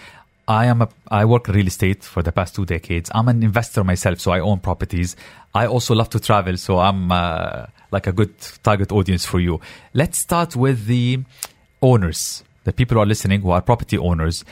I 0.47 0.65
am 0.65 0.81
a, 0.81 0.89
I 1.09 1.25
work 1.25 1.47
in 1.47 1.55
real 1.55 1.67
estate 1.67 2.03
for 2.03 2.23
the 2.23 2.31
past 2.31 2.55
two 2.55 2.65
decades. 2.65 3.11
I'm 3.13 3.27
an 3.27 3.43
investor 3.43 3.83
myself, 3.83 4.19
so 4.19 4.31
I 4.31 4.39
own 4.39 4.59
properties. 4.59 5.15
I 5.53 5.67
also 5.67 5.93
love 5.93 6.09
to 6.11 6.19
travel, 6.19 6.57
so 6.57 6.79
I'm 6.79 7.11
uh, 7.11 7.67
like 7.91 8.07
a 8.07 8.11
good 8.11 8.33
target 8.63 8.91
audience 8.91 9.25
for 9.25 9.39
you. 9.39 9.61
Let's 9.93 10.17
start 10.17 10.55
with 10.55 10.85
the 10.85 11.19
owners, 11.81 12.43
the 12.63 12.73
people 12.73 12.95
who 12.95 13.01
are 13.01 13.05
listening 13.05 13.41
who 13.41 13.51
are 13.51 13.61
property 13.61 13.97
owners, 13.97 14.43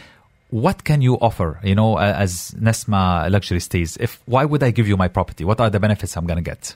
what 0.49 0.83
can 0.83 1.01
you 1.01 1.15
offer? 1.15 1.59
You 1.63 1.75
know, 1.75 1.97
as 1.97 2.51
Nasma 2.59 3.29
Luxury 3.29 3.59
Stays, 3.59 3.97
if 3.97 4.21
why 4.25 4.45
would 4.45 4.63
I 4.63 4.71
give 4.71 4.87
you 4.87 4.97
my 4.97 5.07
property? 5.07 5.43
What 5.43 5.59
are 5.59 5.69
the 5.69 5.79
benefits 5.79 6.15
I'm 6.15 6.25
going 6.25 6.37
to 6.37 6.43
get? 6.43 6.75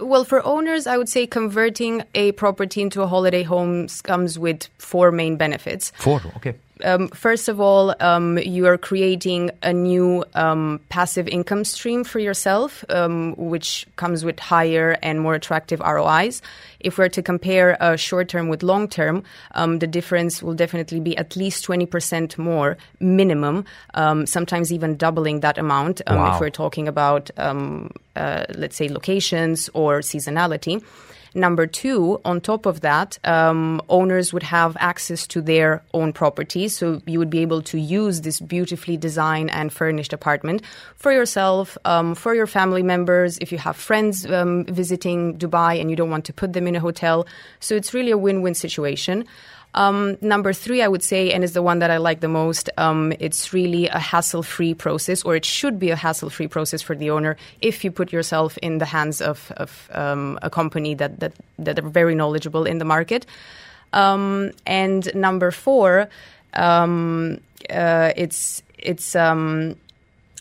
Well, 0.00 0.24
for 0.24 0.44
owners, 0.46 0.86
I 0.86 0.96
would 0.96 1.08
say 1.08 1.26
converting 1.26 2.02
a 2.14 2.32
property 2.32 2.80
into 2.80 3.02
a 3.02 3.06
holiday 3.06 3.42
home 3.42 3.88
comes 4.02 4.38
with 4.38 4.68
four 4.78 5.12
main 5.12 5.36
benefits. 5.36 5.92
Four, 5.98 6.22
okay. 6.36 6.54
Um, 6.84 7.08
first 7.08 7.48
of 7.48 7.60
all, 7.60 7.94
um, 8.00 8.38
you 8.38 8.66
are 8.66 8.78
creating 8.78 9.50
a 9.62 9.72
new 9.72 10.24
um, 10.34 10.80
passive 10.88 11.28
income 11.28 11.64
stream 11.64 12.04
for 12.04 12.18
yourself, 12.18 12.84
um, 12.88 13.34
which 13.36 13.86
comes 13.96 14.24
with 14.24 14.38
higher 14.38 14.96
and 15.02 15.20
more 15.20 15.34
attractive 15.34 15.80
ROIs. 15.80 16.42
If 16.80 16.98
we're 16.98 17.08
to 17.10 17.22
compare 17.22 17.80
uh, 17.82 17.96
short 17.96 18.28
term 18.28 18.48
with 18.48 18.62
long 18.62 18.88
term, 18.88 19.22
um, 19.54 19.78
the 19.80 19.86
difference 19.86 20.42
will 20.42 20.54
definitely 20.54 21.00
be 21.00 21.16
at 21.16 21.36
least 21.36 21.66
20% 21.66 22.38
more 22.38 22.76
minimum, 23.00 23.64
um, 23.94 24.26
sometimes 24.26 24.72
even 24.72 24.96
doubling 24.96 25.40
that 25.40 25.58
amount 25.58 26.00
um, 26.06 26.16
Wow. 26.16 26.34
if 26.34 26.40
we're 26.40 26.50
talking 26.50 26.88
about, 26.88 27.30
um, 27.36 27.90
uh, 28.16 28.44
let's 28.54 28.76
say, 28.76 28.88
locations 28.88 29.68
or 29.74 30.00
seasonality. 30.00 30.82
Number 31.34 31.66
two, 31.66 32.20
on 32.24 32.40
top 32.40 32.66
of 32.66 32.80
that, 32.80 33.18
um, 33.24 33.80
owners 33.88 34.32
would 34.32 34.42
have 34.42 34.76
access 34.80 35.26
to 35.28 35.40
their 35.40 35.82
own 35.94 36.12
property. 36.12 36.68
So 36.68 37.00
you 37.06 37.18
would 37.18 37.30
be 37.30 37.40
able 37.40 37.62
to 37.62 37.78
use 37.78 38.22
this 38.22 38.40
beautifully 38.40 38.96
designed 38.96 39.50
and 39.50 39.72
furnished 39.72 40.12
apartment 40.12 40.62
for 40.96 41.12
yourself, 41.12 41.78
um, 41.84 42.14
for 42.14 42.34
your 42.34 42.46
family 42.46 42.82
members, 42.82 43.38
if 43.38 43.52
you 43.52 43.58
have 43.58 43.76
friends 43.76 44.26
um, 44.26 44.64
visiting 44.64 45.38
Dubai 45.38 45.80
and 45.80 45.90
you 45.90 45.96
don't 45.96 46.10
want 46.10 46.24
to 46.26 46.32
put 46.32 46.52
them 46.52 46.66
in 46.66 46.74
a 46.74 46.80
hotel. 46.80 47.26
So 47.60 47.74
it's 47.76 47.94
really 47.94 48.10
a 48.10 48.18
win 48.18 48.42
win 48.42 48.54
situation. 48.54 49.24
Um, 49.74 50.16
number 50.20 50.52
three, 50.52 50.82
I 50.82 50.88
would 50.88 51.02
say, 51.04 51.32
and 51.32 51.44
is 51.44 51.52
the 51.52 51.62
one 51.62 51.78
that 51.78 51.90
I 51.92 51.98
like 51.98 52.18
the 52.20 52.28
most, 52.28 52.68
um, 52.76 53.12
it's 53.20 53.52
really 53.52 53.86
a 53.86 53.98
hassle 54.00 54.42
free 54.42 54.74
process, 54.74 55.22
or 55.22 55.36
it 55.36 55.44
should 55.44 55.78
be 55.78 55.90
a 55.90 55.96
hassle 55.96 56.28
free 56.30 56.48
process 56.48 56.82
for 56.82 56.96
the 56.96 57.10
owner 57.10 57.36
if 57.62 57.84
you 57.84 57.92
put 57.92 58.12
yourself 58.12 58.58
in 58.58 58.78
the 58.78 58.84
hands 58.86 59.20
of, 59.20 59.52
of 59.56 59.88
um, 59.94 60.38
a 60.42 60.50
company 60.50 60.94
that, 60.94 61.20
that, 61.20 61.32
that 61.58 61.78
are 61.78 61.88
very 61.88 62.14
knowledgeable 62.16 62.64
in 62.64 62.78
the 62.78 62.84
market. 62.84 63.26
Um, 63.92 64.50
and 64.66 65.08
number 65.14 65.50
four, 65.52 66.08
um, 66.54 67.38
uh, 67.68 68.12
it's, 68.16 68.62
it's, 68.78 69.14
um, 69.14 69.76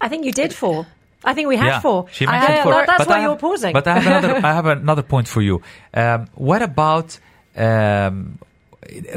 I 0.01 0.07
think 0.09 0.25
you 0.25 0.31
did 0.31 0.53
four. 0.53 0.87
I 1.23 1.33
think 1.33 1.49
we 1.49 1.57
had 1.57 1.81
four. 1.81 2.07
She 2.11 2.25
I- 2.25 2.31
mentioned 2.31 2.55
yeah, 2.57 2.63
four. 2.63 2.73
that- 2.73 2.87
that's 2.87 2.97
But 2.99 3.07
why 3.09 3.17
I 3.17 3.21
you're 3.21 3.29
have- 3.31 3.39
pausing. 3.39 3.73
But 3.73 3.87
I 3.87 3.99
have 3.99 4.23
another. 4.23 4.35
I 4.47 4.53
have 4.53 4.65
another 4.65 5.03
point 5.03 5.27
for 5.27 5.41
you. 5.41 5.61
Um, 5.93 6.27
what 6.35 6.61
about 6.61 7.19
um, 7.57 8.39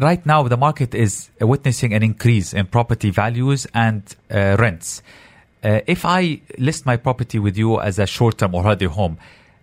right 0.01 0.25
now? 0.27 0.43
The 0.49 0.57
market 0.57 0.95
is 0.95 1.31
witnessing 1.41 1.95
an 1.95 2.03
increase 2.03 2.53
in 2.53 2.67
property 2.67 3.11
values 3.11 3.67
and 3.75 4.03
uh, 4.31 4.57
rents. 4.59 5.03
Uh, 5.63 5.81
if 5.87 6.05
I 6.05 6.41
list 6.59 6.87
my 6.87 6.97
property 6.97 7.39
with 7.39 7.57
you 7.57 7.81
as 7.81 7.99
a 7.99 8.07
short-term 8.07 8.55
or 8.55 8.63
holiday 8.63 8.87
home, 8.87 9.19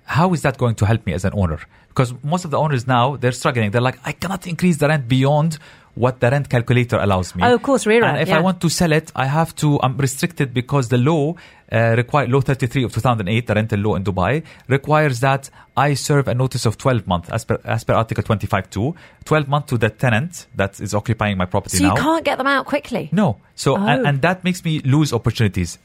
how 0.06 0.34
is 0.34 0.42
that 0.44 0.58
going 0.58 0.76
to 0.76 0.86
help 0.86 1.06
me 1.06 1.14
as 1.14 1.26
an 1.26 1.34
owner? 1.34 1.60
Because 1.90 2.14
most 2.24 2.46
of 2.46 2.52
the 2.52 2.58
owners 2.58 2.88
now 2.88 3.18
they're 3.18 3.34
struggling. 3.34 3.72
They're 3.72 3.82
like, 3.82 4.00
I 4.06 4.14
cannot 4.14 4.48
increase 4.48 4.78
the 4.78 4.88
rent 4.88 5.08
beyond 5.08 5.60
what 5.96 6.22
the 6.22 6.30
rent 6.32 6.50
calculator 6.50 6.98
allows 6.98 7.36
me. 7.36 7.44
Oh, 7.44 7.56
of 7.56 7.62
course, 7.62 7.86
RERA, 7.86 8.08
And 8.08 8.22
if 8.22 8.30
yeah. 8.30 8.38
I 8.38 8.42
want 8.42 8.62
to 8.62 8.70
sell 8.70 8.94
it, 8.94 9.12
I 9.16 9.26
have 9.26 9.54
to. 9.58 9.80
I'm 9.82 9.98
restricted 9.98 10.54
because 10.54 10.88
the 10.88 10.98
law 10.98 11.36
uh, 11.72 11.94
require 11.96 12.28
law 12.28 12.42
33 12.42 12.84
of 12.84 12.94
2008, 12.94 13.48
the 13.48 13.54
rental 13.54 13.80
law 13.80 13.96
in 13.96 14.04
Dubai, 14.04 14.44
requires 14.68 15.20
that 15.20 15.50
I 15.78 15.94
serve 15.94 16.28
a 16.28 16.34
notice 16.34 16.66
of 16.66 16.78
12 16.78 17.08
months 17.08 17.30
as 17.30 17.46
per 17.46 17.60
as 17.64 17.84
per 17.84 17.94
Article 17.94 18.24
25.2, 18.24 18.96
12 19.26 19.48
months 19.48 19.70
to 19.70 19.78
the 19.78 19.90
tenant 19.90 20.48
that 20.56 20.80
is 20.80 20.94
occupying 20.94 21.38
my 21.38 21.46
property 21.46 21.78
so 21.78 21.84
now. 21.86 21.96
you 21.96 22.02
can't 22.02 22.26
get 22.26 22.38
them 22.38 22.48
out 22.48 22.66
quickly. 22.66 23.10
No, 23.12 23.38
so 23.56 23.76
and, 23.76 24.06
Oh. 24.06 24.10
and 24.10 24.22
that 24.22 24.44
makes 24.44 24.64
me 24.66 24.80
lose 24.82 25.14
opportunities. 25.14 25.78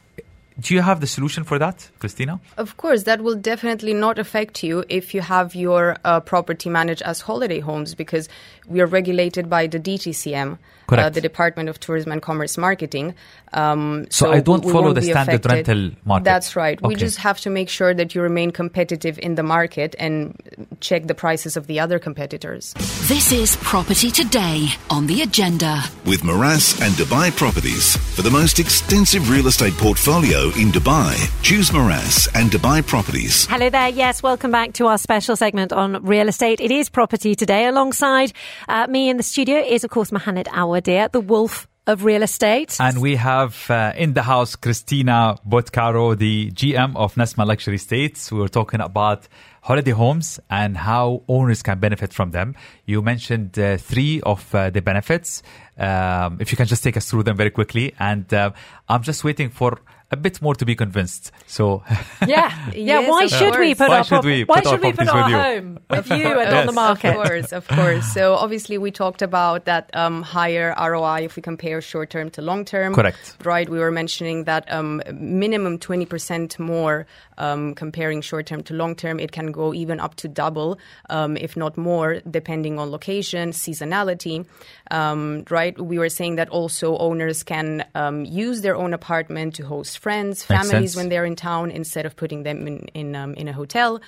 Do 0.61 0.73
you 0.73 0.83
have 0.83 1.00
the 1.00 1.09
solution 1.09 1.43
for 1.43 1.59
that, 1.59 1.91
Christina? 1.99 2.38
Of 2.57 2.76
course, 2.76 3.03
that 3.05 3.21
will 3.23 3.35
definitely 3.35 3.93
not 3.93 4.21
affect 4.21 4.62
you 4.62 4.85
if 4.88 5.12
you 5.12 5.21
have 5.21 5.57
your 5.57 5.97
uh, 6.05 6.21
property 6.21 6.71
managed 6.71 7.03
as 7.03 7.21
holiday 7.23 7.59
homes 7.59 7.97
because 7.97 8.29
we 8.69 8.81
are 8.81 8.87
regulated 8.87 9.50
by 9.50 9.67
the 9.67 9.81
DTCM, 9.81 10.59
uh, 10.91 11.11
the 11.11 11.21
Department 11.21 11.69
of 11.69 11.81
Tourism 11.81 12.12
and 12.12 12.23
Commerce 12.23 12.57
Marketing. 12.57 13.17
Um, 13.54 14.06
So 14.11 14.32
I 14.32 14.40
don't 14.40 14.64
follow 14.64 14.92
the 14.92 15.02
standard 15.02 15.46
affected. 15.46 15.68
rental 15.68 15.96
market. 16.04 16.25
That's 16.25 16.56
right. 16.56 16.80
We 16.82 16.94
just 16.96 17.18
have 17.18 17.40
to 17.42 17.50
make 17.50 17.68
sure 17.68 17.95
that 17.95 18.14
you 18.14 18.21
remain 18.21 18.50
competitive 18.50 19.19
in 19.23 19.36
the 19.36 19.43
market 19.43 19.95
and 19.99 20.34
check 20.80 21.06
the 21.06 21.14
prices 21.14 21.56
of 21.56 21.67
the 21.67 21.78
other 21.78 21.99
competitors. 21.99 22.75
This 23.06 23.30
is 23.32 23.56
Property 23.62 24.10
Today 24.10 24.69
on 24.90 25.06
the 25.06 25.23
agenda. 25.23 25.82
With 26.04 26.23
Meraas 26.23 26.80
and 26.82 26.93
Dubai 26.95 27.34
Properties. 27.36 27.97
For 28.17 28.23
the 28.23 28.30
most 28.30 28.58
extensive 28.58 29.30
real 29.30 29.47
estate 29.47 29.75
portfolio 29.75 30.50
in 30.58 30.73
Dubai, 30.73 31.14
choose 31.43 31.71
Meraas 31.71 32.28
and 32.34 32.50
Dubai 32.50 32.84
Properties. 32.84 33.47
Hello 33.47 33.71
there. 33.71 33.88
Yes, 33.88 34.23
welcome 34.23 34.50
back 34.50 34.73
to 34.75 34.86
our 34.86 34.99
special 34.99 35.36
segment 35.36 35.73
on 35.73 36.02
real 36.04 36.28
estate. 36.28 36.60
It 36.60 36.73
is 36.73 36.90
property 36.90 37.34
today. 37.34 37.67
Alongside 37.67 38.32
uh, 38.69 38.86
me 38.88 39.08
in 39.08 39.17
the 39.17 39.23
studio 39.23 39.58
is, 39.58 39.84
of 39.84 39.90
course, 39.90 40.10
Mohamed 40.10 40.47
Awadir, 40.47 41.10
the 41.12 41.21
wolf 41.21 41.69
of 41.86 42.04
real 42.04 42.23
estate. 42.23 42.76
And 42.80 43.00
we 43.00 43.16
have 43.16 43.70
uh, 43.70 43.92
in 43.97 44.14
the 44.14 44.23
house 44.23 44.56
Christina 44.56 45.36
Botcaro, 45.47 46.16
the 46.16 46.50
GM 46.52 46.97
of 46.97 47.14
Nasma 47.14 47.47
Luxury 47.47 47.76
Estates. 47.76 48.32
We 48.32 48.38
were 48.38 48.49
talking 48.49 48.80
about 48.80 49.28
holiday 49.65 49.93
homes 49.93 50.39
and 50.50 50.77
how 50.77 51.23
owners 51.27 51.63
can 51.63 51.79
benefit 51.79 52.13
from 52.13 52.31
them. 52.33 52.55
You 52.85 53.00
mentioned 53.00 53.59
uh, 53.59 53.79
three 53.79 54.21
of 54.21 54.55
uh, 54.55 54.69
the 54.69 54.83
benefits. 54.83 55.43
Um, 55.79 56.37
if 56.39 56.53
you 56.53 56.57
can 56.57 56.67
just 56.67 56.85
take 56.85 56.97
us 56.99 57.11
through 57.11 57.23
them 57.23 57.37
very 57.37 57.50
quickly. 57.50 57.95
And 57.99 58.33
uh, 58.33 58.53
I'm 58.91 59.03
just 59.03 59.25
waiting 59.25 59.49
for 59.49 59.81
a 60.11 60.17
bit 60.17 60.41
more 60.41 60.55
to 60.55 60.65
be 60.65 60.77
convinced. 60.77 61.33
So, 61.47 61.83
yeah, 62.27 62.53
yeah. 62.73 63.00
Yes, 63.00 63.11
why 63.11 63.25
of 63.25 63.31
should 63.31 63.59
we 63.59 63.75
course. 63.75 63.79
put 63.79 63.89
Why 63.89 63.99
our 63.99 64.05
should 64.05 64.09
prop- 64.11 64.25
we 64.25 64.45
why 64.45 64.57
our 64.57 64.65
should 64.65 64.83
we 64.83 64.93
put 64.93 65.09
our 65.09 65.25
with 65.25 65.33
home 65.35 65.79
with 65.91 66.11
you 66.11 66.27
and 66.41 66.55
on 66.55 66.67
the 66.67 66.73
market? 66.73 67.17
Of 67.17 67.27
course, 67.27 67.53
of 67.53 67.69
course. 67.69 68.07
So 68.13 68.35
obviously, 68.35 68.79
we 68.79 68.91
talked 68.91 69.23
about 69.23 69.65
that 69.65 69.91
um, 69.95 70.23
higher 70.23 70.75
ROI 70.79 71.25
if 71.25 71.37
we 71.37 71.43
compare 71.43 71.81
short 71.81 72.11
term 72.11 72.31
to 72.31 72.43
long 72.43 72.65
term. 72.65 72.95
Correct. 72.95 73.37
Right. 73.45 73.69
We 73.69 73.79
were 73.79 73.91
mentioning 73.91 74.45
that 74.45 74.71
um, 74.71 75.03
minimum 75.13 75.79
twenty 75.79 76.07
percent 76.07 76.59
more 76.59 77.07
um, 77.39 77.75
comparing 77.75 78.21
short 78.21 78.47
term 78.47 78.63
to 78.65 78.75
long 78.75 78.95
term. 78.95 79.19
It 79.19 79.33
can 79.33 79.50
go 79.54 79.73
even 79.73 79.99
up 80.00 80.14
to 80.17 80.28
double, 80.28 80.78
um, 81.08 81.36
if 81.36 81.56
not 81.56 81.76
more, 81.76 82.21
depending 82.38 82.78
on 82.78 82.90
location, 82.90 83.52
seasonality. 83.52 84.45
Um, 84.90 85.44
right. 85.50 85.78
We 85.80 85.99
were 85.99 86.08
saying 86.08 86.36
that 86.36 86.49
also 86.50 86.97
owners 86.99 87.42
can 87.42 87.84
um, 87.94 88.25
use 88.25 88.60
their 88.60 88.76
own 88.76 88.92
apartment 88.94 89.54
to 89.56 89.66
host 89.66 89.99
friends, 89.99 90.49
Makes 90.49 90.68
families 90.68 90.92
sense. 90.92 90.97
when 90.97 91.08
they're 91.08 91.25
in 91.25 91.36
town 91.36 91.70
instead 91.70 92.06
of 92.06 92.16
putting 92.16 92.42
them 92.42 92.66
in 92.66 92.78
in, 92.94 93.16
um, 93.16 93.34
in 93.34 93.49
a 93.49 93.52
hotel. 93.52 94.00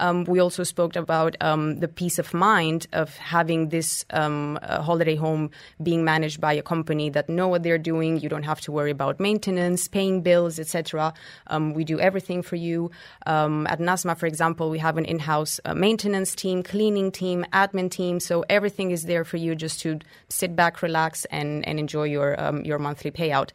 Um, 0.00 0.24
we 0.24 0.40
also 0.40 0.64
spoke 0.64 0.96
about 0.96 1.36
um, 1.40 1.76
the 1.78 1.86
peace 1.86 2.18
of 2.18 2.34
mind 2.34 2.88
of 2.92 3.16
having 3.16 3.68
this 3.68 4.04
um, 4.10 4.58
uh, 4.62 4.82
holiday 4.82 5.14
home 5.14 5.50
being 5.82 6.04
managed 6.04 6.40
by 6.40 6.52
a 6.52 6.62
company 6.62 7.10
that 7.10 7.28
know 7.28 7.46
what 7.46 7.62
they're 7.62 7.78
doing. 7.78 8.18
You 8.18 8.28
don't 8.28 8.42
have 8.42 8.60
to 8.62 8.72
worry 8.72 8.90
about 8.90 9.20
maintenance, 9.20 9.86
paying 9.86 10.22
bills, 10.22 10.58
etc. 10.58 11.14
Um, 11.46 11.74
we 11.74 11.84
do 11.84 12.00
everything 12.00 12.42
for 12.42 12.56
you. 12.56 12.90
Um, 13.26 13.66
at 13.68 13.78
Nasma, 13.78 14.16
for 14.16 14.26
example, 14.26 14.68
we 14.68 14.78
have 14.78 14.96
an 14.98 15.04
in-house 15.04 15.60
uh, 15.64 15.74
maintenance 15.74 16.34
team, 16.34 16.64
cleaning 16.64 17.12
team, 17.12 17.46
admin 17.52 17.88
team. 17.88 18.18
So 18.18 18.44
everything 18.48 18.90
is 18.90 19.04
there 19.04 19.24
for 19.24 19.36
you 19.36 19.54
just 19.54 19.80
to 19.80 20.00
sit 20.34 20.56
back, 20.56 20.82
relax, 20.82 21.24
and, 21.30 21.66
and 21.68 21.78
enjoy 21.78 22.04
your 22.04 22.34
um, 22.42 22.64
your 22.64 22.78
monthly 22.78 23.10
payout. 23.10 23.50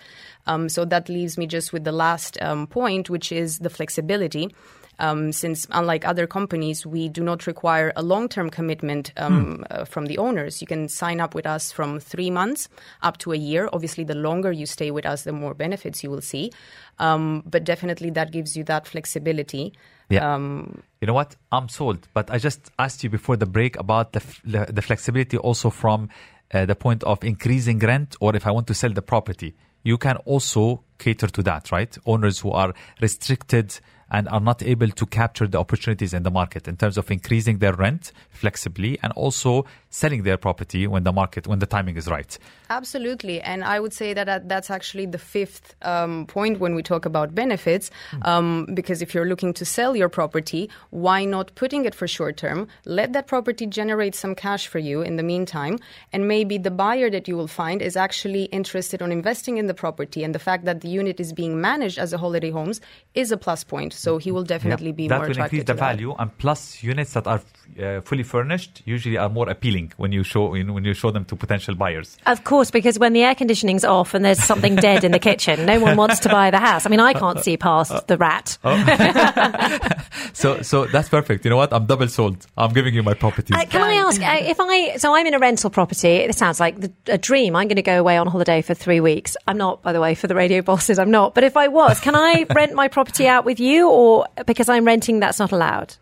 Um, 0.48 0.70
so 0.70 0.86
that 0.86 1.10
leaves 1.10 1.38
me 1.38 1.46
just 1.46 1.74
with 1.74 1.84
the 1.84 1.92
last 1.92 2.42
um, 2.42 2.68
point, 2.68 3.10
which 3.10 3.32
is 3.32 3.60
the 3.60 3.70
flexibility. 3.70 4.56
Um, 5.02 5.32
since, 5.32 5.66
unlike 5.72 6.06
other 6.06 6.28
companies, 6.28 6.86
we 6.86 7.08
do 7.08 7.24
not 7.24 7.48
require 7.48 7.94
a 7.96 8.04
long 8.04 8.28
term 8.28 8.50
commitment 8.50 9.14
um, 9.16 9.64
uh, 9.72 9.86
from 9.86 10.08
the 10.08 10.18
owners. 10.18 10.60
You 10.60 10.68
can 10.68 10.90
sign 10.90 11.22
up 11.22 11.34
with 11.34 11.46
us 11.46 11.72
from 11.72 12.02
three 12.02 12.30
months 12.30 12.68
up 13.02 13.18
to 13.20 13.32
a 13.32 13.38
year. 13.38 13.70
Obviously, 13.72 14.04
the 14.04 14.16
longer 14.16 14.52
you 14.52 14.66
stay 14.66 14.92
with 14.92 15.06
us, 15.06 15.24
the 15.24 15.32
more 15.32 15.54
benefits 15.54 16.04
you 16.04 16.12
will 16.12 16.22
see. 16.22 16.52
Um, 16.98 17.44
but 17.46 17.64
definitely, 17.64 18.12
that 18.12 18.32
gives 18.32 18.58
you 18.58 18.66
that 18.66 18.88
flexibility. 18.88 19.72
Yeah. 20.10 20.36
Um, 20.36 20.84
You 21.00 21.08
know 21.08 21.16
what? 21.16 21.38
I'm 21.50 21.70
sold. 21.70 22.08
But 22.14 22.30
I 22.30 22.38
just 22.38 22.70
asked 22.78 23.02
you 23.02 23.10
before 23.10 23.38
the 23.38 23.46
break 23.46 23.78
about 23.80 24.12
the 24.12 24.20
f- 24.20 24.42
the, 24.44 24.66
the 24.74 24.82
flexibility 24.82 25.38
also 25.38 25.70
from 25.70 26.10
uh, 26.54 26.66
the 26.66 26.76
point 26.76 27.04
of 27.04 27.24
increasing 27.24 27.80
rent, 27.80 28.16
or 28.20 28.36
if 28.36 28.46
I 28.48 28.52
want 28.52 28.68
to 28.68 28.74
sell 28.74 28.92
the 28.92 29.02
property, 29.02 29.56
you 29.84 29.98
can 29.98 30.18
also 30.18 30.84
cater 30.98 31.28
to 31.28 31.44
that, 31.44 31.72
right? 31.72 31.98
Owners 32.06 32.40
who 32.40 32.52
are 32.52 32.74
restricted 33.02 33.80
and 34.12 34.28
are 34.30 34.40
not 34.40 34.64
able 34.64 34.90
to 34.90 35.06
capture 35.06 35.48
the 35.48 35.60
opportunities 35.60 36.14
in 36.14 36.24
the 36.24 36.32
market 36.32 36.68
in 36.68 36.76
terms 36.78 36.98
of 36.98 37.10
increasing 37.12 37.60
their 37.60 37.74
rent 37.74 38.12
flexibly 38.30 38.98
and 39.04 39.14
also 39.14 39.66
selling 39.90 40.24
their 40.24 40.38
property 40.38 40.88
when 40.88 41.04
the 41.04 41.12
market 41.12 41.48
when 41.48 41.60
the 41.60 41.66
timing 41.66 41.98
is 41.98 42.08
right. 42.08 42.38
Absolutely, 42.70 43.42
and 43.42 43.64
I 43.64 43.80
would 43.80 43.94
say 43.94 44.14
that 44.14 44.26
that- 44.26 44.48
that's 44.48 44.70
actually 44.70 45.08
the 45.08 45.18
fifth 45.18 45.76
um, 45.82 46.26
point 46.28 46.60
when 46.60 46.76
we 46.76 46.84
talk 46.84 47.06
about 47.06 47.34
benefits. 47.34 47.90
Um, 48.22 48.68
because 48.74 49.02
if 49.02 49.14
you're 49.16 49.26
looking 49.26 49.54
to 49.54 49.66
sell 49.66 49.96
your 49.96 50.10
property, 50.10 50.70
why 50.92 51.26
not 51.26 51.54
putting 51.56 51.86
it 51.86 51.96
for 51.96 52.08
short 52.08 52.38
term? 52.38 52.68
Let 52.86 53.14
that 53.14 53.26
property 53.28 53.66
generate 53.66 54.14
some 54.14 54.36
cash 54.36 54.68
for 54.68 54.78
you 54.80 55.02
in 55.02 55.16
the 55.16 55.24
meantime, 55.24 55.80
and 56.14 56.28
maybe 56.28 56.58
the 56.60 56.72
buyer 56.72 57.10
that 57.10 57.28
you 57.28 57.36
will 57.36 57.48
find 57.48 57.82
is 57.82 57.96
actually 57.98 58.44
interested 58.46 59.02
on 59.02 59.12
investing 59.12 59.58
in 59.58 59.66
the 59.68 59.74
property, 59.74 60.24
and 60.24 60.36
the 60.36 60.40
fact 60.40 60.66
that 60.66 60.82
the 60.82 60.90
unit 60.90 61.20
is 61.20 61.34
being 61.34 61.60
managed 61.60 61.98
as 61.98 62.14
a 62.14 62.18
holiday 62.20 62.52
homes 62.52 62.80
is 63.16 63.32
a 63.32 63.38
plus 63.38 63.64
point. 63.64 63.94
So 64.00 64.18
he 64.18 64.32
will 64.32 64.44
definitely 64.44 64.92
be 64.94 65.08
that 65.08 65.20
more 65.20 65.28
will 65.28 65.38
increase 65.38 65.64
the 65.66 65.74
to 65.74 65.74
that. 65.74 65.80
value 65.80 66.16
and 66.18 66.36
plus 66.38 66.82
units 66.82 67.14
that 67.14 67.28
are 67.28 67.42
uh, 67.82 68.02
fully 68.02 68.24
furnished 68.24 68.82
usually 68.86 69.18
are 69.18 69.30
more 69.30 69.50
appealing 69.50 69.92
when 69.98 70.12
you 70.12 70.24
show 70.24 70.48
when 70.50 70.74
when 70.74 70.86
you 70.86 70.94
show 70.94 71.12
them 71.12 71.26
to 71.26 71.36
potential 71.36 71.76
buyers. 71.76 72.18
Of 72.26 72.44
course, 72.44 72.72
because 72.72 72.98
when 72.98 73.14
the 73.14 73.24
air 73.24 73.36
conditioning's 73.36 73.84
off 73.86 74.14
and 74.14 74.24
there's 74.24 74.44
something 74.44 74.76
dead 74.76 75.04
in 75.04 75.12
the 75.12 75.20
kitchen, 75.20 75.66
no 75.66 75.80
one 75.80 75.98
wants 75.98 76.20
to 76.22 76.30
buy 76.30 76.50
the 76.52 76.60
house. 76.60 76.86
I 76.86 76.90
mean, 76.90 77.00
I 77.00 77.14
can't 77.14 77.40
see 77.40 77.58
past 77.58 78.08
the 78.08 78.18
rat. 78.18 78.58
So 80.34 80.62
so 80.62 80.86
that's 80.86 81.10
perfect. 81.10 81.44
You 81.44 81.50
know 81.50 81.58
what? 81.58 81.74
I'm 81.74 81.86
double 81.86 82.08
sold. 82.08 82.46
I'm 82.58 82.72
giving 82.74 82.94
you 82.94 83.04
my 83.04 83.14
property 83.14 83.54
Uh, 83.54 83.66
can 83.66 83.82
I 83.82 83.94
ask 83.96 84.22
uh, 84.22 84.38
if 84.40 84.58
I? 84.60 84.98
So 84.98 85.14
I'm 85.14 85.26
in 85.26 85.34
a 85.34 85.40
rental 85.40 85.70
property. 85.70 86.08
It 86.08 86.36
sounds 86.36 86.60
like 86.60 86.80
the, 86.80 86.92
a 87.08 87.18
dream. 87.18 87.56
I'm 87.56 87.68
going 87.68 87.76
to 87.76 87.82
go 87.82 88.00
away 88.00 88.18
on 88.18 88.28
holiday 88.28 88.62
for 88.62 88.74
three 88.74 89.00
weeks. 89.00 89.36
I'm 89.48 89.58
not, 89.58 89.82
by 89.82 89.92
the 89.94 90.00
way, 90.02 90.16
for 90.16 90.28
the 90.28 90.36
radio 90.36 90.62
bosses. 90.62 91.00
I'm 91.00 91.12
not. 91.12 91.36
But 91.36 91.44
if 91.44 91.58
I 91.58 91.68
was, 91.68 92.00
can 92.00 92.16
I 92.16 92.46
rent 92.56 92.74
my 92.74 92.88
property 92.88 93.28
out 93.28 93.44
with 93.46 93.60
you, 93.60 93.89
or 93.90 94.28
because 94.46 94.70
I'm 94.70 94.86
renting, 94.86 95.20
that's 95.20 95.40
not 95.40 95.52
allowed? 95.52 95.96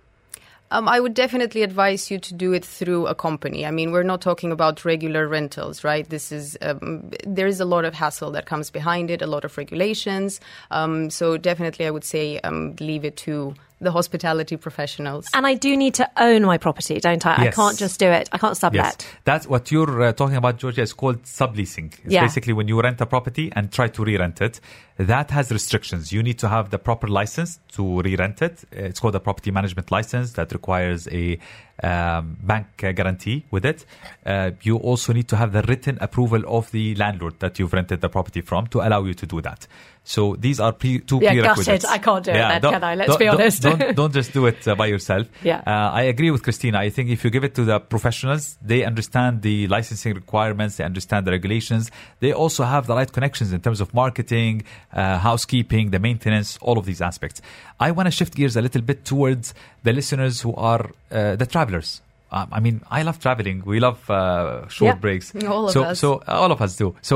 Um, 0.70 0.90
I 0.90 1.00
would 1.00 1.14
definitely 1.14 1.64
advise 1.64 2.12
you 2.12 2.20
to 2.20 2.34
do 2.34 2.52
it 2.52 2.66
through 2.66 3.08
a 3.08 3.16
company. 3.16 3.66
I 3.66 3.72
mean, 3.72 3.92
we're 3.94 4.04
not 4.04 4.20
talking 4.20 4.52
about 4.52 4.84
regular 4.84 5.26
rentals, 5.26 5.86
right? 5.86 6.08
This 6.10 6.32
is 6.32 6.58
um, 6.62 7.10
there 7.26 7.48
is 7.48 7.62
a 7.62 7.66
lot 7.66 7.86
of 7.86 7.94
hassle 7.94 8.32
that 8.32 8.48
comes 8.48 8.70
behind 8.70 9.10
it, 9.10 9.22
a 9.22 9.28
lot 9.28 9.46
of 9.46 9.58
regulations. 9.58 10.42
Um, 10.70 11.10
so 11.10 11.38
definitely, 11.38 11.86
I 11.86 11.92
would 11.92 12.04
say 12.04 12.40
um, 12.42 12.76
leave 12.82 13.06
it 13.06 13.16
to 13.18 13.56
the 13.80 13.92
hospitality 13.92 14.58
professionals. 14.58 15.28
And 15.34 15.46
I 15.46 15.54
do 15.54 15.78
need 15.78 15.94
to 15.96 16.10
own 16.18 16.44
my 16.44 16.58
property, 16.58 17.00
don't 17.00 17.24
I? 17.26 17.48
I 17.48 17.52
can't 17.52 17.78
just 17.78 18.00
do 18.00 18.08
it. 18.08 18.28
I 18.32 18.38
can't 18.38 18.58
sublet. 18.58 18.96
Yes, 19.00 19.16
that's 19.24 19.48
what 19.48 19.72
you're 19.72 20.02
uh, 20.02 20.14
talking 20.14 20.36
about, 20.36 20.58
Georgia. 20.58 20.82
is 20.82 20.94
called 20.94 21.24
subleasing. 21.24 21.94
It's 22.04 22.14
Yeah. 22.14 22.22
basically 22.24 22.54
when 22.54 22.68
you 22.68 22.82
rent 22.82 23.02
a 23.02 23.06
property 23.06 23.52
and 23.56 23.72
try 23.72 23.88
to 23.90 24.04
re-rent 24.04 24.42
it. 24.42 24.60
That 24.98 25.30
has 25.32 25.52
restrictions. 25.52 26.12
You 26.12 26.24
need 26.24 26.40
to 26.40 26.50
have 26.50 26.72
the 26.72 26.80
proper 26.80 27.08
license 27.08 27.60
to 27.74 28.02
re-rent 28.02 28.42
it. 28.42 28.64
It's 28.72 29.00
called 29.00 29.16
a 29.16 29.20
property 29.20 29.52
management 29.52 29.92
license 29.92 30.34
that 30.34 30.52
requires 30.52 31.08
a 31.10 31.38
um, 31.84 32.38
bank 32.42 32.68
guarantee 32.78 33.46
with 33.52 33.66
it. 33.66 33.86
Uh, 34.26 34.52
you 34.62 34.78
also 34.78 35.14
need 35.14 35.28
to 35.30 35.36
have 35.38 35.52
the 35.54 35.62
written 35.64 35.98
approval 36.02 36.42
of 36.48 36.72
the 36.72 36.96
landlord 36.96 37.40
that 37.40 37.60
you've 37.60 37.74
rented 37.74 38.02
the 38.02 38.10
property 38.10 38.42
from 38.42 38.68
to 38.68 38.82
allow 38.82 39.04
you 39.04 39.14
to 39.14 39.26
do 39.26 39.42
that. 39.42 39.68
So 40.04 40.38
these 40.40 40.62
are 40.62 40.72
pre- 40.72 41.00
two 41.00 41.20
Yeah, 41.22 41.34
prerequisites. 41.34 41.84
I 41.84 41.98
can't 41.98 42.24
do 42.24 42.32
it 42.32 42.36
then, 42.36 42.62
can 42.62 42.82
I? 42.84 42.96
Let's 42.96 43.10
don't- 43.10 43.20
be 43.20 43.26
don't- 43.26 43.36
honest. 43.36 43.62
Don't, 43.62 43.96
don't 43.96 44.14
just 44.14 44.32
do 44.32 44.46
it 44.46 44.66
uh, 44.66 44.74
by 44.76 44.86
yourself. 44.86 45.28
Yeah. 45.44 45.62
Uh, 45.68 45.92
I 45.92 46.04
agree 46.04 46.32
with 46.32 46.44
Christina. 46.44 46.80
I 46.80 46.90
think 46.90 47.10
if 47.10 47.26
you 47.26 47.30
give 47.30 47.44
it 47.44 47.54
to 47.56 47.66
the 47.66 47.80
professionals, 47.82 48.58
they 48.62 48.86
understand 48.86 49.42
the 49.42 49.68
licensing 49.68 50.14
requirements, 50.14 50.78
they 50.78 50.86
understand 50.86 51.28
the 51.28 51.32
regulations. 51.32 51.92
They 52.22 52.32
also 52.32 52.64
have 52.64 52.88
the 52.88 52.96
right 52.96 53.12
connections 53.12 53.52
in 53.52 53.60
terms 53.60 53.82
of 53.82 53.94
marketing, 53.94 54.64
uh, 54.94 55.18
housekeeping, 55.18 55.90
the 55.92 56.00
maintenance, 56.00 56.58
all 56.62 56.78
of 56.78 56.86
these 56.86 57.02
aspects. 57.02 57.42
I 57.78 57.92
want 57.92 58.08
to 58.08 58.12
shift 58.12 58.34
gears 58.34 58.56
a 58.56 58.62
little 58.62 58.82
bit 58.82 59.04
towards 59.04 59.54
the 59.88 59.94
listeners 60.00 60.36
who 60.44 60.52
are 60.72 60.84
uh, 61.12 61.36
the 61.42 61.48
travelers. 61.56 61.90
Um, 62.38 62.48
I 62.58 62.60
mean, 62.66 62.78
I 62.98 63.04
love 63.08 63.18
traveling. 63.26 63.58
We 63.74 63.80
love 63.88 64.00
uh, 64.10 64.68
short 64.78 64.96
Yeah. 64.98 65.04
breaks. 65.06 65.28
All 65.56 65.66
of 65.68 65.72
so, 65.76 65.82
us. 65.84 66.00
so 66.04 66.10
uh, 66.28 66.42
all 66.42 66.52
of 66.56 66.60
us 66.66 66.76
do. 66.82 66.88
So, 67.10 67.16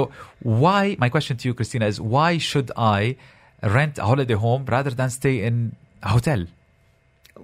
why? 0.64 0.96
My 1.04 1.10
question 1.16 1.36
to 1.42 1.44
you, 1.50 1.54
Christina, 1.60 1.86
is 1.94 1.98
why 2.16 2.30
should 2.50 2.70
I 2.78 3.00
rent 3.78 3.98
a 3.98 4.06
holiday 4.12 4.38
home 4.46 4.64
rather 4.76 4.92
than 5.00 5.10
stay 5.10 5.36
in 5.50 5.56
a 6.02 6.10
hotel? 6.16 6.42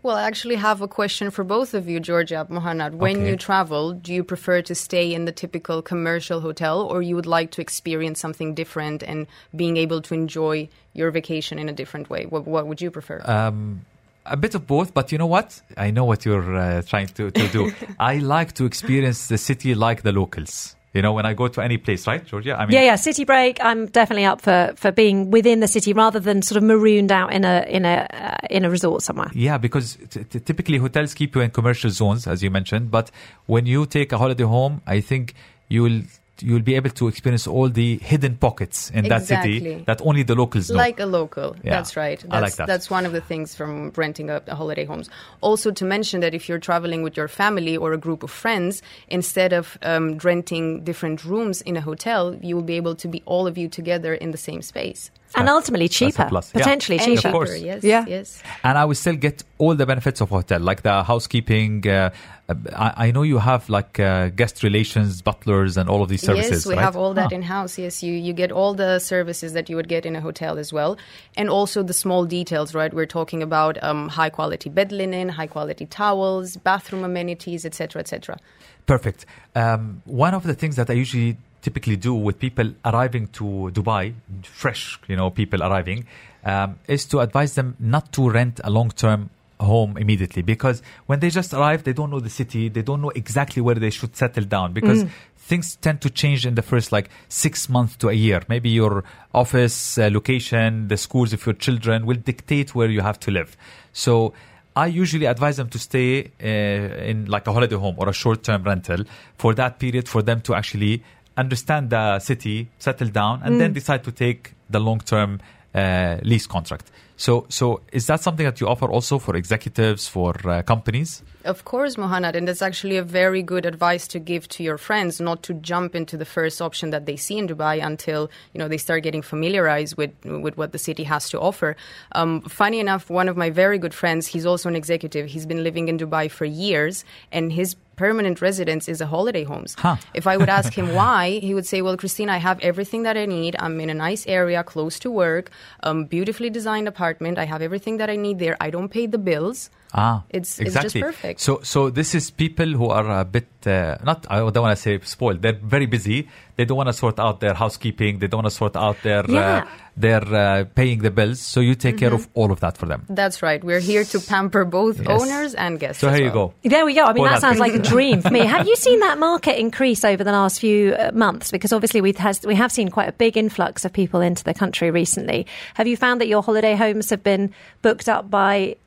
Well, 0.04 0.16
I 0.16 0.24
actually 0.32 0.56
have 0.56 0.80
a 0.82 0.88
question 1.00 1.32
for 1.36 1.44
both 1.44 1.74
of 1.80 1.84
you, 1.92 2.00
Georgia, 2.00 2.40
Mohannad. 2.56 2.92
When 3.04 3.18
Okay. 3.18 3.30
you 3.30 3.36
travel, 3.50 3.84
do 4.06 4.14
you 4.18 4.24
prefer 4.34 4.62
to 4.70 4.76
stay 4.76 5.06
in 5.18 5.26
the 5.26 5.32
typical 5.44 5.82
commercial 5.92 6.40
hotel 6.48 6.76
or 6.92 7.02
you 7.02 7.16
would 7.20 7.26
like 7.38 7.50
to 7.56 7.62
experience 7.68 8.18
something 8.26 8.50
different 8.62 9.00
and 9.12 9.28
being 9.62 9.76
able 9.86 10.00
to 10.08 10.14
enjoy 10.14 10.56
your 11.00 11.10
vacation 11.20 11.56
in 11.64 11.68
a 11.68 11.74
different 11.82 12.10
way? 12.14 12.22
What, 12.32 12.44
what 12.56 12.64
would 12.68 12.80
you 12.86 12.92
prefer? 12.92 13.20
Um, 13.26 13.86
a 14.30 14.38
bit 14.38 14.56
of 14.56 14.68
both, 14.68 14.94
but 14.94 15.12
you 15.12 15.18
know 15.18 15.28
what? 15.28 15.62
I 15.76 15.92
know 15.92 16.06
what 16.06 16.26
you're 16.26 16.56
uh, 16.56 16.82
trying 16.84 17.08
to, 17.08 17.32
to 17.32 17.48
do. 17.50 17.72
I 18.00 18.18
like 18.18 18.54
to 18.54 18.66
experience 18.66 19.28
the 19.28 19.38
city 19.38 19.76
like 19.76 20.02
the 20.04 20.12
locals. 20.12 20.76
You 20.94 21.02
know, 21.04 21.14
when 21.14 21.26
I 21.28 21.34
go 21.34 21.48
to 21.48 21.62
any 21.62 21.78
place, 21.78 22.08
right, 22.08 22.26
Georgia? 22.26 22.60
I 22.60 22.66
mean, 22.66 22.74
Yeah, 22.74 22.82
yeah. 22.82 22.96
City 22.96 23.24
break. 23.24 23.64
I'm 23.64 23.86
definitely 23.88 24.26
up 24.26 24.42
for, 24.42 24.74
for 24.78 24.92
being 24.92 25.30
within 25.30 25.60
the 25.60 25.68
city 25.68 25.94
rather 25.94 26.20
than 26.20 26.42
sort 26.42 26.58
of 26.58 26.64
marooned 26.64 27.12
out 27.12 27.34
in 27.34 27.46
a 27.46 27.66
in 27.68 27.86
a 27.86 28.08
uh, 28.10 28.48
in 28.50 28.66
a 28.66 28.70
resort 28.70 29.04
somewhere. 29.04 29.30
Yeah, 29.34 29.60
because 29.60 29.98
t- 30.10 30.24
t- 30.24 30.40
typically 30.40 30.78
hotels 30.80 31.14
keep 31.14 31.36
you 31.36 31.42
in 31.42 31.52
commercial 31.52 31.92
zones, 31.92 32.26
as 32.26 32.42
you 32.42 32.50
mentioned. 32.50 32.90
But 32.90 33.12
when 33.46 33.68
you 33.68 33.86
take 33.86 34.12
a 34.12 34.18
holiday 34.18 34.46
home, 34.46 34.82
I 34.88 35.02
think 35.02 35.36
you'll 35.68 36.02
you'll 36.42 36.62
be 36.62 36.76
able 36.76 36.90
to 36.90 37.08
experience 37.08 37.48
all 37.48 37.70
the 37.70 37.98
hidden 37.98 38.36
pockets 38.38 38.90
in 38.92 39.08
that 39.08 39.26
city 39.26 39.84
that 39.86 40.02
only 40.02 40.24
the 40.24 40.36
locals 40.36 40.70
know. 40.70 40.78
Like 40.78 41.00
a 41.00 41.06
local. 41.06 41.56
Yeah, 41.64 41.72
That's 41.72 41.96
right. 41.96 42.20
That's, 42.20 42.34
I 42.34 42.40
like 42.40 42.56
that. 42.56 42.68
That's 42.68 42.90
one 42.90 43.06
of 43.06 43.12
the 43.12 43.22
things 43.22 43.56
from 43.56 43.92
renting 43.96 44.30
a, 44.30 44.42
a 44.48 44.56
holiday 44.56 44.86
homes. 44.86 45.10
Also, 45.42 45.72
to 45.72 45.86
mention 45.86 46.22
that 46.22 46.34
if 46.34 46.48
you're 46.48 46.60
traveling 46.60 47.04
with 47.04 47.18
your 47.18 47.28
family 47.28 47.76
or 47.76 47.94
a 47.94 47.98
group 47.98 48.24
of 48.24 48.32
friends, 48.32 48.82
instead 49.08 49.54
of 49.54 49.78
um, 49.82 50.18
renting 50.20 50.84
different 50.84 51.24
rooms 51.24 51.62
in 51.62 51.78
a 51.78 51.82
hotel, 51.82 52.36
you 52.42 52.56
will 52.56 52.64
be 52.64 52.76
able 52.76 52.96
to 52.96 53.08
be 53.08 53.22
all 53.26 53.48
of 53.48 53.58
you 53.58 53.68
together 53.68 54.14
in 54.14 54.32
the 54.32 54.38
same 54.38 54.62
space. 54.62 55.12
And 55.36 55.50
ultimately 55.50 55.90
cheaper, 55.90 56.26
plus. 56.30 56.52
Yeah. 56.54 56.60
potentially 56.62 56.98
And 57.00 57.18
cheaper. 57.18 57.28
Of 57.28 57.34
course. 57.34 57.60
Yes. 57.60 57.84
Yeah. 57.84 58.06
Yes. 58.08 58.42
and 58.64 58.78
I 58.78 58.86
will 58.86 58.96
still 58.96 59.16
get 59.16 59.44
all 59.58 59.76
the 59.76 59.86
benefits 59.86 60.22
of 60.22 60.32
a 60.32 60.36
hotel, 60.36 60.60
like 60.62 60.82
the 60.84 61.04
housekeeping. 61.04 61.88
Uh, 61.88 62.12
uh, 62.50 62.56
I, 62.74 63.08
I 63.08 63.12
know 63.12 63.24
you 63.24 63.40
have 63.40 63.70
like 63.70 64.00
uh, 64.00 64.30
guest 64.30 64.64
relations, 64.64 65.22
butlers, 65.22 65.76
and 65.76 65.90
all 65.90 66.02
of 66.02 66.10
these 66.10 66.22
services. 66.22 66.52
Yes, 66.52 66.66
we 66.66 66.76
right? 66.76 66.82
have 66.82 66.96
all 66.96 67.14
that 67.16 67.30
Huh. 67.32 67.36
in 67.36 67.42
house. 67.42 67.78
Yes, 67.78 68.02
you, 68.02 68.14
you 68.14 68.32
get 68.32 68.52
all 68.54 68.74
the 68.74 69.00
services 69.00 69.52
that 69.54 69.70
you 69.70 69.76
would 69.76 69.90
get 69.90 70.06
in 70.06 70.16
a 70.16 70.22
hotel 70.22 70.58
as 70.58 70.72
well. 70.72 70.98
And 71.36 71.50
also 71.50 71.84
the 71.84 71.94
small 71.94 72.26
details, 72.26 72.74
right? 72.74 72.94
We're 72.94 73.06
talking 73.06 73.44
about 73.44 73.82
um, 73.84 74.08
high 74.08 74.30
quality 74.30 74.70
bed 74.70 74.92
linen, 74.94 75.28
high 75.30 75.48
quality 75.48 75.86
towels, 75.86 76.56
bathroom 76.56 77.04
amenities, 77.04 77.66
etc., 77.66 78.00
etc. 78.00 78.38
Perfect. 78.86 79.26
Um, 79.56 80.02
one 80.06 80.34
of 80.34 80.44
the 80.44 80.54
things 80.54 80.78
that 80.78 80.90
I 80.90 80.94
usually 80.94 81.36
typically 81.62 81.96
do 81.96 82.14
with 82.14 82.40
people 82.40 82.74
arriving 82.86 83.28
to 83.28 83.72
Dubai, 83.74 84.14
fresh, 84.44 85.00
you 85.08 85.16
know, 85.16 85.30
people 85.30 85.64
arriving, 85.64 86.06
um, 86.44 86.80
is 86.88 87.06
to 87.06 87.20
advise 87.20 87.56
them 87.56 87.76
not 87.80 88.12
to 88.14 88.30
rent 88.30 88.60
a 88.64 88.70
long-term 88.70 89.30
home 89.60 89.98
immediately 89.98 90.42
because 90.42 90.82
when 91.08 91.20
they 91.20 91.30
just 91.30 91.54
arrive, 91.54 91.84
they 91.84 91.94
don't 91.94 92.12
know 92.12 92.20
the 92.20 92.30
city, 92.30 92.70
they 92.70 92.82
don't 92.82 93.02
know 93.02 93.10
exactly 93.10 93.62
where 93.62 93.76
they 93.76 93.90
should 93.90 94.16
settle 94.16 94.44
down 94.44 94.72
because 94.72 95.04
things 95.38 95.76
tend 95.78 96.02
to 96.02 96.10
change 96.10 96.46
in 96.46 96.56
the 96.56 96.62
first 96.62 96.92
like 96.92 97.10
six 97.30 97.70
months 97.70 97.96
to 97.96 98.10
a 98.10 98.14
year. 98.14 98.42
Maybe 98.48 98.70
your 98.70 99.04
office 99.34 99.98
uh, 99.98 100.10
location, 100.12 100.90
the 100.90 100.98
schools 100.98 101.34
of 101.34 101.46
your 101.46 101.56
children 101.56 102.06
will 102.06 102.18
dictate 102.18 102.76
where 102.76 102.90
you 102.90 103.02
have 103.02 103.20
to 103.22 103.32
live. 103.32 103.58
So 103.94 104.34
I 104.76 104.88
usually 104.88 105.26
advise 105.26 105.58
them 105.58 105.70
to 105.70 105.80
stay 105.80 106.32
uh, 106.44 106.46
in 106.46 107.26
like 107.26 107.48
a 107.48 107.54
holiday 107.54 107.76
home 107.76 107.96
or 107.98 108.10
a 108.10 108.14
short-term 108.14 108.64
rental 108.64 109.06
for 109.38 109.56
that 109.56 109.80
period 109.80 110.08
for 110.08 110.22
them 110.22 110.42
to 110.42 110.54
actually 110.54 111.04
understand 111.38 111.90
the 111.92 112.20
city, 112.20 112.70
settle 112.80 113.10
down, 113.10 113.42
and 113.44 113.62
then 113.62 113.74
decide 113.74 114.04
to 114.04 114.12
take 114.12 114.54
the 114.70 114.80
long-term 114.80 115.40
uh, 115.74 116.18
lease 116.24 116.48
contract. 116.48 116.92
So, 117.20 117.48
so 117.50 117.82
is 117.92 118.06
that 118.08 118.22
something 118.22 118.46
that 118.46 118.62
you 118.62 118.68
offer 118.68 118.86
also 118.86 119.18
for 119.18 119.36
executives, 119.36 120.08
for 120.08 120.36
uh, 120.48 120.62
companies? 120.62 121.24
Of 121.46 121.66
course, 121.66 121.96
Mohannad, 121.96 122.36
and 122.36 122.48
that's 122.48 122.62
actually 122.62 122.98
a 122.98 123.04
very 123.04 123.42
good 123.42 123.66
advice 123.66 124.08
to 124.10 124.20
give 124.20 124.48
to 124.50 124.64
your 124.64 124.78
friends, 124.78 125.20
not 125.20 125.42
to 125.44 125.56
jump 125.56 125.96
into 125.96 126.16
the 126.16 126.26
first 126.26 126.62
option 126.62 126.92
that 126.92 127.08
they 127.08 127.16
see 127.16 127.38
in 127.38 127.48
Dubai 127.48 127.84
until 127.84 128.30
you 128.54 128.60
know 128.60 128.68
they 128.68 128.78
start 128.78 129.02
getting 129.02 129.24
familiarized 129.24 129.98
with 129.98 130.12
with 130.26 130.58
what 130.58 130.74
the 130.74 130.78
city 130.78 131.06
has 131.06 131.30
to 131.30 131.40
offer. 131.40 131.76
Um, 132.12 132.42
funny 132.42 132.80
enough, 132.80 133.10
one 133.10 133.30
of 133.30 133.38
my 133.38 133.50
very 133.50 133.80
good 133.80 133.94
friends, 133.94 134.28
he's 134.28 134.46
also 134.46 134.70
an 134.70 134.76
executive. 134.76 135.28
He's 135.28 135.46
been 135.48 135.64
living 135.64 135.88
in 135.88 135.98
Dubai 135.98 136.30
for 136.30 136.46
years, 136.46 137.04
and 137.32 137.52
his 137.52 137.76
permanent 137.98 138.42
residence 138.42 138.88
is 138.88 139.02
a 139.02 139.08
holiday 139.08 139.44
homes. 139.44 139.76
Huh. 139.78 139.98
If 140.14 140.26
I 140.26 140.38
would 140.38 140.50
ask 140.50 140.74
him 140.74 140.94
why, 141.00 141.40
he 141.48 141.54
would 141.54 141.66
say, 141.66 141.82
"Well, 141.82 141.98
Christine, 141.98 142.30
I 142.30 142.38
have 142.38 142.60
everything 142.62 143.04
that 143.04 143.18
I 143.18 143.26
need. 143.26 143.58
I'm 143.60 143.82
in 143.82 143.90
a 143.90 143.94
nice 144.08 144.26
area, 144.28 144.64
close 144.64 145.00
to 145.00 145.12
work, 145.12 145.52
um, 145.84 146.06
beautifully 146.06 146.50
designed 146.50 146.88
apartment. 146.88 147.38
I 147.38 147.46
have 147.46 147.62
everything 147.62 147.98
that 147.98 148.10
I 148.10 148.16
need 148.16 148.40
there. 148.40 148.56
I 148.62 148.70
don't 148.70 148.90
pay 148.90 149.06
the 149.08 149.18
bills." 149.18 149.70
Ah, 149.94 150.24
It's- 150.30 150.60
it's 150.60 150.68
exactly. 150.76 151.02
just 151.02 151.06
perfect. 151.16 151.40
So, 151.40 151.60
so 151.64 151.90
this 151.90 152.14
is 152.14 152.30
people 152.30 152.66
who 152.74 152.90
are 152.90 153.22
a 153.22 153.26
bit 153.26 153.48
uh, 153.66 153.96
not. 154.04 154.26
I 154.30 154.38
don't 154.40 154.62
want 154.62 154.76
to 154.78 154.82
say 154.82 155.00
spoiled. 155.04 155.42
They're 155.42 155.60
very 155.62 155.86
busy. 155.86 156.28
They 156.56 156.66
don't 156.66 156.78
want 156.78 156.88
to 156.88 156.94
sort 156.94 157.20
out 157.20 157.40
their 157.40 157.54
housekeeping. 157.54 158.20
They 158.20 158.28
don't 158.28 158.40
want 158.44 158.48
to 158.52 158.56
sort 158.56 158.76
out 158.76 158.98
their 159.04 159.24
Yeah. 159.30 159.64
uh, 159.64 159.68
their 159.96 160.24
uh, 160.24 160.64
paying 160.76 161.00
the 161.00 161.10
bills. 161.12 161.40
So 161.40 161.60
you 161.60 161.74
take 161.76 161.98
care 161.98 162.10
Mm-hmm. 162.12 162.16
of 162.16 162.28
all 162.34 162.52
of 162.52 162.60
that 162.60 162.78
for 162.78 162.86
them. 162.86 163.06
That's 163.10 163.42
right. 163.42 163.64
We're 163.64 163.80
here 163.80 164.04
to 164.06 164.20
pamper 164.20 164.64
both 164.66 165.00
Yes. 165.00 165.08
owners 165.22 165.54
and 165.56 165.80
guests. 165.80 166.02
So 166.02 166.10
as 166.10 166.16
here 166.18 166.26
you 166.28 166.32
go. 166.32 166.54
There 166.64 166.86
we 166.86 166.94
go. 166.94 167.04
I 167.04 167.14
mean, 167.14 167.24
Well, 167.24 167.32
that 167.34 167.42
sounds 167.42 167.60
like 167.60 167.74
a 167.74 167.80
dream 167.80 168.22
for 168.22 168.30
me. 168.30 168.46
Have 168.56 168.68
you 168.68 168.76
seen 168.76 169.00
that 169.00 169.18
market 169.20 169.58
increase 169.60 170.04
over 170.06 170.24
the 170.24 170.32
last 170.32 170.60
few 170.60 170.94
uh, 170.94 171.12
months? 171.14 171.52
Because 171.52 171.74
obviously 171.74 172.02
we've 172.02 172.18
has, 172.18 172.42
we 172.46 172.56
have 172.56 172.72
seen 172.72 172.90
quite 172.90 173.10
a 173.10 173.14
big 173.14 173.38
influx 173.38 173.86
of 173.86 173.92
people 173.94 174.22
into 174.22 174.44
the 174.44 174.54
country 174.54 174.92
recently. 174.92 175.48
Have 175.76 175.88
you 175.88 175.98
found 175.98 176.22
that 176.22 176.28
your 176.28 176.44
holiday 176.44 176.76
homes 176.76 177.10
have 177.10 177.24
been 177.24 177.54
booked 177.82 178.08
up 178.08 178.30
by 178.30 178.76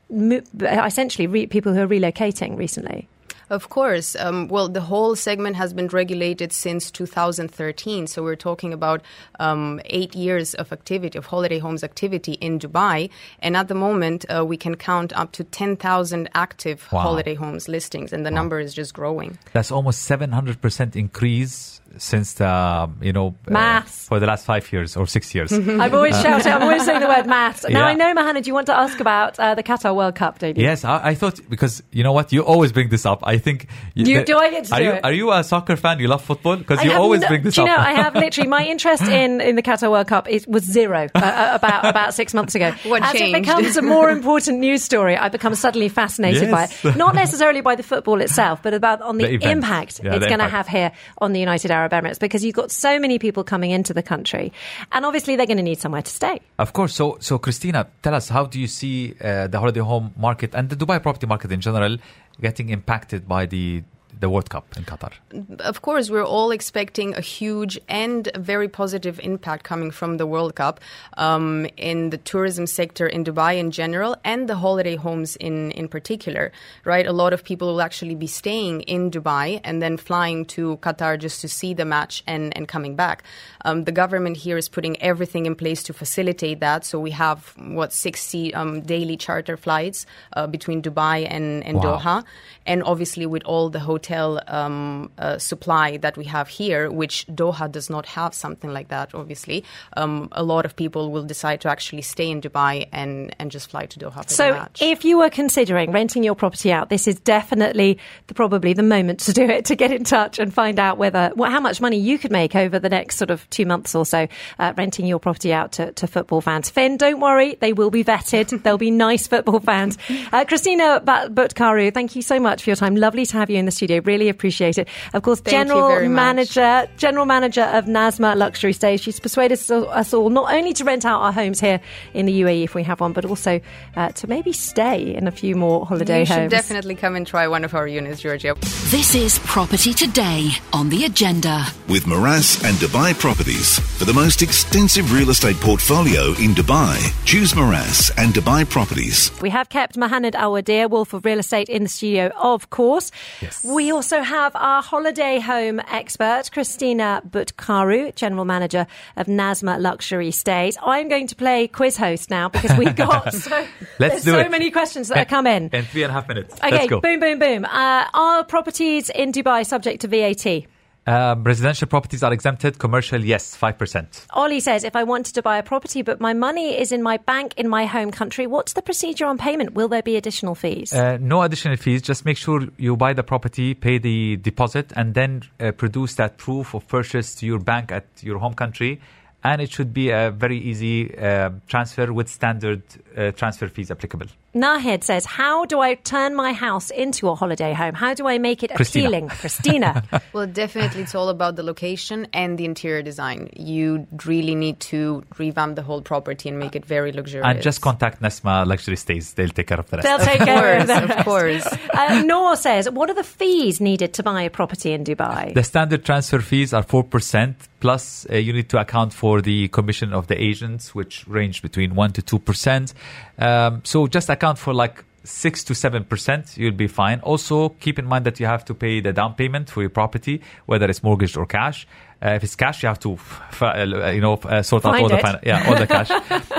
essentially 0.61 1.27
re- 1.27 1.47
people 1.47 1.73
who 1.73 1.81
are 1.81 1.87
relocating 1.87 2.57
recently? 2.57 3.07
Of 3.49 3.67
course. 3.67 4.15
Um, 4.15 4.47
well, 4.47 4.69
the 4.69 4.79
whole 4.79 5.13
segment 5.13 5.57
has 5.57 5.73
been 5.73 5.87
regulated 5.89 6.53
since 6.53 6.89
2013. 6.89 8.07
So 8.07 8.23
we're 8.23 8.37
talking 8.37 8.71
about 8.71 9.01
um, 9.41 9.81
eight 9.85 10.15
years 10.15 10.53
of 10.53 10.71
activity, 10.71 11.17
of 11.17 11.25
holiday 11.25 11.59
homes 11.59 11.83
activity 11.83 12.33
in 12.39 12.59
Dubai. 12.59 13.09
And 13.39 13.57
at 13.57 13.67
the 13.67 13.75
moment, 13.75 14.23
uh, 14.33 14.45
we 14.45 14.55
can 14.55 14.75
count 14.75 15.11
up 15.19 15.33
to 15.33 15.43
10,000 15.43 16.29
active 16.33 16.87
Wow. 16.93 17.01
holiday 17.01 17.33
homes 17.35 17.67
listings, 17.67 18.13
and 18.13 18.25
the 18.25 18.31
number 18.31 18.57
is 18.57 18.73
just 18.73 18.93
growing. 18.93 19.37
That's 19.51 19.69
almost 19.69 20.03
seven 20.03 20.31
hundred 20.31 20.61
percent 20.61 20.95
increase 20.95 21.80
since 21.97 22.33
the 22.35 22.89
you 23.01 23.13
know 23.13 23.35
uh, 23.49 23.81
for 23.81 24.19
the 24.19 24.25
last 24.25 24.45
five 24.45 24.71
years 24.71 24.95
or 24.97 25.05
six 25.07 25.33
years. 25.35 25.51
I've 25.83 25.93
always 25.93 26.19
shouted, 26.21 26.47
I'm 26.47 26.61
always 26.63 26.85
saying 26.85 26.99
the 27.01 27.07
word 27.07 27.27
maths. 27.27 27.65
Now 27.69 27.79
Yeah. 27.79 27.85
I 27.87 27.93
know, 27.93 28.13
Mahana, 28.13 28.41
do 28.43 28.47
you 28.49 28.53
want 28.53 28.67
to 28.67 28.77
ask 28.77 28.99
about 28.99 29.39
uh, 29.39 29.55
the 29.55 29.63
Qatar 29.63 29.95
World 29.95 30.15
Cup, 30.15 30.39
don't? 30.39 30.57
Yes, 30.57 30.83
I, 30.83 31.09
I 31.09 31.15
thought 31.15 31.39
because 31.49 31.83
you 31.91 32.03
know 32.03 32.11
what, 32.13 32.31
you 32.31 32.41
always 32.43 32.71
bring 32.71 32.89
this 32.89 33.05
up. 33.05 33.19
I 33.23 33.37
think 33.37 33.67
You- 33.93 34.23
do 34.25 34.37
I 34.37 34.49
get 34.51 34.65
to 34.65 34.73
are 34.75 34.79
do 34.79 34.85
you 34.85 34.91
it? 34.91 35.03
are 35.05 35.13
you 35.13 35.31
a 35.31 35.43
soccer 35.43 35.75
fan? 35.75 35.99
You 35.99 36.07
love 36.07 36.23
football 36.23 36.57
because 36.57 36.83
you 36.83 36.91
always 36.93 37.21
no- 37.21 37.27
bring 37.27 37.43
this 37.43 37.55
do 37.55 37.61
you 37.61 37.67
up. 37.67 37.77
know, 37.77 37.83
I 37.83 37.93
have 37.93 38.13
literally 38.15 38.49
my 38.49 38.63
interest 38.65 39.03
in, 39.03 39.41
in 39.41 39.55
the 39.55 39.63
Qatar 39.63 39.89
World 39.91 40.07
Cup 40.07 40.29
is, 40.29 40.45
was 40.47 40.63
zero 40.63 41.07
uh, 41.15 41.19
uh, 41.19 41.51
about 41.53 41.85
about 41.85 42.13
six 42.13 42.33
months 42.33 42.55
ago. 42.55 42.71
What 42.91 43.01
As 43.03 43.11
changed? 43.13 43.35
it 43.37 43.41
becomes 43.41 43.77
a 43.77 43.81
more 43.81 44.09
important 44.09 44.59
news 44.59 44.83
story, 44.83 45.15
I 45.17 45.29
become 45.29 45.55
suddenly 45.55 45.89
fascinated 45.89 46.49
Yes. 46.49 46.51
by 46.83 46.89
it. 46.89 46.95
Not 46.97 47.15
necessarily 47.15 47.61
by 47.61 47.75
the 47.75 47.83
football 47.83 48.21
itself, 48.21 48.61
but 48.63 48.73
about 48.73 49.01
on 49.01 49.17
the, 49.17 49.37
The 49.37 49.49
impact 49.51 50.01
Yeah, 50.03 50.15
it's 50.15 50.27
going 50.27 50.39
to 50.39 50.47
have 50.57 50.67
here 50.67 50.91
on 51.17 51.33
the 51.33 51.39
United 51.39 51.71
Arab 51.71 51.80
Emirates 51.89 52.19
because 52.19 52.45
you've 52.45 52.55
got 52.55 52.71
so 52.71 52.99
many 52.99 53.17
people 53.17 53.43
coming 53.43 53.71
into 53.71 53.93
the 53.93 54.03
country, 54.03 54.53
and 54.91 55.05
obviously 55.05 55.35
they're 55.35 55.47
going 55.47 55.57
to 55.57 55.63
need 55.63 55.79
somewhere 55.79 56.03
to 56.03 56.11
stay. 56.11 56.39
Of 56.59 56.73
course. 56.73 56.93
So, 56.93 57.17
so 57.19 57.39
Christina, 57.39 57.87
tell 58.03 58.13
us 58.13 58.29
how 58.29 58.45
do 58.45 58.59
you 58.59 58.67
see 58.67 59.15
uh, 59.19 59.47
the 59.47 59.59
holiday 59.59 59.79
home 59.79 60.13
market 60.15 60.53
and 60.53 60.69
the 60.69 60.75
Dubai 60.75 61.01
property 61.01 61.25
market 61.25 61.51
in 61.51 61.61
general 61.61 61.97
getting 62.39 62.69
impacted 62.69 63.27
by 63.27 63.45
the 63.45 63.83
the 64.19 64.29
World 64.29 64.49
Cup 64.49 64.65
in 64.77 64.83
Qatar? 64.83 65.11
Of 65.59 65.81
course, 65.81 66.09
we're 66.09 66.25
all 66.25 66.51
expecting 66.51 67.15
a 67.15 67.21
huge 67.21 67.79
and 67.87 68.29
very 68.35 68.67
positive 68.67 69.19
impact 69.23 69.63
coming 69.63 69.91
from 69.91 70.17
the 70.17 70.25
World 70.25 70.55
Cup 70.55 70.79
um, 71.17 71.65
in 71.77 72.09
the 72.09 72.17
tourism 72.17 72.67
sector 72.67 73.07
in 73.07 73.23
Dubai 73.23 73.57
in 73.57 73.71
general 73.71 74.15
and 74.23 74.49
the 74.49 74.55
holiday 74.55 74.95
homes 74.95 75.35
in, 75.37 75.71
in 75.71 75.87
particular, 75.87 76.51
right? 76.85 77.07
A 77.07 77.13
lot 77.13 77.33
of 77.33 77.43
people 77.43 77.67
will 77.69 77.81
actually 77.81 78.15
be 78.15 78.27
staying 78.27 78.81
in 78.81 79.11
Dubai 79.11 79.61
and 79.63 79.81
then 79.81 79.97
flying 79.97 80.45
to 80.45 80.77
Qatar 80.77 81.17
just 81.17 81.41
to 81.41 81.47
see 81.47 81.73
the 81.73 81.85
match 81.85 82.23
and, 82.27 82.55
and 82.55 82.67
coming 82.67 82.95
back. 82.95 83.23
Um, 83.65 83.85
the 83.85 83.91
government 83.91 84.37
here 84.37 84.57
is 84.57 84.67
putting 84.67 85.01
everything 85.01 85.45
in 85.45 85.55
place 85.55 85.83
to 85.83 85.93
facilitate 85.93 86.59
that. 86.59 86.85
So 86.85 86.99
we 86.99 87.11
have, 87.11 87.53
what, 87.57 87.93
60 87.93 88.53
um, 88.53 88.81
daily 88.81 89.17
charter 89.17 89.57
flights 89.57 90.05
uh, 90.33 90.47
between 90.47 90.81
Dubai 90.81 91.27
and, 91.29 91.63
and 91.63 91.77
Wow. 91.77 91.97
Doha. 91.97 92.23
And 92.65 92.83
obviously, 92.83 93.25
with 93.25 93.43
all 93.43 93.69
the 93.69 93.79
hotel 93.79 94.00
um, 94.47 95.11
uh, 95.17 95.37
supply 95.37 95.97
that 95.97 96.17
we 96.17 96.25
have 96.25 96.47
here, 96.47 96.91
which 96.91 97.25
Doha 97.27 97.71
does 97.71 97.89
not 97.89 98.05
have 98.07 98.33
something 98.33 98.71
like 98.71 98.89
that, 98.89 99.13
obviously, 99.13 99.63
um, 99.97 100.29
a 100.31 100.43
lot 100.43 100.65
of 100.65 100.75
people 100.75 101.11
will 101.11 101.23
decide 101.23 101.61
to 101.61 101.69
actually 101.69 102.01
stay 102.01 102.29
in 102.29 102.41
Dubai 102.41 102.87
and, 102.91 103.35
and 103.39 103.51
just 103.51 103.69
fly 103.69 103.85
to 103.85 103.99
Doha 103.99 104.23
for 104.23 104.23
the 104.23 104.33
So, 104.33 104.67
if 104.79 105.05
you 105.05 105.17
were 105.17 105.29
considering 105.29 105.91
renting 105.91 106.23
your 106.23 106.35
property 106.35 106.71
out, 106.71 106.89
this 106.89 107.07
is 107.07 107.19
definitely 107.19 107.97
the, 108.27 108.33
probably 108.33 108.73
the 108.73 108.83
moment 108.83 109.19
to 109.21 109.33
do 109.33 109.43
it. 109.43 109.65
To 109.65 109.75
get 109.75 109.91
in 109.91 110.03
touch 110.03 110.39
and 110.39 110.53
find 110.53 110.79
out 110.79 110.97
whether 110.97 111.31
well, 111.35 111.49
how 111.49 111.59
much 111.59 111.79
money 111.81 111.97
you 111.97 112.17
could 112.17 112.31
make 112.31 112.55
over 112.55 112.79
the 112.79 112.89
next 112.89 113.17
sort 113.17 113.31
of 113.31 113.49
two 113.49 113.65
months 113.65 113.95
or 113.95 114.05
so, 114.05 114.27
uh, 114.59 114.73
renting 114.77 115.05
your 115.05 115.19
property 115.19 115.53
out 115.53 115.73
to, 115.73 115.91
to 115.93 116.07
football 116.07 116.41
fans. 116.41 116.69
Finn, 116.69 116.97
don't 116.97 117.19
worry, 117.19 117.55
they 117.59 117.73
will 117.73 117.91
be 117.91 118.03
vetted. 118.03 118.61
They'll 118.63 118.77
be 118.77 118.91
nice 118.91 119.27
football 119.27 119.59
fans. 119.59 119.97
Uh, 120.31 120.45
Christina 120.45 121.01
Butkaru, 121.05 121.93
thank 121.93 122.15
you 122.15 122.21
so 122.21 122.39
much 122.39 122.63
for 122.63 122.69
your 122.69 122.77
time. 122.77 122.95
Lovely 122.95 123.25
to 123.25 123.37
have 123.37 123.49
you 123.49 123.57
in 123.57 123.65
the 123.65 123.71
studio. 123.71 123.90
Really 123.99 124.29
appreciate 124.29 124.77
it. 124.77 124.87
Of 125.13 125.23
course, 125.23 125.39
Thank 125.41 125.53
you 125.53 125.59
general 125.73 125.87
very 125.89 126.07
much. 126.07 126.15
manager, 126.15 126.89
general 126.97 127.25
manager 127.25 127.63
of 127.63 127.85
Nasma 127.85 128.35
Luxury 128.35 128.73
Stays. 128.73 129.01
She's 129.01 129.19
persuaded 129.19 129.59
us 129.71 130.13
all, 130.13 130.29
not 130.29 130.53
only 130.53 130.73
to 130.73 130.83
rent 130.83 131.05
out 131.05 131.21
our 131.21 131.31
homes 131.31 131.59
here 131.59 131.79
in 132.13 132.25
the 132.25 132.41
UAE 132.41 132.63
if 132.63 132.75
we 132.75 132.83
have 132.83 133.01
one, 133.01 133.13
but 133.13 133.25
also 133.25 133.59
uh, 133.95 134.09
to 134.09 134.27
maybe 134.27 134.53
stay 134.53 135.15
in 135.15 135.27
a 135.27 135.31
few 135.31 135.55
more 135.55 135.85
holiday 135.85 136.19
you 136.19 136.25
should 136.25 136.35
homes. 136.37 136.51
definitely 136.51 136.95
come 136.95 137.15
and 137.15 137.27
try 137.27 137.47
one 137.47 137.63
of 137.63 137.73
our 137.75 137.87
units, 137.87 138.21
Georgia. 138.21 138.55
This 138.89 139.15
is 139.15 139.39
Property 139.39 139.93
Today 139.93 140.49
on 140.73 140.89
the 140.89 141.05
agenda. 141.05 141.65
With 141.89 142.05
Meraas 142.05 142.63
and 142.63 142.75
Dubai 142.77 143.17
Properties. 143.17 143.79
For 143.97 144.05
the 144.05 144.13
most 144.13 144.41
extensive 144.41 145.11
real 145.13 145.29
estate 145.29 145.57
portfolio 145.57 146.27
in 146.39 146.51
Dubai, 146.53 146.97
choose 147.25 147.53
Meraas 147.53 148.11
and 148.17 148.33
Dubai 148.33 148.67
Properties. 148.69 149.31
We 149.41 149.49
have 149.49 149.69
kept 149.69 149.97
Mohammed 149.97 150.33
Awadir, 150.35 150.89
Wolf 150.89 151.13
of 151.13 151.25
Real 151.25 151.39
Estate, 151.39 151.69
in 151.69 151.83
the 151.83 151.89
studio, 151.89 152.31
of 152.41 152.69
course. 152.69 153.11
Yes. 153.41 153.63
We 153.63 153.80
also 153.89 154.21
have 154.21 154.55
our 154.55 154.83
holiday 154.83 155.39
home 155.39 155.79
expert, 155.89 156.51
Christina 156.51 157.23
Butkaru, 157.27 158.13
General 158.13 158.45
Manager 158.45 158.85
of 159.15 159.25
Nasma 159.25 159.79
Luxury 159.81 160.29
Stays. 160.29 160.77
I'm 160.83 161.09
going 161.09 161.25
to 161.27 161.35
play 161.35 161.67
quiz 161.67 161.97
host 161.97 162.29
now 162.29 162.49
because 162.49 162.77
we've 162.77 162.95
got 162.95 163.33
so, 163.33 163.67
Let's 163.97 164.23
do 164.23 164.31
so 164.31 164.39
it. 164.39 164.51
many 164.51 164.69
questions 164.69 165.07
that 165.07 165.17
have 165.17 165.27
come 165.29 165.47
in. 165.47 165.69
In 165.73 165.85
three 165.85 166.03
and 166.03 166.11
a 166.11 166.13
half 166.13 166.27
minutes. 166.27 166.53
Okay, 166.55 166.69
Let's 166.71 166.87
go. 166.87 167.01
boom, 167.01 167.19
boom, 167.19 167.39
boom. 167.39 167.65
Uh, 167.65 168.05
are 168.13 168.43
properties 168.43 169.09
in 169.09 169.31
Dubai 169.31 169.65
subject 169.65 170.01
to 170.01 170.07
VAT? 170.07 170.67
Um, 171.07 171.43
residential 171.43 171.87
properties 171.87 172.21
are 172.21 172.31
exempted. 172.31 172.77
Commercial, 172.77 173.25
yes, 173.25 173.55
five 173.55 173.77
percent. 173.77 174.27
Ollie 174.33 174.59
says, 174.59 174.83
if 174.83 174.95
I 174.95 175.03
wanted 175.03 175.33
to 175.33 175.41
buy 175.41 175.57
a 175.57 175.63
property 175.63 176.03
but 176.03 176.21
my 176.21 176.33
money 176.33 176.79
is 176.79 176.91
in 176.91 177.01
my 177.01 177.17
bank 177.17 177.55
in 177.57 177.67
my 177.67 177.87
home 177.87 178.11
country, 178.11 178.45
what's 178.45 178.73
the 178.73 178.83
procedure 178.83 179.25
on 179.25 179.39
payment? 179.39 179.73
Will 179.73 179.87
there 179.87 180.03
be 180.03 180.15
additional 180.15 180.53
fees? 180.53 180.93
Uh, 180.93 181.17
no 181.19 181.41
additional 181.41 181.75
fees. 181.77 182.03
Just 182.03 182.23
make 182.23 182.37
sure 182.37 182.67
you 182.77 182.95
buy 182.95 183.13
the 183.13 183.23
property, 183.23 183.73
pay 183.73 183.97
the 183.97 184.37
deposit, 184.37 184.93
and 184.95 185.15
then 185.15 185.41
uh, 185.59 185.71
produce 185.71 186.15
that 186.15 186.37
proof 186.37 186.75
of 186.75 186.87
purchase 186.87 187.33
to 187.35 187.47
your 187.47 187.59
bank 187.59 187.91
at 187.91 188.05
your 188.21 188.37
home 188.37 188.53
country. 188.53 189.01
And 189.43 189.59
it 189.59 189.71
should 189.71 189.91
be 189.91 190.11
a 190.11 190.29
very 190.29 190.59
easy 190.59 191.17
uh, 191.17 191.49
transfer 191.67 192.13
with 192.13 192.29
standard 192.29 192.83
uh, 193.17 193.31
transfer 193.31 193.67
fees 193.69 193.89
applicable. 193.89 194.27
Nahid 194.53 195.03
says, 195.03 195.25
how 195.25 195.65
do 195.65 195.79
I 195.79 195.95
turn 195.95 196.35
my 196.35 196.51
house 196.51 196.89
into 196.89 197.29
a 197.29 197.35
holiday 197.35 197.71
home? 197.73 197.93
How 197.93 198.13
do 198.13 198.27
I 198.27 198.37
make 198.37 198.63
it 198.63 198.73
Christina. 198.75 199.07
appealing? 199.07 199.27
Christina. 199.29 200.03
Well, 200.33 200.47
definitely, 200.47 201.01
it's 201.01 201.13
all 201.13 201.27
about 201.27 201.57
the 201.57 201.63
location 201.63 202.25
and 202.31 202.57
the 202.57 202.63
interior 202.63 203.01
design. 203.01 203.49
You 203.55 204.07
really 204.25 204.55
need 204.55 204.79
to 204.91 205.23
revamp 205.37 205.75
the 205.75 205.81
whole 205.81 206.01
property 206.01 206.47
and 206.47 206.57
make 206.57 206.73
it 206.73 206.85
very 206.85 207.11
luxurious. 207.11 207.45
And 207.45 207.61
just 207.61 207.81
contact 207.81 208.21
Nasma 208.21 208.65
Luxury 208.65 208.95
Stays. 208.95 209.33
They'll 209.33 209.49
take 209.49 209.67
care 209.67 209.79
of 209.79 209.89
the 209.89 209.97
rest. 209.97 210.07
They'll 210.07 210.15
Of 210.21 210.25
take 210.25 210.39
care 210.39 210.77
of 210.79 210.87
course, 210.87 210.87
that. 210.87 211.17
of 211.19 211.25
course. 211.25 211.67
Uh, 211.93 212.21
Noor 212.25 212.55
says, 212.55 212.89
what 212.89 213.09
are 213.09 213.13
the 213.13 213.25
fees 213.25 213.81
needed 213.81 214.13
to 214.13 214.23
buy 214.23 214.43
a 214.43 214.49
property 214.49 214.93
in 214.93 215.03
Dubai? 215.03 215.53
The 215.53 215.63
standard 215.63 216.05
transfer 216.05 216.39
fees 216.39 216.73
are 216.73 216.83
4%, 216.83 217.55
plus 217.81 218.25
uh, 218.31 218.35
you 218.37 218.53
need 218.53 218.69
to 218.69 218.79
account 218.79 219.13
for 219.13 219.41
the 219.41 219.67
commission 219.67 220.13
of 220.13 220.27
the 220.27 220.41
agents, 220.41 220.95
which 220.95 221.27
range 221.27 221.61
between 221.61 221.91
1% 221.93 222.13
to 222.13 222.39
2%. 222.39 222.93
Um, 223.37 223.81
so 223.83 224.07
just 224.07 224.29
account 224.29 224.40
for 224.57 224.73
like 224.73 225.03
6 225.23 225.63
to 225.65 225.73
7%, 225.73 226.57
you'll 226.57 226.71
be 226.71 226.87
fine. 226.87 227.19
Also, 227.21 227.69
keep 227.69 227.99
in 227.99 228.05
mind 228.05 228.25
that 228.25 228.39
you 228.39 228.47
have 228.47 228.65
to 228.65 228.73
pay 228.73 228.99
the 228.99 229.13
down 229.13 229.35
payment 229.35 229.69
for 229.69 229.81
your 229.81 229.89
property, 229.91 230.41
whether 230.65 230.89
it's 230.89 231.03
mortgaged 231.03 231.37
or 231.37 231.45
cash. 231.45 231.87
Uh, 232.23 232.29
if 232.29 232.43
it's 232.43 232.55
cash, 232.55 232.81
you 232.83 232.87
have 232.87 232.99
to, 232.99 233.13
f- 233.13 233.61
uh, 233.61 233.83
you 234.13 234.21
know, 234.21 234.33
uh, 234.33 234.61
sort 234.63 234.85
out 234.85 234.93
Find 234.93 235.03
all 235.03 235.09
the 235.09 235.17
it. 235.17 235.21
fin- 235.21 235.39
yeah, 235.43 235.67
all 235.67 235.75
the 235.75 235.87
cash, 235.87 236.09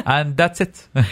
and 0.07 0.37
that's 0.37 0.61
it. 0.61 0.87
Uh, 0.95 1.03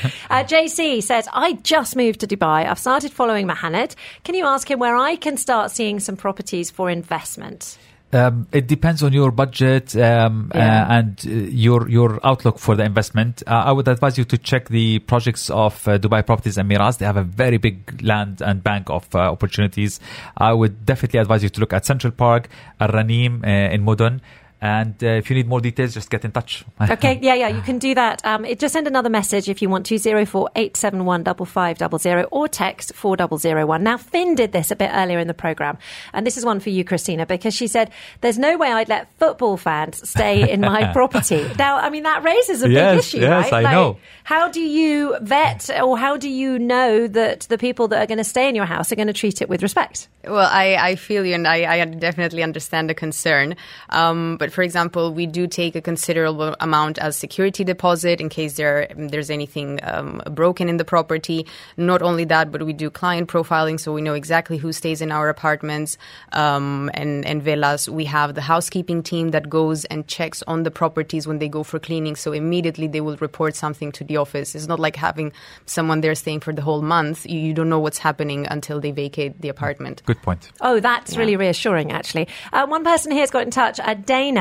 JC 0.45 1.03
says, 1.03 1.29
I 1.33 1.55
just 1.55 1.97
moved 1.97 2.21
to 2.21 2.27
Dubai. 2.27 2.67
I've 2.69 2.79
started 2.79 3.13
following 3.13 3.47
Mohammed. 3.47 3.95
Can 4.25 4.35
you 4.35 4.47
ask 4.47 4.71
him 4.71 4.79
where 4.79 4.97
I 4.97 5.17
can 5.17 5.37
start 5.37 5.71
seeing 5.73 5.99
some 6.01 6.17
properties 6.17 6.71
for 6.71 6.89
investment? 6.91 7.79
Um, 8.13 8.49
it 8.51 8.67
depends 8.67 9.05
on 9.05 9.13
your 9.13 9.31
budget 9.31 9.95
um, 9.95 10.51
Yeah. 10.53 10.83
uh, 10.83 10.95
and 10.99 11.21
uh, 11.25 11.31
your 11.31 11.89
your 11.89 12.19
outlook 12.27 12.59
for 12.59 12.75
the 12.75 12.83
investment. 12.85 13.45
Uh, 13.47 13.63
I 13.67 13.73
would 13.73 13.87
advise 13.87 14.19
you 14.19 14.25
to 14.25 14.37
check 14.37 14.69
the 14.69 14.99
projects 14.99 15.49
of 15.49 15.87
uh, 15.87 15.97
Dubai 15.99 16.27
Properties 16.27 16.59
and 16.59 16.69
Meraas. 16.69 16.99
They 16.99 17.07
have 17.07 17.17
a 17.17 17.23
very 17.23 17.59
big 17.59 18.03
land 18.03 18.43
and 18.43 18.65
bank 18.65 18.91
of 18.91 19.07
uh, 19.15 19.19
opportunities. 19.31 20.01
I 20.37 20.53
would 20.53 20.85
definitely 20.85 21.21
advise 21.21 21.45
you 21.45 21.51
to 21.51 21.61
look 21.61 21.73
at 21.73 21.87
Central 21.87 22.11
Park, 22.13 22.49
Al 22.81 22.89
Ranim 22.89 23.45
uh, 23.45 23.73
in 23.75 23.85
Mudon. 23.85 24.21
And 24.61 25.03
uh, 25.03 25.09
if 25.09 25.31
you 25.31 25.37
need 25.37 25.49
more 25.49 25.61
details, 25.61 25.95
just 25.95 26.11
get 26.11 26.25
in 26.25 26.33
touch. 26.33 26.65
Okay, 26.81 27.19
yeah, 27.23 27.35
yeah, 27.35 27.49
you 27.49 27.63
can 27.63 27.79
do 27.79 27.95
that. 27.95 28.25
Um, 28.27 28.45
it, 28.45 28.59
just 28.59 28.75
send 28.75 28.87
another 28.87 29.09
message 29.09 29.49
if 29.49 29.63
you 29.63 29.71
want 29.71 29.87
to, 29.87 29.99
04871 29.99 31.25
5500 31.25 32.29
or 32.31 32.47
text 32.47 32.95
4001. 32.95 33.83
Now, 33.83 33.97
Finn 33.97 34.35
did 34.35 34.53
this 34.53 34.71
a 34.71 34.77
bit 34.77 34.91
earlier 34.93 35.19
in 35.19 35.29
the 35.29 35.35
programme, 35.35 35.79
and 36.13 36.27
this 36.27 36.37
is 36.37 36.45
one 36.45 36.61
for 36.61 36.69
you, 36.69 36.85
Christina, 36.85 37.25
because 37.25 37.55
she 37.55 37.67
said, 37.67 37.91
there's 38.21 38.39
no 38.39 38.59
way 38.59 38.71
I'd 38.71 38.89
let 38.89 39.11
football 39.19 39.57
fans 39.57 40.09
stay 40.09 40.51
in 40.51 40.61
my 40.61 40.93
property. 40.93 41.49
Now, 41.59 41.77
I 41.77 41.91
mean, 41.91 42.03
that 42.03 42.23
raises 42.23 42.63
a 42.63 42.69
big 42.69 42.99
issue, 42.99 43.21
yes, 43.21 43.51
right? 43.51 43.67
I 43.67 43.73
know. 43.73 43.99
How 44.25 44.49
do 44.49 44.61
you 44.61 45.17
vet 45.23 45.71
or 45.83 45.99
how 45.99 46.17
do 46.17 46.29
you 46.29 46.59
know 46.59 47.07
that 47.07 47.41
the 47.43 47.59
people 47.59 47.89
that 47.89 48.03
are 48.03 48.07
going 48.07 48.19
to 48.19 48.25
stay 48.25 48.49
in 48.49 48.55
your 48.55 48.67
house 48.67 48.93
are 48.93 48.97
going 48.97 49.09
to 49.09 49.15
treat 49.15 49.41
it 49.41 49.49
with 49.49 49.63
respect? 49.63 50.09
Well, 50.25 50.49
I, 50.51 50.77
I 50.77 50.97
feel 50.97 51.25
you, 51.25 51.35
and 51.35 51.49
I, 51.49 51.81
I 51.81 51.85
definitely 51.85 52.43
understand 52.43 52.91
the 52.91 52.95
concern. 52.95 53.57
Um, 53.89 54.37
but 54.37 54.50
for 54.51 54.63
example, 54.63 55.13
we 55.13 55.27
do 55.27 55.47
take 55.47 55.75
a 55.75 55.81
considerable 55.81 56.57
amount 56.61 56.99
as 56.99 57.17
security 57.17 57.65
deposit 57.65 58.21
in 58.21 58.29
case 58.29 58.57
there 58.57 58.89
there's 58.97 59.31
anything 59.31 59.81
um, 59.83 60.23
broken 60.31 60.69
in 60.69 60.77
the 60.77 60.85
property. 60.85 61.47
Not 61.77 62.03
only 62.03 62.25
that, 62.27 62.53
but 62.53 62.65
we 62.65 62.73
do 62.73 62.91
client 62.91 63.29
profiling, 63.29 63.79
so 63.79 63.93
we 63.93 64.03
know 64.03 64.15
exactly 64.15 64.59
who 64.59 64.73
stays 64.73 65.01
in 65.01 65.13
our 65.13 65.29
apartments 65.29 65.99
um, 66.33 66.91
and 66.95 67.25
and 67.25 67.43
villas. 67.43 67.89
We 67.89 68.05
have 68.07 68.35
the 68.35 68.43
housekeeping 68.43 69.03
team 69.03 69.31
that 69.31 69.49
goes 69.49 69.85
and 69.87 70.07
checks 70.07 70.43
on 70.47 70.65
the 70.65 70.71
properties 70.71 71.27
when 71.27 71.39
they 71.39 71.49
go 71.49 71.63
for 71.63 71.79
cleaning. 71.79 72.17
So 72.17 72.33
immediately 72.33 72.87
they 72.87 73.01
will 73.01 73.17
report 73.17 73.55
something 73.55 73.93
to 73.93 74.05
the 74.05 74.17
office. 74.17 74.55
It's 74.55 74.67
not 74.67 74.81
like 74.81 74.97
having 74.97 75.33
someone 75.67 76.01
there 76.01 76.15
staying 76.15 76.41
for 76.41 76.53
the 76.53 76.63
whole 76.63 76.83
month. 76.83 77.27
You, 77.27 77.39
you 77.39 77.55
don't 77.55 77.69
know 77.69 77.81
what's 77.81 77.99
happening 77.99 78.47
until 78.51 78.81
they 78.81 78.91
vacate 78.91 79.41
the 79.41 79.49
apartment. 79.49 80.03
Good 80.07 80.23
point. 80.23 80.51
Oh, 80.61 80.81
that's 80.81 81.17
really 81.17 81.37
reassuring, 81.37 81.93
actually. 81.93 82.29
Uh, 82.53 82.67
one 82.67 82.85
person 82.85 83.13
here 83.13 83.21
has 83.21 83.31
got 83.31 83.43
in 83.43 83.51
touch, 83.51 83.79
uh, 83.81 83.95
Dana. 83.95 84.40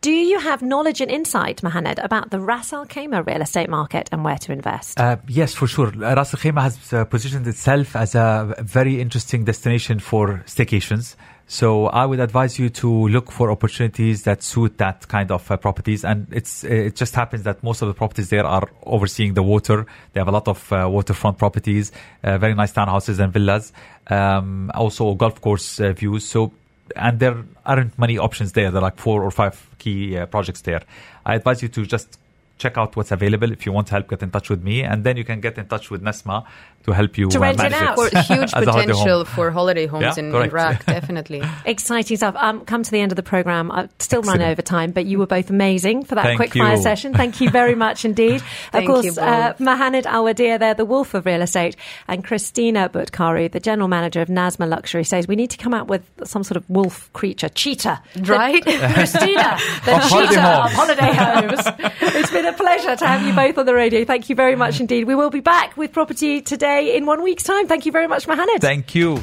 Do 0.00 0.10
you 0.10 0.38
have 0.38 0.62
knowledge 0.62 1.00
and 1.00 1.10
insight, 1.10 1.62
Mohamed, 1.62 1.98
about 1.98 2.30
the 2.30 2.40
Ras 2.40 2.72
Al 2.72 2.86
Khaimah 2.86 3.26
real 3.26 3.42
estate 3.42 3.68
market 3.68 4.08
and 4.12 4.24
where 4.24 4.38
to 4.38 4.52
invest? 4.52 4.98
Uh, 4.98 5.16
yes, 5.28 5.54
for 5.54 5.66
sure. 5.66 5.88
Uh, 5.88 6.14
Ras 6.14 6.34
Al 6.34 6.40
Khaimah 6.40 6.62
has 6.62 6.92
uh, 6.92 7.04
positioned 7.04 7.46
itself 7.46 7.96
as 7.96 8.14
a 8.14 8.54
very 8.60 9.00
interesting 9.00 9.44
destination 9.44 9.98
for 9.98 10.42
staycations. 10.46 11.16
So 11.46 11.86
I 11.88 12.06
would 12.06 12.20
advise 12.20 12.58
you 12.58 12.70
to 12.70 13.08
look 13.08 13.30
for 13.30 13.50
opportunities 13.50 14.22
that 14.22 14.42
suit 14.42 14.78
that 14.78 15.08
kind 15.08 15.30
of 15.30 15.50
uh, 15.50 15.58
properties. 15.58 16.04
And 16.04 16.26
it's 16.32 16.64
it 16.64 16.96
just 16.96 17.14
happens 17.14 17.42
that 17.42 17.62
most 17.62 17.82
of 17.82 17.88
the 17.88 17.94
properties 17.94 18.30
there 18.30 18.46
are 18.46 18.66
overseeing 18.84 19.34
the 19.34 19.42
water. 19.42 19.86
They 20.12 20.20
have 20.20 20.28
a 20.28 20.32
lot 20.32 20.48
of 20.48 20.72
uh, 20.72 20.88
waterfront 20.90 21.36
properties, 21.36 21.92
uh, 22.22 22.38
very 22.38 22.54
nice 22.54 22.72
townhouses 22.72 23.20
and 23.20 23.32
villas, 23.32 23.72
um, 24.08 24.70
also 24.74 25.14
golf 25.14 25.40
course 25.40 25.80
uh, 25.80 25.92
views. 25.92 26.24
So 26.24 26.52
and 26.96 27.18
there 27.18 27.44
aren't 27.64 27.98
many 27.98 28.18
options 28.18 28.52
there. 28.52 28.70
There 28.70 28.78
are 28.78 28.82
like 28.82 28.98
four 28.98 29.22
or 29.22 29.30
five 29.30 29.68
key 29.78 30.16
uh, 30.16 30.26
projects 30.26 30.62
there. 30.62 30.82
I 31.24 31.36
advise 31.36 31.62
you 31.62 31.68
to 31.68 31.86
just 31.86 32.18
check 32.58 32.78
out 32.78 32.96
what's 32.96 33.10
available. 33.12 33.50
If 33.52 33.66
you 33.66 33.72
want 33.72 33.88
help, 33.88 34.08
get 34.08 34.22
in 34.22 34.30
touch 34.30 34.50
with 34.50 34.62
me, 34.62 34.82
and 34.82 35.04
then 35.04 35.16
you 35.16 35.24
can 35.24 35.40
get 35.40 35.58
in 35.58 35.66
touch 35.66 35.90
with 35.90 36.02
Nasma 36.02 36.44
to 36.84 36.92
help 36.92 37.16
you 37.16 37.28
To 37.30 37.38
uh, 37.38 37.40
rent 37.40 37.58
it 37.60 37.62
manage 37.70 37.80
out. 37.80 37.96
For 37.96 38.08
huge 38.20 38.42
as 38.54 38.64
holiday 38.64 38.86
potential 38.92 39.24
for 39.24 39.50
holiday 39.50 39.86
homes 39.86 40.02
Yeah, 40.02 40.14
in, 40.18 40.26
in 40.26 40.32
correct. 40.32 40.52
Iraq, 40.52 40.86
definitely. 40.86 41.42
Exciting 41.64 42.16
stuff. 42.16 42.36
Um, 42.38 42.64
come 42.64 42.82
to 42.82 42.90
the 42.90 43.00
end 43.00 43.10
of 43.12 43.16
the 43.16 43.22
program. 43.22 43.70
I've 43.70 43.90
still 43.98 44.22
run 44.22 44.42
over 44.42 44.62
time, 44.62 44.92
but 44.92 45.06
you 45.06 45.18
were 45.18 45.26
both 45.26 45.50
amazing 45.50 46.04
for 46.04 46.14
that 46.14 46.24
Thank 46.24 46.36
quick 46.36 46.54
fire 46.54 46.76
session. 46.76 47.14
Thank 47.14 47.40
you 47.40 47.50
very 47.50 47.74
much 47.74 48.04
indeed. 48.10 48.42
Of 48.72 48.84
course, 48.84 49.16
uh, 49.18 49.54
both. 49.58 49.66
Mahanid 49.66 50.04
Al 50.06 50.24
there, 50.34 50.74
the 50.74 50.84
wolf 50.84 51.14
of 51.14 51.26
real 51.26 51.42
estate, 51.42 51.76
and 52.08 52.24
Christina 52.24 52.88
Butkaru, 52.88 53.50
the 53.50 53.60
general 53.60 53.88
manager 53.88 54.20
of 54.20 54.28
Nasma 54.28 54.68
Luxury, 54.68 55.04
says 55.04 55.28
we 55.28 55.36
need 55.36 55.50
to 55.50 55.58
come 55.58 55.74
out 55.74 55.86
with 55.88 56.02
some 56.24 56.42
sort 56.42 56.56
of 56.56 56.68
wolf 56.68 57.10
creature, 57.12 57.48
cheetah. 57.48 58.02
Right? 58.22 58.62
Christina, 58.64 59.58
the 59.84 59.94
Of 59.96 60.02
holiday 60.02 60.28
cheetah 60.28 60.64
of 60.64 60.72
holiday 60.72 61.12
homes. 61.14 61.60
it's 62.00 62.30
been 62.30 62.43
a 62.46 62.52
pleasure 62.52 62.96
to 62.96 63.06
have 63.06 63.26
you 63.26 63.32
both 63.34 63.58
on 63.58 63.66
the 63.66 63.74
radio. 63.74 64.04
Thank 64.04 64.28
you 64.28 64.36
very 64.36 64.56
much 64.56 64.80
indeed. 64.80 65.04
We 65.04 65.14
will 65.14 65.30
be 65.30 65.40
back 65.40 65.76
with 65.76 65.92
property 65.92 66.40
today 66.40 66.96
in 66.96 67.06
one 67.06 67.22
week's 67.22 67.42
time. 67.42 67.66
Thank 67.66 67.86
you 67.86 67.92
very 67.92 68.06
much, 68.06 68.26
Mahanid. 68.26 68.60
Thank 68.60 68.94
you. 68.94 69.22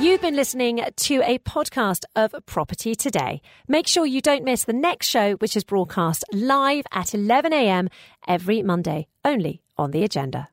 You've 0.00 0.20
been 0.20 0.36
listening 0.36 0.80
to 0.94 1.22
a 1.22 1.38
podcast 1.38 2.04
of 2.14 2.34
Property 2.46 2.94
Today. 2.94 3.40
Make 3.66 3.86
sure 3.86 4.04
you 4.04 4.20
don't 4.20 4.44
miss 4.44 4.64
the 4.64 4.72
next 4.72 5.08
show, 5.08 5.32
which 5.34 5.56
is 5.56 5.64
broadcast 5.64 6.24
live 6.32 6.84
at 6.92 7.14
11 7.14 7.52
a.m. 7.52 7.88
every 8.28 8.62
Monday, 8.62 9.08
only 9.24 9.62
on 9.76 9.90
the 9.90 10.04
agenda. 10.04 10.48